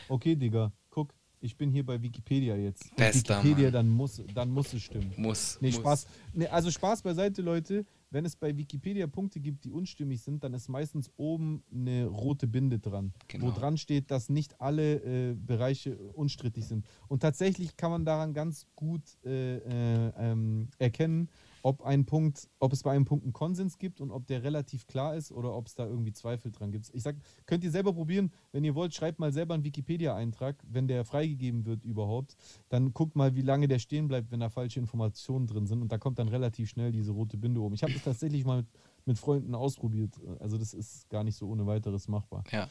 [0.08, 2.96] Okay, Digga, guck, ich bin hier bei Wikipedia jetzt.
[2.96, 3.72] Bester Wikipedia, Mann.
[3.72, 5.12] dann muss, dann muss es stimmen.
[5.16, 5.58] Muss.
[5.60, 5.76] Nee, muss.
[5.76, 6.06] Spaß.
[6.32, 7.84] Nee, also Spaß beiseite, Leute.
[8.12, 12.46] Wenn es bei Wikipedia Punkte gibt, die unstimmig sind, dann ist meistens oben eine rote
[12.46, 13.46] Binde dran, Genau.
[13.46, 14.96] wo dran steht, dass nicht alle
[15.30, 16.86] äh, Bereiche unstrittig sind.
[17.08, 21.30] Und tatsächlich kann man daran ganz gut äh, äh, ähm, erkennen,
[21.62, 24.86] ob ein Punkt, ob es bei einem Punkt einen Konsens gibt und ob der relativ
[24.86, 26.90] klar ist oder ob es da irgendwie Zweifel dran gibt.
[26.92, 27.16] Ich sag,
[27.46, 31.64] könnt ihr selber probieren, wenn ihr wollt, schreibt mal selber einen Wikipedia-Eintrag, wenn der freigegeben
[31.64, 32.36] wird überhaupt.
[32.68, 35.82] Dann guckt mal, wie lange der stehen bleibt, wenn da falsche Informationen drin sind.
[35.82, 37.74] Und da kommt dann relativ schnell diese rote Binde oben.
[37.74, 38.66] Ich habe das tatsächlich mal mit,
[39.06, 40.20] mit Freunden ausprobiert.
[40.40, 42.44] Also das ist gar nicht so ohne weiteres machbar.
[42.50, 42.68] Ja.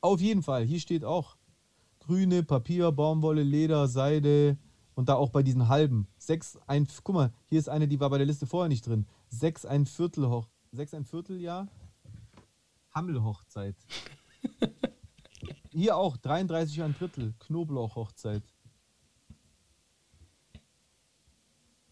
[0.00, 1.36] Auf jeden Fall, hier steht auch
[1.98, 4.56] grüne Papier, Baumwolle, Leder, Seide
[4.98, 6.08] und da auch bei diesen halben.
[6.18, 9.06] Sechs, ein, guck mal, hier ist eine, die war bei der Liste vorher nicht drin.
[9.28, 11.68] Sechs, ein Viertel, Hoch, sechs, ein Vierteljahr,
[12.90, 13.76] Hammelhochzeit.
[15.70, 18.42] hier auch, 33 ein Drittel, Knoblauchhochzeit.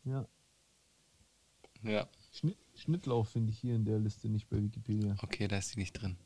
[0.03, 0.27] Ja,
[1.85, 2.09] Ja.
[2.33, 5.15] Schnitt, Schnittlauch finde ich hier in der Liste nicht bei Wikipedia.
[5.23, 6.17] Okay, da ist sie nicht drin.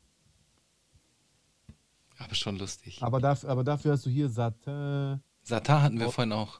[2.17, 3.03] Aber schon lustig.
[3.03, 5.21] Aber, dafür, aber dafür hast du hier Satin.
[5.43, 6.11] Satar hatten wir Oh.
[6.11, 6.59] vorhin auch.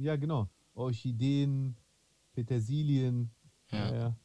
[0.00, 0.48] Ja, genau.
[0.74, 1.76] Orchideen,
[2.32, 3.30] Petersilien.
[3.70, 3.78] Ja.
[3.78, 3.94] Ja.
[3.94, 4.16] ja.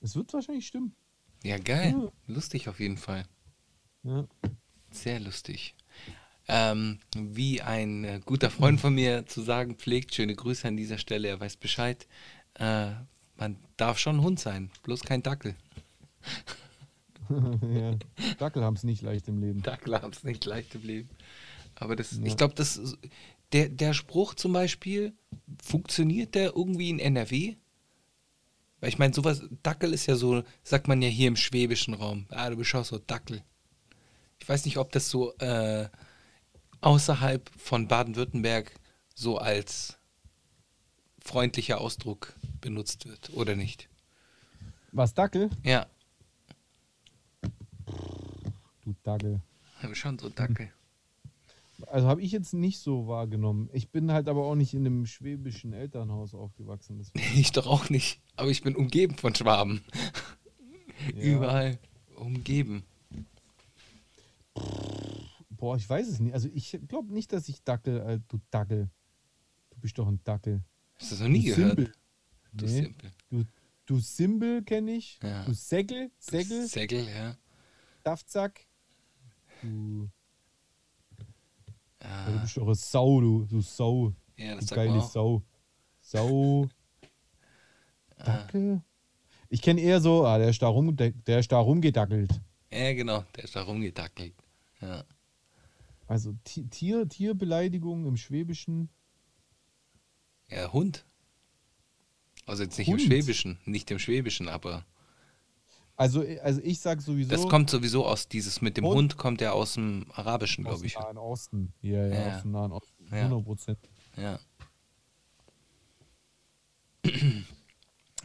[0.00, 0.94] Es wird wahrscheinlich stimmen.
[1.42, 2.12] Ja, geil.
[2.28, 3.24] Lustig auf jeden Fall.
[4.04, 4.26] Ja.
[4.90, 5.74] Sehr lustig.
[6.46, 10.98] Ähm, wie ein äh, guter Freund von mir zu sagen pflegt, schöne Grüße an dieser
[10.98, 12.06] Stelle, er weiß Bescheid.
[12.54, 12.92] Äh,
[13.36, 15.56] man darf schon ein Hund sein, bloß kein Dackel.
[17.28, 17.96] ja.
[18.38, 19.62] Dackel haben es nicht leicht im Leben.
[19.62, 21.08] Dackel haben es nicht leicht im Leben.
[21.76, 22.24] Aber das, Ja.
[22.24, 22.96] ich glaube, das
[23.52, 25.14] der, der Spruch zum Beispiel,
[25.62, 27.56] funktioniert der irgendwie in NRW?
[28.80, 32.26] Weil ich meine, sowas, Dackel ist ja so, sagt man ja hier im schwäbischen Raum.
[32.30, 33.42] Ah, du bist auch so Dackel.
[34.40, 35.88] Ich weiß nicht, ob das so äh,
[36.80, 38.72] außerhalb von Baden-Württemberg
[39.14, 39.98] so als
[41.24, 43.88] freundlicher Ausdruck benutzt wird oder nicht.
[44.90, 45.50] Was, Dackel?
[45.62, 45.86] Ja,
[48.84, 49.40] Du Dackel.
[49.92, 50.72] schon so Dackel.
[51.88, 53.68] Also habe ich jetzt nicht so wahrgenommen.
[53.72, 56.98] Ich bin halt aber auch nicht in einem schwäbischen Elternhaus aufgewachsen.
[56.98, 58.20] deswegen- Ich doch auch nicht.
[58.36, 59.82] Aber ich bin umgeben von Schwaben.
[61.16, 61.22] Ja.
[61.24, 61.78] Überall
[62.14, 62.84] umgeben.
[65.50, 66.34] Boah, ich weiß es nicht.
[66.34, 68.88] Also ich glaube nicht, dass ich Dackel, äh, du Dackel.
[69.70, 70.62] Du bist doch ein Dackel.
[70.94, 71.76] Hast du das noch nie du gehört?
[71.76, 71.92] Simbel.
[72.52, 72.70] Du Nee.
[72.82, 73.10] Simpel.
[73.30, 73.44] Du,
[73.86, 75.18] du Simbel kenne ich.
[75.22, 75.44] Ja.
[75.44, 77.36] Du Sägel, Du Sägel, Sägel, ja.
[78.04, 78.66] Daftsack.
[79.62, 80.08] Du,
[82.02, 84.12] ja, du Ja, bist doch eine Sau, du, du Sau.
[84.36, 85.00] ja das Du geile.
[85.02, 85.42] Sau.
[86.00, 86.68] Sau.
[88.18, 88.82] Dackel?
[89.48, 92.40] Ich kenne eher so, ah, der ist da, rum, der, der ist da rumgedackelt.
[92.72, 93.24] Ja, genau.
[93.36, 94.34] Der ist da rumgedackelt.
[94.80, 95.04] Ja.
[96.06, 98.88] Also Ti- Tier, Tierbeleidigung im Schwäbischen.
[100.48, 101.04] ja, Hund.
[102.46, 103.00] Also jetzt nicht Hund?
[103.00, 103.58] im Schwäbischen.
[103.66, 104.84] Nicht im Schwäbischen, aber
[105.96, 107.30] Also, also ich sag sowieso.
[107.30, 110.70] Das kommt sowieso aus dieses mit dem Und- Hund, kommt ja aus dem Arabischen, aus
[110.80, 110.94] glaube dem ich.
[110.98, 111.72] Nahen Osten.
[111.82, 112.36] Ja, ja, Ja.
[112.36, 113.04] aus dem Nahen Osten.
[113.10, 113.22] Ja.
[113.28, 113.78] 100 Prozent.
[114.16, 114.38] Ja.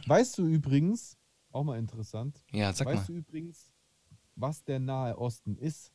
[0.06, 1.16] Weißt du übrigens,
[1.52, 3.14] auch mal interessant, Ja, sag weißt mal.
[3.14, 3.70] du übrigens,
[4.36, 5.92] was der Nahe Osten ist?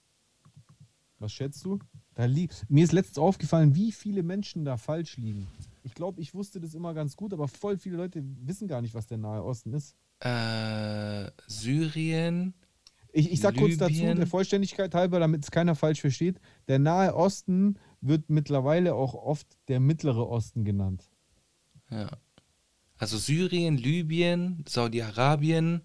[1.19, 1.79] Was schätzt du?
[2.15, 5.47] Da li Mir ist letztens aufgefallen, wie viele Menschen da falsch liegen.
[5.83, 8.93] Ich glaube, ich wusste das immer ganz gut, aber voll viele Leute wissen gar nicht,
[8.93, 9.95] was der Nahe Osten ist.
[10.23, 12.53] Äh, Syrien.
[13.11, 14.17] Ich, ich sag kurz dazu, Libyen.
[14.17, 19.47] der Vollständigkeit halber, damit es keiner falsch versteht, der Nahe Osten wird mittlerweile auch oft
[19.67, 21.09] der Mittlere Osten genannt.
[21.91, 22.09] Ja.
[22.97, 25.81] Also Syrien, Libyen, Saudi-Arabien.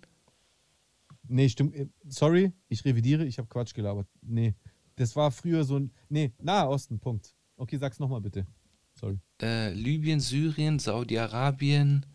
[1.27, 1.74] Nee, stimmt.
[1.74, 4.06] äh, Sorry, ich revidiere, ich habe Quatsch gelabert.
[4.23, 4.55] Nee,
[4.97, 5.93] das war früher so ein.
[6.09, 7.35] Nee, Nahe Osten, Punkt.
[7.56, 8.47] Okay, sag's nochmal bitte.
[8.94, 9.19] Sorry.
[9.43, 12.06] Äh, Libyen, Syrien, Saudi-Arabien,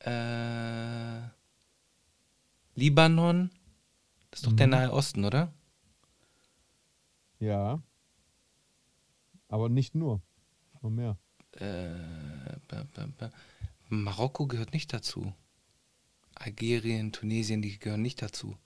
[0.00, 1.22] äh,
[2.74, 3.50] Libanon.
[4.30, 4.70] Das ist doch der Mhm.
[4.72, 5.52] Nahe Osten, oder?
[7.38, 7.82] Ja.
[9.48, 10.22] Aber nicht nur.
[10.82, 11.16] Noch mehr.
[11.52, 11.88] Äh,
[12.68, 13.30] ba, ba, ba.
[13.88, 15.32] Marokko gehört nicht dazu.
[16.34, 18.56] Algerien, Tunesien, die gehören nicht dazu.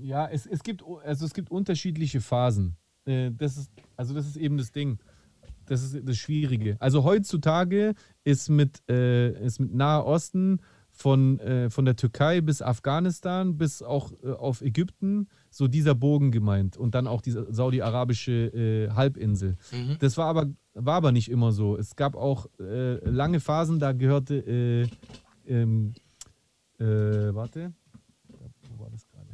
[0.00, 2.76] Ja, es, es, gibt, also es gibt unterschiedliche Phasen.
[3.04, 4.98] Äh, Das ist, also das ist eben das Ding.
[5.66, 6.76] Das ist das Schwierige.
[6.80, 7.94] Also heutzutage
[8.24, 10.60] ist mit, äh, ist mit Nahe Osten
[10.92, 16.30] von, äh, von der Türkei bis Afghanistan bis auch äh, auf Ägypten so dieser Bogen
[16.30, 19.56] gemeint und dann auch diese saudi-arabische äh, Halbinsel.
[19.72, 19.96] Mhm.
[19.98, 21.76] Das war aber, war aber nicht immer so.
[21.76, 24.86] Es gab auch äh, lange Phasen, da gehörte, äh,
[25.46, 25.94] ähm,
[26.78, 26.84] äh,
[27.34, 27.72] warte,
[28.76, 29.28] wo war das gerade?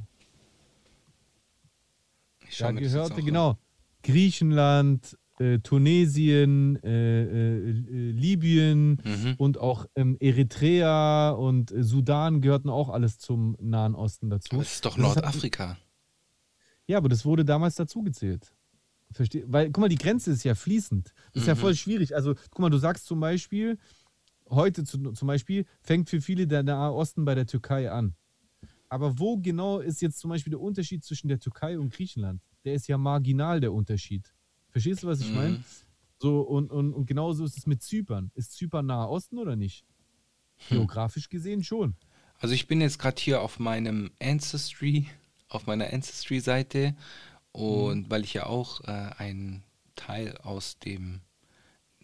[2.58, 3.58] Da gehörte, genau,
[4.02, 9.34] Griechenland, äh, Tunesien, äh, äh, äh, Libyen Mhm.
[9.38, 14.48] und auch ähm, Eritrea und äh, Sudan gehörten auch alles zum Nahen Osten dazu.
[14.56, 15.76] Aber Das ist doch Das Nordafrika.
[16.86, 18.54] Ja, aber das wurde damals dazugezählt.
[19.12, 19.44] Versteh?
[19.46, 21.12] Weil, guck mal, die Grenze ist ja fließend.
[21.32, 21.58] Das ist ja Mhm.
[21.58, 22.14] voll schwierig.
[22.14, 23.78] Also, guck mal, du sagst zum Beispiel,
[24.50, 28.14] heute zu, zum Beispiel, fängt für viele der Nahe Osten bei der Türkei an.
[28.90, 32.42] Aber wo genau ist jetzt zum Beispiel der Unterschied zwischen der Türkei und Griechenland?
[32.64, 34.32] Der ist ja marginal, der Unterschied.
[34.70, 35.34] Verstehst du, was ich Mhm.
[35.34, 35.64] meine?
[36.20, 38.30] So, und, und, und genauso ist es mit Zypern.
[38.34, 39.84] Ist Zypern Nahe Osten oder nicht?
[40.68, 40.76] Hm.
[40.76, 41.96] Geografisch gesehen schon.
[42.40, 45.06] Also ich bin jetzt gerade hier auf meinem Ancestry,
[45.48, 46.94] auf meiner Ancestry-Seite
[47.52, 48.10] und Mhm.
[48.10, 49.62] weil ich ja auch äh, ein
[49.96, 51.20] Teil aus dem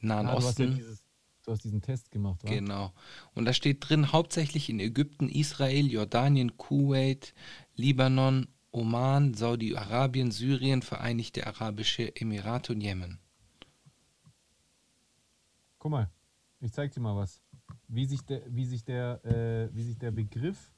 [0.01, 1.05] Nahen Ah, du, hast ja Osten, dieses,
[1.45, 2.51] du hast diesen Test gemacht, wa?
[2.51, 2.93] genau.
[3.35, 7.35] Und da steht drin hauptsächlich in Ägypten, Israel, Jordanien, Kuwait,
[7.77, 13.21] Libanon, Oman, Saudi-Arabien, Syrien, Vereinigte Arabische Emirate und Jemen.
[15.79, 16.11] Guck mal,
[16.61, 17.41] ich zeig dir mal was.
[17.87, 20.73] Wie sich der, wie sich der, äh, wie sich der Begriff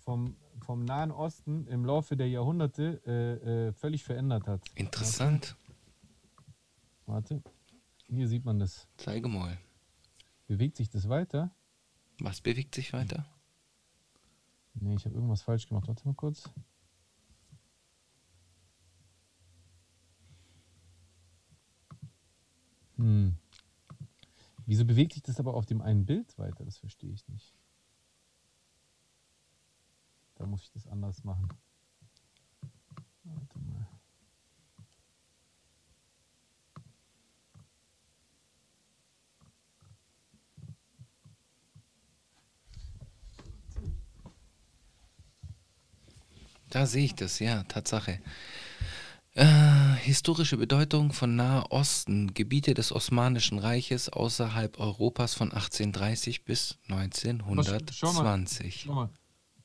[0.00, 4.60] vom, vom Nahen Osten im Laufe der Jahrhunderte äh, äh, völlig verändert hat.
[4.74, 5.56] Interessant.
[7.06, 7.42] Warte,
[8.06, 8.86] hier sieht man das.
[8.98, 9.56] Zeige mal.
[10.46, 11.50] Bewegt sich das weiter?
[12.20, 13.24] Was bewegt sich weiter?
[14.74, 15.88] Nee, ich habe irgendwas falsch gemacht.
[15.88, 16.50] Warte mal kurz.
[22.98, 23.36] Hm.
[24.66, 26.64] Wieso bewegt sich das aber auf dem einen Bild weiter?
[26.64, 27.54] Das verstehe ich nicht.
[30.34, 31.48] Da muss ich das anders machen.
[33.24, 33.86] Warte mal.
[46.70, 48.20] Da sehe ich das, ja, Tatsache.
[49.34, 56.78] Äh, historische Bedeutung von Nahe Osten, Gebiete des Osmanischen Reiches außerhalb Europas von 1830 bis
[56.82, 58.82] Schau mal, 1920.
[58.86, 59.10] Schau mal.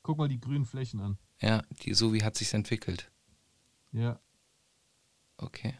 [0.02, 1.18] Guck mal die grünen Flächen an.
[1.40, 3.10] Ja, die, so wie hat sich's entwickelt.
[3.92, 4.18] Ja.
[5.38, 5.74] Okay.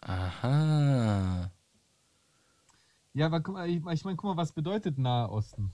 [0.00, 1.50] Aha.
[3.14, 5.72] Ja, aber guck mal, ich, ich meine, guck mal, was bedeutet Nahe Osten?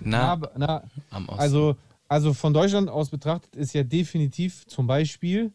[0.00, 1.40] Na, Na, na, am Osten.
[1.40, 1.76] Also,
[2.08, 5.52] also von Deutschland aus betrachtet ist ja definitiv zum Beispiel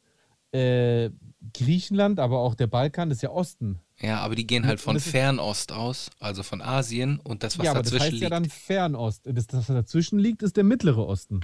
[0.52, 1.10] äh,
[1.54, 3.80] Griechenland, aber auch der Balkan, das ist ja Osten.
[4.00, 7.66] ja, aber die gehen halt von das Fernost aus, also von Asien und das, was
[7.66, 8.24] ja, aber das dazwischen heißt liegt.
[8.24, 9.22] ja dann Fernost.
[9.26, 11.42] Das, das, was dazwischen liegt, ist der mittlere Osten.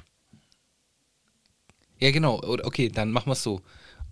[1.99, 2.41] Ja, genau.
[2.63, 3.61] Okay, dann machen wir es so.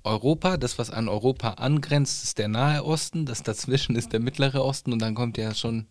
[0.03, 4.63] Europa, das, was an Europa angrenzt, ist der Nahe Osten, das dazwischen ist der Mittlere
[4.63, 5.87] Osten und dann kommt ja schon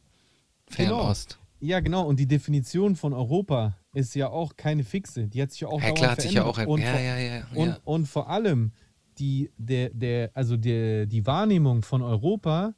[0.68, 1.38] Fernost.
[1.60, 2.06] Ja, genau.
[2.06, 5.28] Und die Definition von Europa ist ja auch keine fixe.
[5.28, 6.58] Die hat sich ja auch Ja, klar, hat sich ja auch.
[6.66, 7.46] Und Ja, vor- ja, ja.
[7.54, 7.78] Und, ja.
[7.84, 8.72] und vor allem
[9.18, 12.74] die, der, der, also der, die Wahrnehmung von Europa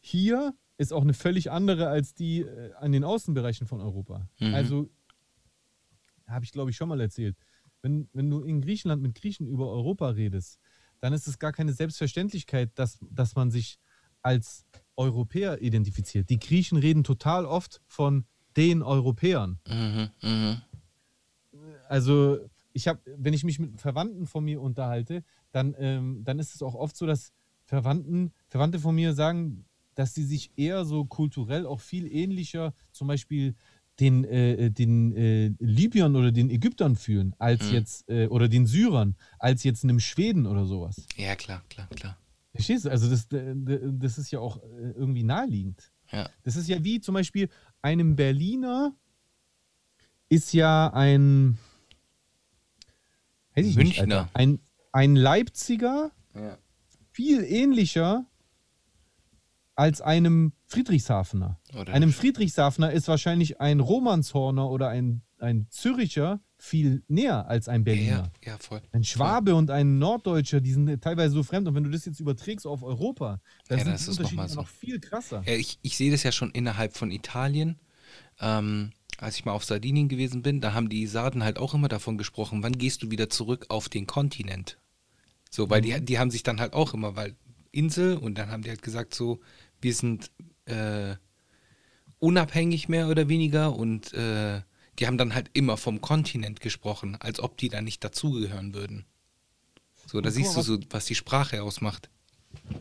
[0.00, 4.28] hier ist auch eine völlig andere als die äh, an den Außenbereichen von Europa.
[4.40, 4.54] Mhm.
[4.54, 4.90] Also,
[6.26, 7.36] habe ich glaube ich schon mal erzählt,
[7.82, 10.58] wenn, wenn du in Griechenland mit Griechen über Europa redest,
[11.00, 13.78] dann ist es gar keine Selbstverständlichkeit, dass, dass man sich
[14.22, 14.64] als
[14.96, 16.30] Europäer identifiziert.
[16.30, 18.24] Die Griechen reden total oft von
[18.56, 19.58] den Europäern.
[19.68, 20.62] Mhm, mhm.
[21.88, 22.38] Also
[22.72, 25.22] ich habe, wenn ich mich mit Verwandten von mir unterhalte,
[25.52, 27.32] dann, ähm, dann ist es auch oft so, dass
[27.64, 29.64] Verwandten, Verwandte von mir sagen,
[29.94, 33.54] dass sie sich eher so kulturell auch viel ähnlicher zum Beispiel
[34.00, 37.74] den, äh, den äh, Libyern oder den Ägyptern fühlen, als Mhm.
[37.74, 41.06] jetzt, äh, oder den Syrern, als jetzt einem Schweden oder sowas.
[41.16, 42.18] Ja, klar, klar, klar.
[42.54, 42.90] Verstehst du?
[42.90, 43.54] Also das, äh,
[43.92, 45.92] das ist ja auch äh, irgendwie naheliegend.
[46.12, 46.28] Ja.
[46.44, 47.48] Das ist ja wie zum Beispiel
[47.82, 48.94] einem Berliner
[50.28, 51.58] ist ja ein
[53.54, 54.18] weiß ich nicht, Münchner.
[54.18, 54.60] Alter, ein,
[54.92, 56.58] ein Leipziger Ja.
[57.10, 58.26] viel ähnlicher
[59.76, 61.58] als einem Friedrichshafener.
[61.76, 67.84] Oder Einem Friedrichshafener ist wahrscheinlich ein Romanshorner oder ein, ein Züricher viel näher als ein
[67.84, 68.32] Berliner.
[68.44, 68.82] ja, ja, voll.
[68.92, 71.68] Ein Schwabe und ein Norddeutscher, die sind teilweise so fremd.
[71.68, 74.30] Und wenn du das jetzt überträgst auf Europa, dann Ja, sind das die ist noch
[74.30, 74.60] Unterschiede mal so.
[74.62, 75.42] noch viel krasser.
[75.46, 77.78] Ja, ich, ich sehe das ja schon innerhalb von Italien.
[78.40, 81.88] Ähm, als ich mal auf Sardinien gewesen bin, da haben die Sarden halt auch immer
[81.88, 84.78] davon gesprochen, wann gehst du wieder zurück auf den Kontinent?
[85.50, 85.84] So, weil Mhm.
[85.84, 87.36] die, die haben sich dann halt auch immer, weil
[87.72, 89.40] Insel und dann haben die halt gesagt so,
[89.80, 90.30] wir sind
[90.66, 91.16] äh,
[92.18, 94.62] unabhängig mehr oder weniger und äh,
[94.98, 99.04] die haben dann halt immer vom Kontinent gesprochen, als ob die da nicht dazugehören würden.
[100.06, 102.10] So, da siehst mal, du so, was die Sprache ausmacht.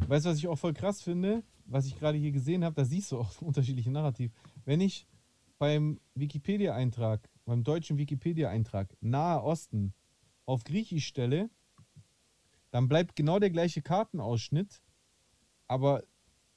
[0.08, 1.44] Weißt du, was ich auch voll krass finde?
[1.66, 4.32] Was ich gerade hier gesehen habe, da siehst du auch unterschiedliche Narrativ.
[4.66, 5.08] Wenn ich
[5.58, 9.94] beim Wikipedia-Eintrag, beim deutschen Wikipedia-Eintrag Nahe Osten
[10.46, 11.50] auf Griechisch stelle,
[12.72, 14.82] dann bleibt genau der gleiche Kartenausschnitt,
[15.68, 16.04] aber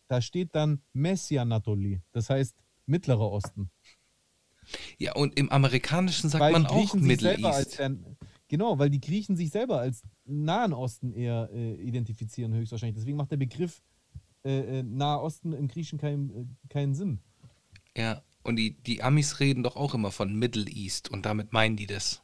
[0.09, 3.71] da steht dann Messianatoli, das heißt Mittlerer Osten.
[4.99, 7.81] Ja, und im Amerikanischen sagt weil man auch Middle East.
[8.49, 12.97] genau, weil die Griechen sich selber als Nahen Osten eher äh, identifizieren höchstwahrscheinlich.
[12.97, 13.83] Deswegen macht der Begriff
[14.45, 17.21] äh, äh, Nahe Osten im Griechischen keinen, äh, keinen Sinn.
[17.97, 21.77] Ja, und die, die Amis reden doch auch immer von Middle East und damit meinen
[21.77, 22.23] die das.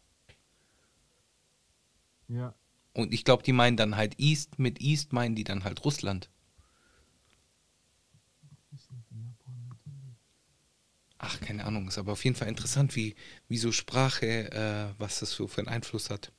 [2.29, 2.55] Ja.
[2.95, 6.31] Und ich glaube, die meinen dann halt East, mit East meinen die dann halt Russland.
[11.25, 13.15] Ach, keine Ahnung, ist aber auf jeden Fall interessant, wie,
[13.47, 16.33] wie so Sprache, äh, was das so für einen Einfluss hat.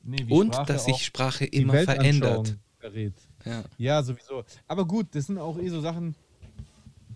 [0.00, 2.56] Nee, Und Sprache dass sich Sprache immer verändert.
[2.78, 3.14] Verrät.
[3.44, 3.64] Ja.
[3.78, 4.44] Ja, sowieso.
[4.68, 6.14] Aber gut, das sind auch eh so Sachen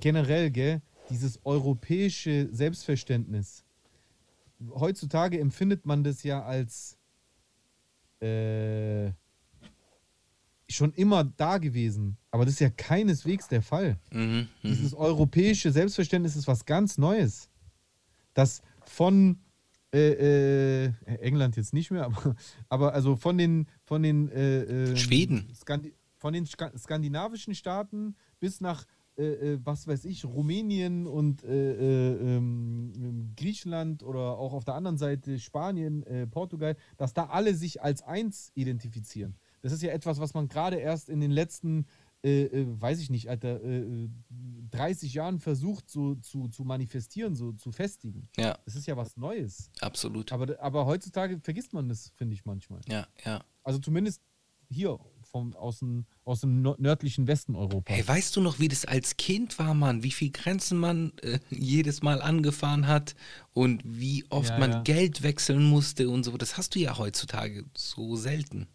[0.01, 0.83] generell, gell?
[1.09, 3.65] Dieses europäische Selbstverständnis.
[4.75, 6.99] Heutzutage empfindet man das ja als
[8.21, 9.13] äh,
[10.69, 12.17] schon immer da gewesen.
[12.31, 13.99] Aber das ist ja keineswegs der Fall.
[14.13, 14.49] Mhm, mhm.
[14.63, 17.49] Dieses europäische Selbstverständnis ist was ganz Neues.
[18.35, 19.39] Das von
[19.95, 22.37] äh, äh, England jetzt nicht mehr, aber,
[22.69, 25.49] aber also von den von den äh, äh, Schweden.
[25.55, 28.87] Skandi von den Ska skandinavischen Staaten bis nach
[29.19, 29.23] äh,
[29.55, 34.99] äh, was weiß ich Rumänien und äh, äh, ähm, Griechenland oder auch auf der anderen
[34.99, 39.37] Seite Spanien, Portugal, dass da alle sich als eins identifizieren.
[39.67, 41.87] Das ist ja etwas, was man gerade erst in den letzten
[42.23, 44.09] äh, äh, weiß ich nicht, Alter, äh, äh,
[44.71, 48.29] 30 Jahren versucht so zu, zu manifestieren, so zu festigen.
[48.37, 49.71] Ja, Das ist ja was Neues.
[49.81, 50.33] absolut.
[50.33, 52.81] Aber, aber heutzutage vergisst man das, finde ich manchmal.
[52.89, 53.45] Ja, ja.
[53.63, 54.23] Also zumindest
[54.69, 57.95] hier vom, aus, dem, aus dem nördlichen Westen Europas.
[57.95, 60.03] Hey, weißt du noch, wie das als Kind war, Mann?
[60.03, 63.15] Wie viel Grenzen man äh, jedes Mal angefahren hat
[63.53, 64.83] und wie oft Ja, man ja.
[64.83, 66.37] Geld wechseln musste und so.
[66.37, 68.67] Das hast du ja heutzutage so selten.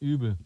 [0.00, 0.38] Übel.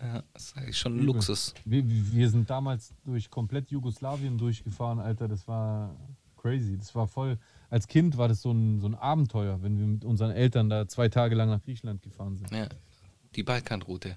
[0.00, 1.06] Ja, das ist eigentlich schon ein Übel.
[1.06, 1.54] Luxus.
[1.64, 5.28] Wir, wir sind damals durch komplett Jugoslawien durchgefahren, Alter.
[5.28, 5.96] Das war
[6.36, 6.76] crazy.
[6.78, 7.38] Das war voll.
[7.70, 10.86] Als Kind war das so ein, so ein Abenteuer, wenn wir mit unseren Eltern da
[10.86, 12.50] zwei Tage lang nach Griechenland gefahren sind.
[12.52, 12.68] Ja,
[13.34, 14.16] die Balkanroute.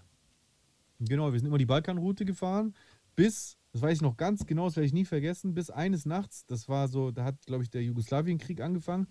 [1.00, 2.74] Genau, wir sind immer die Balkanroute gefahren,
[3.16, 6.46] bis, das weiß ich noch ganz genau, das werde ich nie vergessen, bis eines Nachts,
[6.46, 9.08] das war so, da hat, glaube ich, der Jugoslawienkrieg angefangen.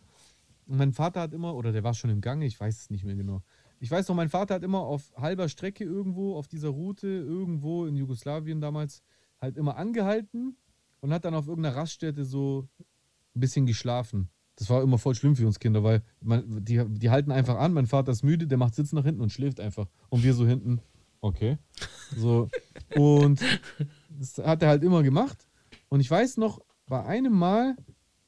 [0.67, 3.05] Und mein Vater hat immer, oder der war schon im Gange, ich weiß es nicht
[3.05, 3.43] mehr genau.
[3.81, 7.87] Ich weiß noch, mein Vater hat immer auf halber Strecke irgendwo auf dieser Route, irgendwo
[7.87, 9.03] in Jugoslawien damals,
[9.41, 10.57] halt immer angehalten
[11.01, 12.69] und hat dann auf irgendeiner Raststätte so
[13.35, 14.29] ein bisschen geschlafen.
[14.57, 17.73] Das war immer voll schlimm für uns Kinder, weil man, die, die halten einfach an,
[17.73, 19.89] mein Vater ist müde, der macht Sitz nach hinten und schläft einfach.
[20.09, 20.81] Und wir so hinten,
[21.21, 21.59] okay.
[22.17, 22.49] So.
[22.97, 23.41] Und
[24.19, 25.47] das hat er halt immer gemacht.
[25.89, 27.77] Und ich weiß noch, bei einem Mal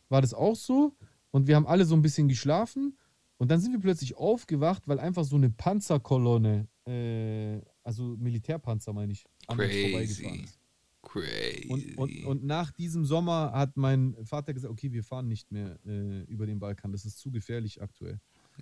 [0.08, 0.94] war das auch so
[1.32, 2.96] und wir haben alle so ein bisschen geschlafen
[3.40, 9.12] und dann sind wir plötzlich aufgewacht, weil einfach so eine Panzerkolonne, äh, also Militärpanzer meine
[9.12, 10.44] ich, an uns vorbeigefahren Crazy.
[10.44, 10.58] ist.
[11.02, 11.68] Crazy.
[11.70, 15.78] Und, und, und nach diesem Sommer hat mein Vater gesagt, okay, wir fahren nicht mehr
[15.86, 18.20] äh, über den Balkan, das ist zu gefährlich aktuell.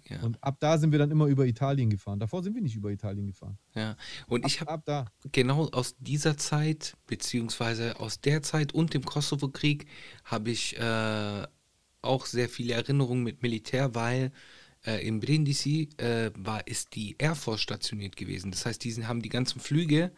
[0.09, 2.21] ja, Und ab da sind wir dann immer über Italien gefahren.
[2.21, 3.59] Davor sind wir nicht über Italien gefahren.
[3.75, 3.97] ja.
[4.29, 5.07] Und ich habe Ab da.
[5.33, 9.87] genau aus dieser Zeit, beziehungsweise aus der Zeit und dem Kosovo-Krieg,
[10.23, 11.45] habe ich äh,
[12.03, 14.31] auch sehr viele Erinnerungen mit Militär, weil
[14.87, 18.51] äh, in Brindisi äh, war, ist die Air Force stationiert gewesen.
[18.51, 20.13] Das heißt, die haben die ganzen Flüge,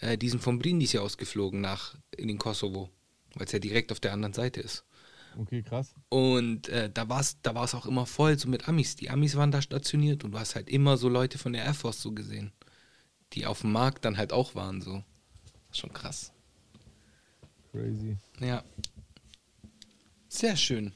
[0.00, 2.90] äh, die sind von Brindisi aus geflogen nach in den Kosovo,
[3.34, 4.84] weil es ja direkt auf der anderen Seite ist.
[5.36, 5.94] Okay, krass.
[6.08, 8.96] Und äh, da war es da war's auch immer voll, so mit Amis.
[8.96, 11.74] Die Amis waren da stationiert und du hast halt immer so Leute von der Air
[11.74, 12.52] Force so gesehen,
[13.34, 15.04] die auf dem Markt dann halt auch waren, so.
[15.70, 16.32] Schon krass.
[17.72, 18.16] Crazy.
[18.40, 18.64] Ja.
[20.28, 20.92] Sehr schön.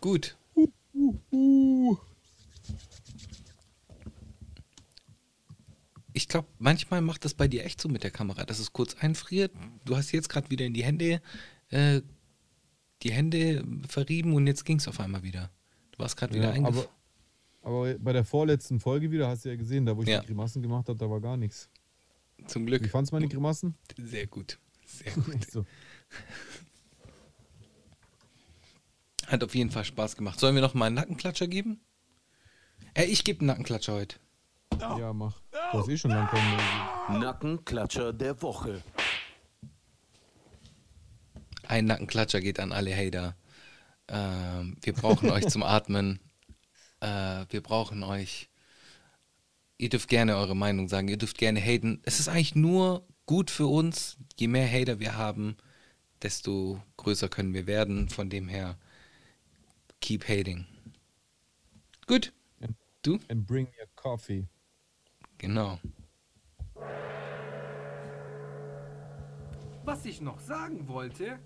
[0.00, 0.36] Gut.
[6.12, 8.94] Ich glaube, manchmal macht das bei dir echt so mit der Kamera, dass es kurz
[8.94, 9.52] einfriert.
[9.84, 11.20] Du hast jetzt gerade wieder in die Hände,
[11.70, 12.02] äh,
[13.02, 15.50] die Hände verrieben und jetzt ging es auf einmal wieder.
[15.92, 16.88] Du warst gerade wieder Ja, eingefroren.
[17.62, 20.20] aber, aber bei der vorletzten Folge wieder, hast du ja gesehen, da wo ich Ja.
[20.20, 21.68] die Grimassen gemacht habe, da war gar nichts.
[22.46, 22.86] Zum Wie Glück.
[22.88, 23.74] fandst du meine Grimassen?
[23.98, 24.58] Sehr gut.
[24.86, 25.46] Sehr gut.
[25.50, 25.64] So.
[29.26, 30.38] Hat auf jeden Fall Spaß gemacht.
[30.38, 31.80] Sollen wir noch mal einen Nackenklatscher geben?
[32.94, 34.16] Äh, ich gebe einen Nackenklatscher heute.
[34.80, 35.40] Ja, mach.
[35.72, 37.20] Du hast eh schon lang kommen.
[37.20, 38.82] Nackenklatscher der Woche.
[41.66, 43.36] Ein Nackenklatscher geht an alle Hater.
[44.08, 46.20] Ähm, wir brauchen euch zum Atmen.
[47.00, 48.50] Äh, wir brauchen euch.
[49.78, 51.08] Ihr dürft gerne eure Meinung sagen.
[51.08, 52.00] Ihr dürft gerne haten.
[52.04, 54.16] Es ist eigentlich nur gut für uns.
[54.38, 55.56] Je mehr Hater wir haben,
[56.22, 58.08] desto größer können wir werden.
[58.08, 58.78] Von dem her,
[60.04, 60.66] keep hating.
[62.06, 62.32] Gut.
[63.02, 63.18] Du?
[63.28, 64.48] And bring your coffee.
[65.38, 65.78] Genau.
[69.84, 71.38] Was ich noch sagen wollte.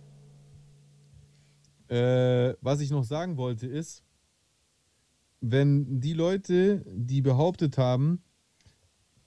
[1.88, 4.04] Äh, was ich noch sagen wollte ist,
[5.40, 8.22] wenn die Leute, die behauptet haben,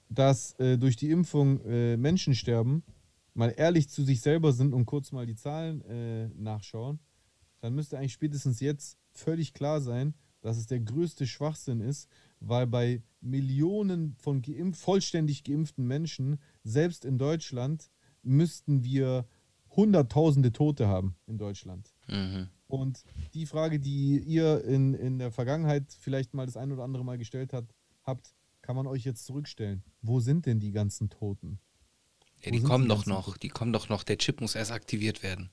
[0.10, 2.84] dass äh, durch die Impfung äh, Menschen sterben,
[3.34, 6.99] mal ehrlich zu sich selber sind und kurz mal die Zahlen äh, nachschauen,
[7.62, 12.10] dann müsste eigentlich spätestens jetzt völlig klar sein, dass es der größte Schwachsinn ist,
[12.40, 17.90] weil bei Millionen von geimpf vollständig geimpften Menschen, selbst in Deutschland,
[18.24, 19.28] müssten wir
[19.76, 21.94] Hunderttausende Tote haben in Deutschland.
[22.08, 22.50] Mhm.
[22.68, 27.06] Und die Frage, die ihr in, in der Vergangenheit vielleicht mal das ein oder andere
[27.06, 27.66] Mal gestellt hat,
[28.04, 29.84] habt, kann man euch jetzt zurückstellen.
[30.02, 31.60] Wo sind denn die ganzen Toten?
[32.42, 33.38] Ja, die kommen die doch noch.
[33.38, 34.04] Die kommen doch noch.
[34.04, 35.52] Der Chip muss erst aktiviert werden.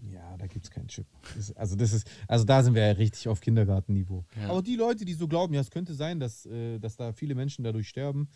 [0.00, 1.06] Ja, da gibt es keinen Chip.
[1.34, 4.24] Das, also, das ist, also da sind wir ja richtig auf Kindergartenniveau.
[4.40, 4.50] Ja.
[4.50, 7.34] Aber die Leute, die so glauben, ja, es könnte sein, dass, äh, dass da viele
[7.34, 8.28] Menschen dadurch sterben,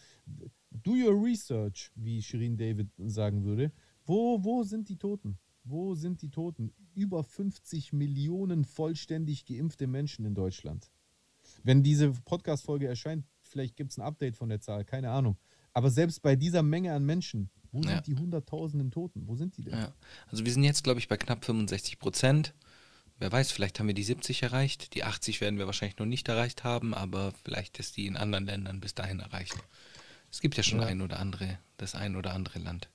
[0.70, 3.72] do your research, wie Shirin David sagen würde.
[4.04, 5.38] Wo, wo sind die Toten?
[5.64, 6.72] Wo sind die Toten?
[6.94, 10.90] Über 50 Millionen vollständig geimpfte Menschen in Deutschland.
[11.62, 15.36] Wenn diese Podcast-Folge erscheint, vielleicht gibt es ein Update von der Zahl, keine Ahnung.
[15.72, 17.94] Aber selbst bei dieser Menge an Menschen, wo Ja.
[17.96, 19.26] sind die Hunderttausenden Toten?
[19.26, 19.74] Wo sind die denn?
[19.78, 19.92] Ja.
[20.28, 22.54] Also wir sind jetzt, glaube ich, bei knapp 65 Prozent.
[23.18, 24.94] Wer weiß, vielleicht haben wir die 70 erreicht.
[24.94, 28.46] Die 80 werden wir wahrscheinlich noch nicht erreicht haben, aber vielleicht ist die in anderen
[28.46, 29.54] Ländern bis dahin erreicht.
[30.30, 30.86] Es gibt ja schon Ja.
[30.86, 32.88] ein oder andere, das ein oder andere Land.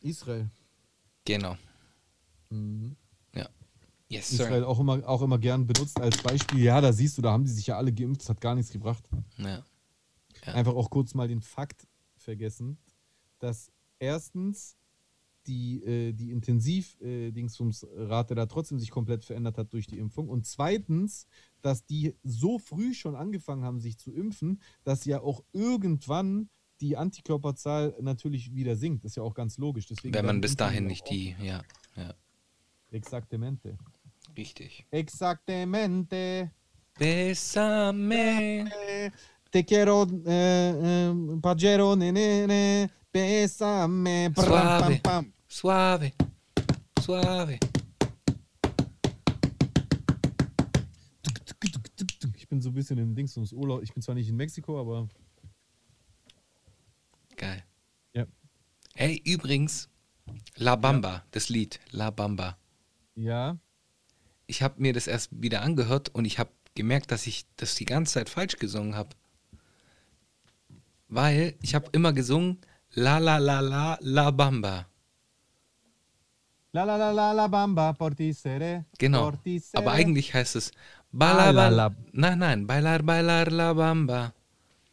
[0.00, 0.50] Israel.
[1.24, 1.56] Genau.
[2.50, 2.96] Mhm.
[3.34, 3.48] Ja.
[4.08, 4.68] Yes, Israel sir.
[4.68, 6.60] auch immer, auch immer gern benutzt als Beispiel.
[6.60, 8.72] Ja, da siehst du, da haben die sich ja alle geimpft, das hat gar nichts
[8.72, 9.04] gebracht.
[9.38, 9.64] Ja.
[10.46, 10.54] Ja.
[10.54, 11.86] Einfach auch kurz mal den Fakt
[12.16, 12.78] vergessen,
[13.38, 13.70] dass
[14.00, 14.76] erstens
[15.46, 21.26] die, äh, die Intensiv-Dingsumsrate da trotzdem sich komplett verändert hat durch die Impfung und zweitens,
[21.62, 26.48] dass die so früh schon angefangen haben, sich zu impfen, dass ja auch irgendwann
[26.80, 29.04] die Antikörperzahl natürlich wieder sinkt.
[29.04, 29.86] Das ist ja auch ganz logisch.
[29.86, 31.62] Deswegen Wenn man bis dahin nicht die, ja,
[31.96, 32.14] ja,
[32.90, 33.76] Exaktamente.
[34.36, 34.86] richtig.
[34.90, 36.50] Exaktamente.
[36.98, 38.70] Besame.
[39.50, 45.00] Te quiero, eh, eh, pagero, ne, ne, ne, besame, pram, Suave.
[45.00, 45.32] pam, pam.
[45.48, 46.12] Suave.
[47.00, 47.58] Suave.
[52.36, 53.82] Ich bin so ein bisschen im Dings ums Urlaub.
[53.82, 55.08] Ich bin zwar nicht in Mexiko, aber
[57.36, 57.64] Geil.
[58.12, 58.26] ja.
[58.94, 59.88] Hey, übrigens,
[60.56, 62.58] La Bamba, das Lied, La Bamba.
[63.14, 63.58] Ja,
[64.46, 67.84] Ich habe mir das erst wieder angehört und ich habe gemerkt, dass ich das die
[67.84, 69.10] ganze Zeit falsch gesungen habe.
[71.08, 72.58] Weil ich habe immer gesungen
[72.94, 74.86] La La La La La Bamba.
[76.72, 78.84] La la la la la bamba por ti seré.
[78.96, 79.24] Genau.
[79.24, 79.76] por ti seré.
[79.78, 80.76] Aber eigentlich heißt es Ah,
[81.12, 81.96] Bala, la, bala, la.
[82.12, 84.32] Nein, nein, Bailar, Bailar, La Bamba.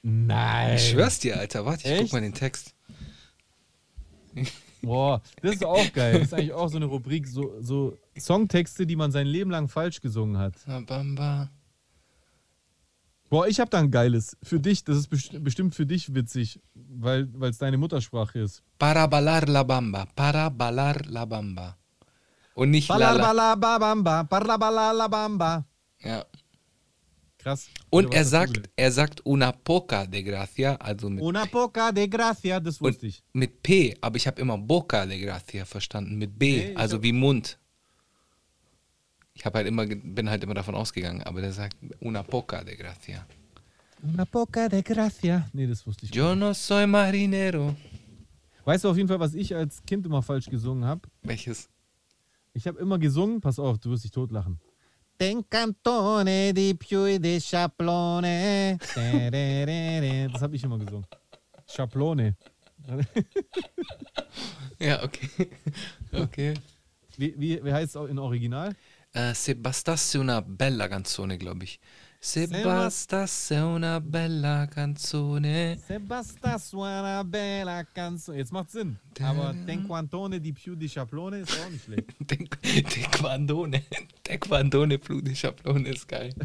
[0.01, 0.75] Nein.
[0.75, 1.63] Ich schwör's dir, Alter.
[1.65, 2.13] Warte, ich guck Echt?
[2.13, 2.73] mal den Text.
[4.81, 6.13] Boah, das ist auch geil.
[6.13, 9.67] Das ist eigentlich auch so eine Rubrik, so, so Songtexte, die man sein Leben lang
[9.67, 10.55] falsch gesungen hat.
[10.65, 11.51] La Bamba.
[13.29, 14.37] Boah, ich hab da ein geiles.
[14.41, 18.63] Für dich, das ist best bestimmt für dich witzig, weil es deine Muttersprache ist.
[18.79, 20.07] Para bailar la bamba.
[20.15, 21.77] Para bailar la bamba.
[22.55, 23.11] Und nicht la la.
[23.13, 25.65] Balabalababamba, balabalalabamba.
[25.99, 26.25] Ja.
[27.37, 27.67] Krass.
[27.89, 32.59] Und er sagt, er sagt una poca de gracia, also mit, Una poca de gracia,
[32.59, 33.23] das wusste ich.
[33.33, 37.13] mit P, aber ich habe immer boca de gracia verstanden, mit B, ich also wie
[37.13, 37.59] Mund.
[39.37, 42.75] Ich habe halt immer, bin halt immer davon ausgegangen, aber der sagt una poca de
[42.75, 43.23] gracia.
[44.01, 45.47] Una poca de gracia.
[45.53, 46.39] Nee, das wusste ich Yo nicht.
[46.39, 47.75] no soy marinero.
[48.65, 51.01] Weißt du auf jeden Fall, was ich als Kind immer falsch gesungen habe?
[51.21, 51.69] Welches?
[52.53, 54.59] Ich habe immer gesungen, pass auf, du wirst dich totlachen.
[55.19, 58.77] Ten cantone di più e di sciaplone.
[58.79, 61.05] Das habe ich immer gesungen.
[61.67, 62.35] Schablone.
[64.79, 65.29] Ja, okay.
[66.11, 66.53] okay.
[67.17, 68.75] Wie, wie, wie heißt es auch in Original?
[69.17, 71.79] Äh, se bastasse una bella canzone, glaube ich.
[72.19, 75.77] Se bastasse una bella canzone.
[75.77, 75.99] Se
[76.59, 78.37] suona bella canzone.
[78.37, 78.97] Jetzt macht Sinn.
[79.21, 82.13] Aber Ten Quantone di più di Schablone ist auch nicht schlecht.
[82.29, 82.37] De,
[82.83, 83.83] de Quandone.
[84.23, 86.33] De Quandone Flu de Schablone ist geil.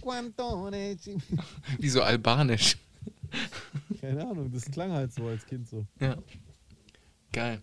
[0.00, 0.96] Quantone.
[0.98, 1.16] ci-
[1.78, 2.76] Wie so albanisch.
[4.00, 5.86] Keine Ahnung, das klang halt so als Kind so.
[6.00, 6.16] Ja.
[7.32, 7.62] Geil.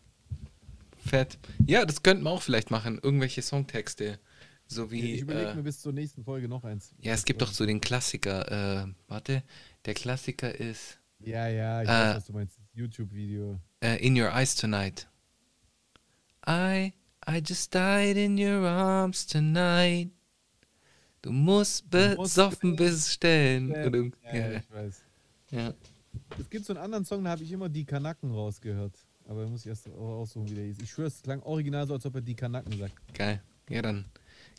[1.09, 1.37] Fett.
[1.65, 2.99] Ja, das könnten wir auch vielleicht machen.
[3.01, 4.19] Irgendwelche Songtexte.
[4.67, 5.15] So wie.
[5.15, 6.93] ich überlege äh, mir bis zur nächsten Folge noch eins.
[6.99, 8.83] ja, es gibt doch so den Klassiker.
[8.85, 9.43] Äh, warte.
[9.85, 12.59] Der Klassiker ist Ja, ja, ich Äh, weiß, was du meinst.
[12.73, 13.59] YouTube-Video.
[13.83, 15.07] äh, In Your Eyes Tonight.
[16.47, 16.93] I,
[17.27, 20.11] I just died in your arms tonight.
[21.21, 23.69] Du musst besoffen bestellen.
[23.71, 25.03] Ja, Ja, ich weiß.
[25.51, 25.73] ja.
[26.39, 28.97] Es gibt so einen anderen Song, da habe ich immer die Kanaken rausgehört.
[29.29, 30.77] Aber muss ich erst aussuchen, wie der hieß.
[30.81, 32.95] Ich schwöre, es klang original so, als ob er die Kanaken sagt.
[33.13, 33.43] Geil.
[33.69, 34.05] Ja, dann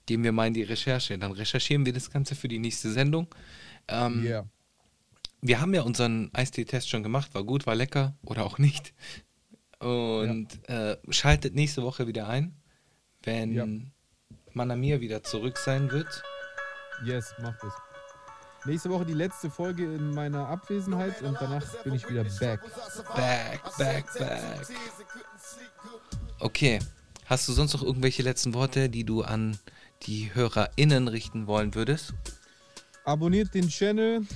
[0.07, 1.19] gehen wir mal in die Recherche.
[1.19, 3.27] Dann recherchieren wir das Ganze für die nächste Sendung.
[3.89, 4.45] Ähm, Ja.
[5.43, 7.35] Wir haben ja unseren Eistee-Test schon gemacht.
[7.35, 8.95] War gut, war lecker oder auch nicht.
[9.81, 12.55] Und äh, schaltet nächste Woche wieder ein,
[13.25, 13.67] wenn Ja.
[14.53, 16.23] Manamir wieder zurück sein wird.
[17.05, 17.73] Yes, macht es.
[18.67, 22.61] Nächste Woche die letzte Folge in meiner Abwesenheit und danach bin ich wieder back.
[23.17, 24.67] Back, back, back.
[26.39, 26.79] Okay.
[27.31, 29.57] Hast du sonst noch irgendwelche letzten Worte, die du an
[30.03, 32.13] die HörerInnen richten wollen würdest?
[33.05, 34.27] Abonniert den Channel,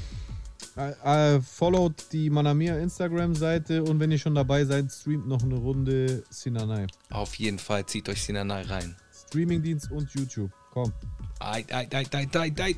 [0.76, 5.56] äh, äh, followt die Manamia Instagram-Seite und wenn ihr schon dabei seid, streamt noch eine
[5.56, 6.86] Runde Sinanai.
[7.10, 8.94] Auf jeden Fall zieht euch Sinanai rein.
[9.26, 10.52] Streamingdienst und YouTube.
[10.70, 10.92] Komm.
[11.40, 12.76] Ei, ei, ei, ei, ei, ei.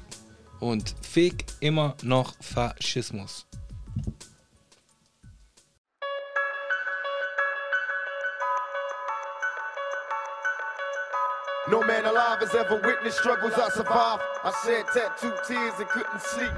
[0.61, 3.47] Und fick immer noch Faschismus.
[11.69, 14.23] No man alive has ever witnessed struggles I survived.
[14.45, 16.53] I shed tattooed tears and couldn't sleep.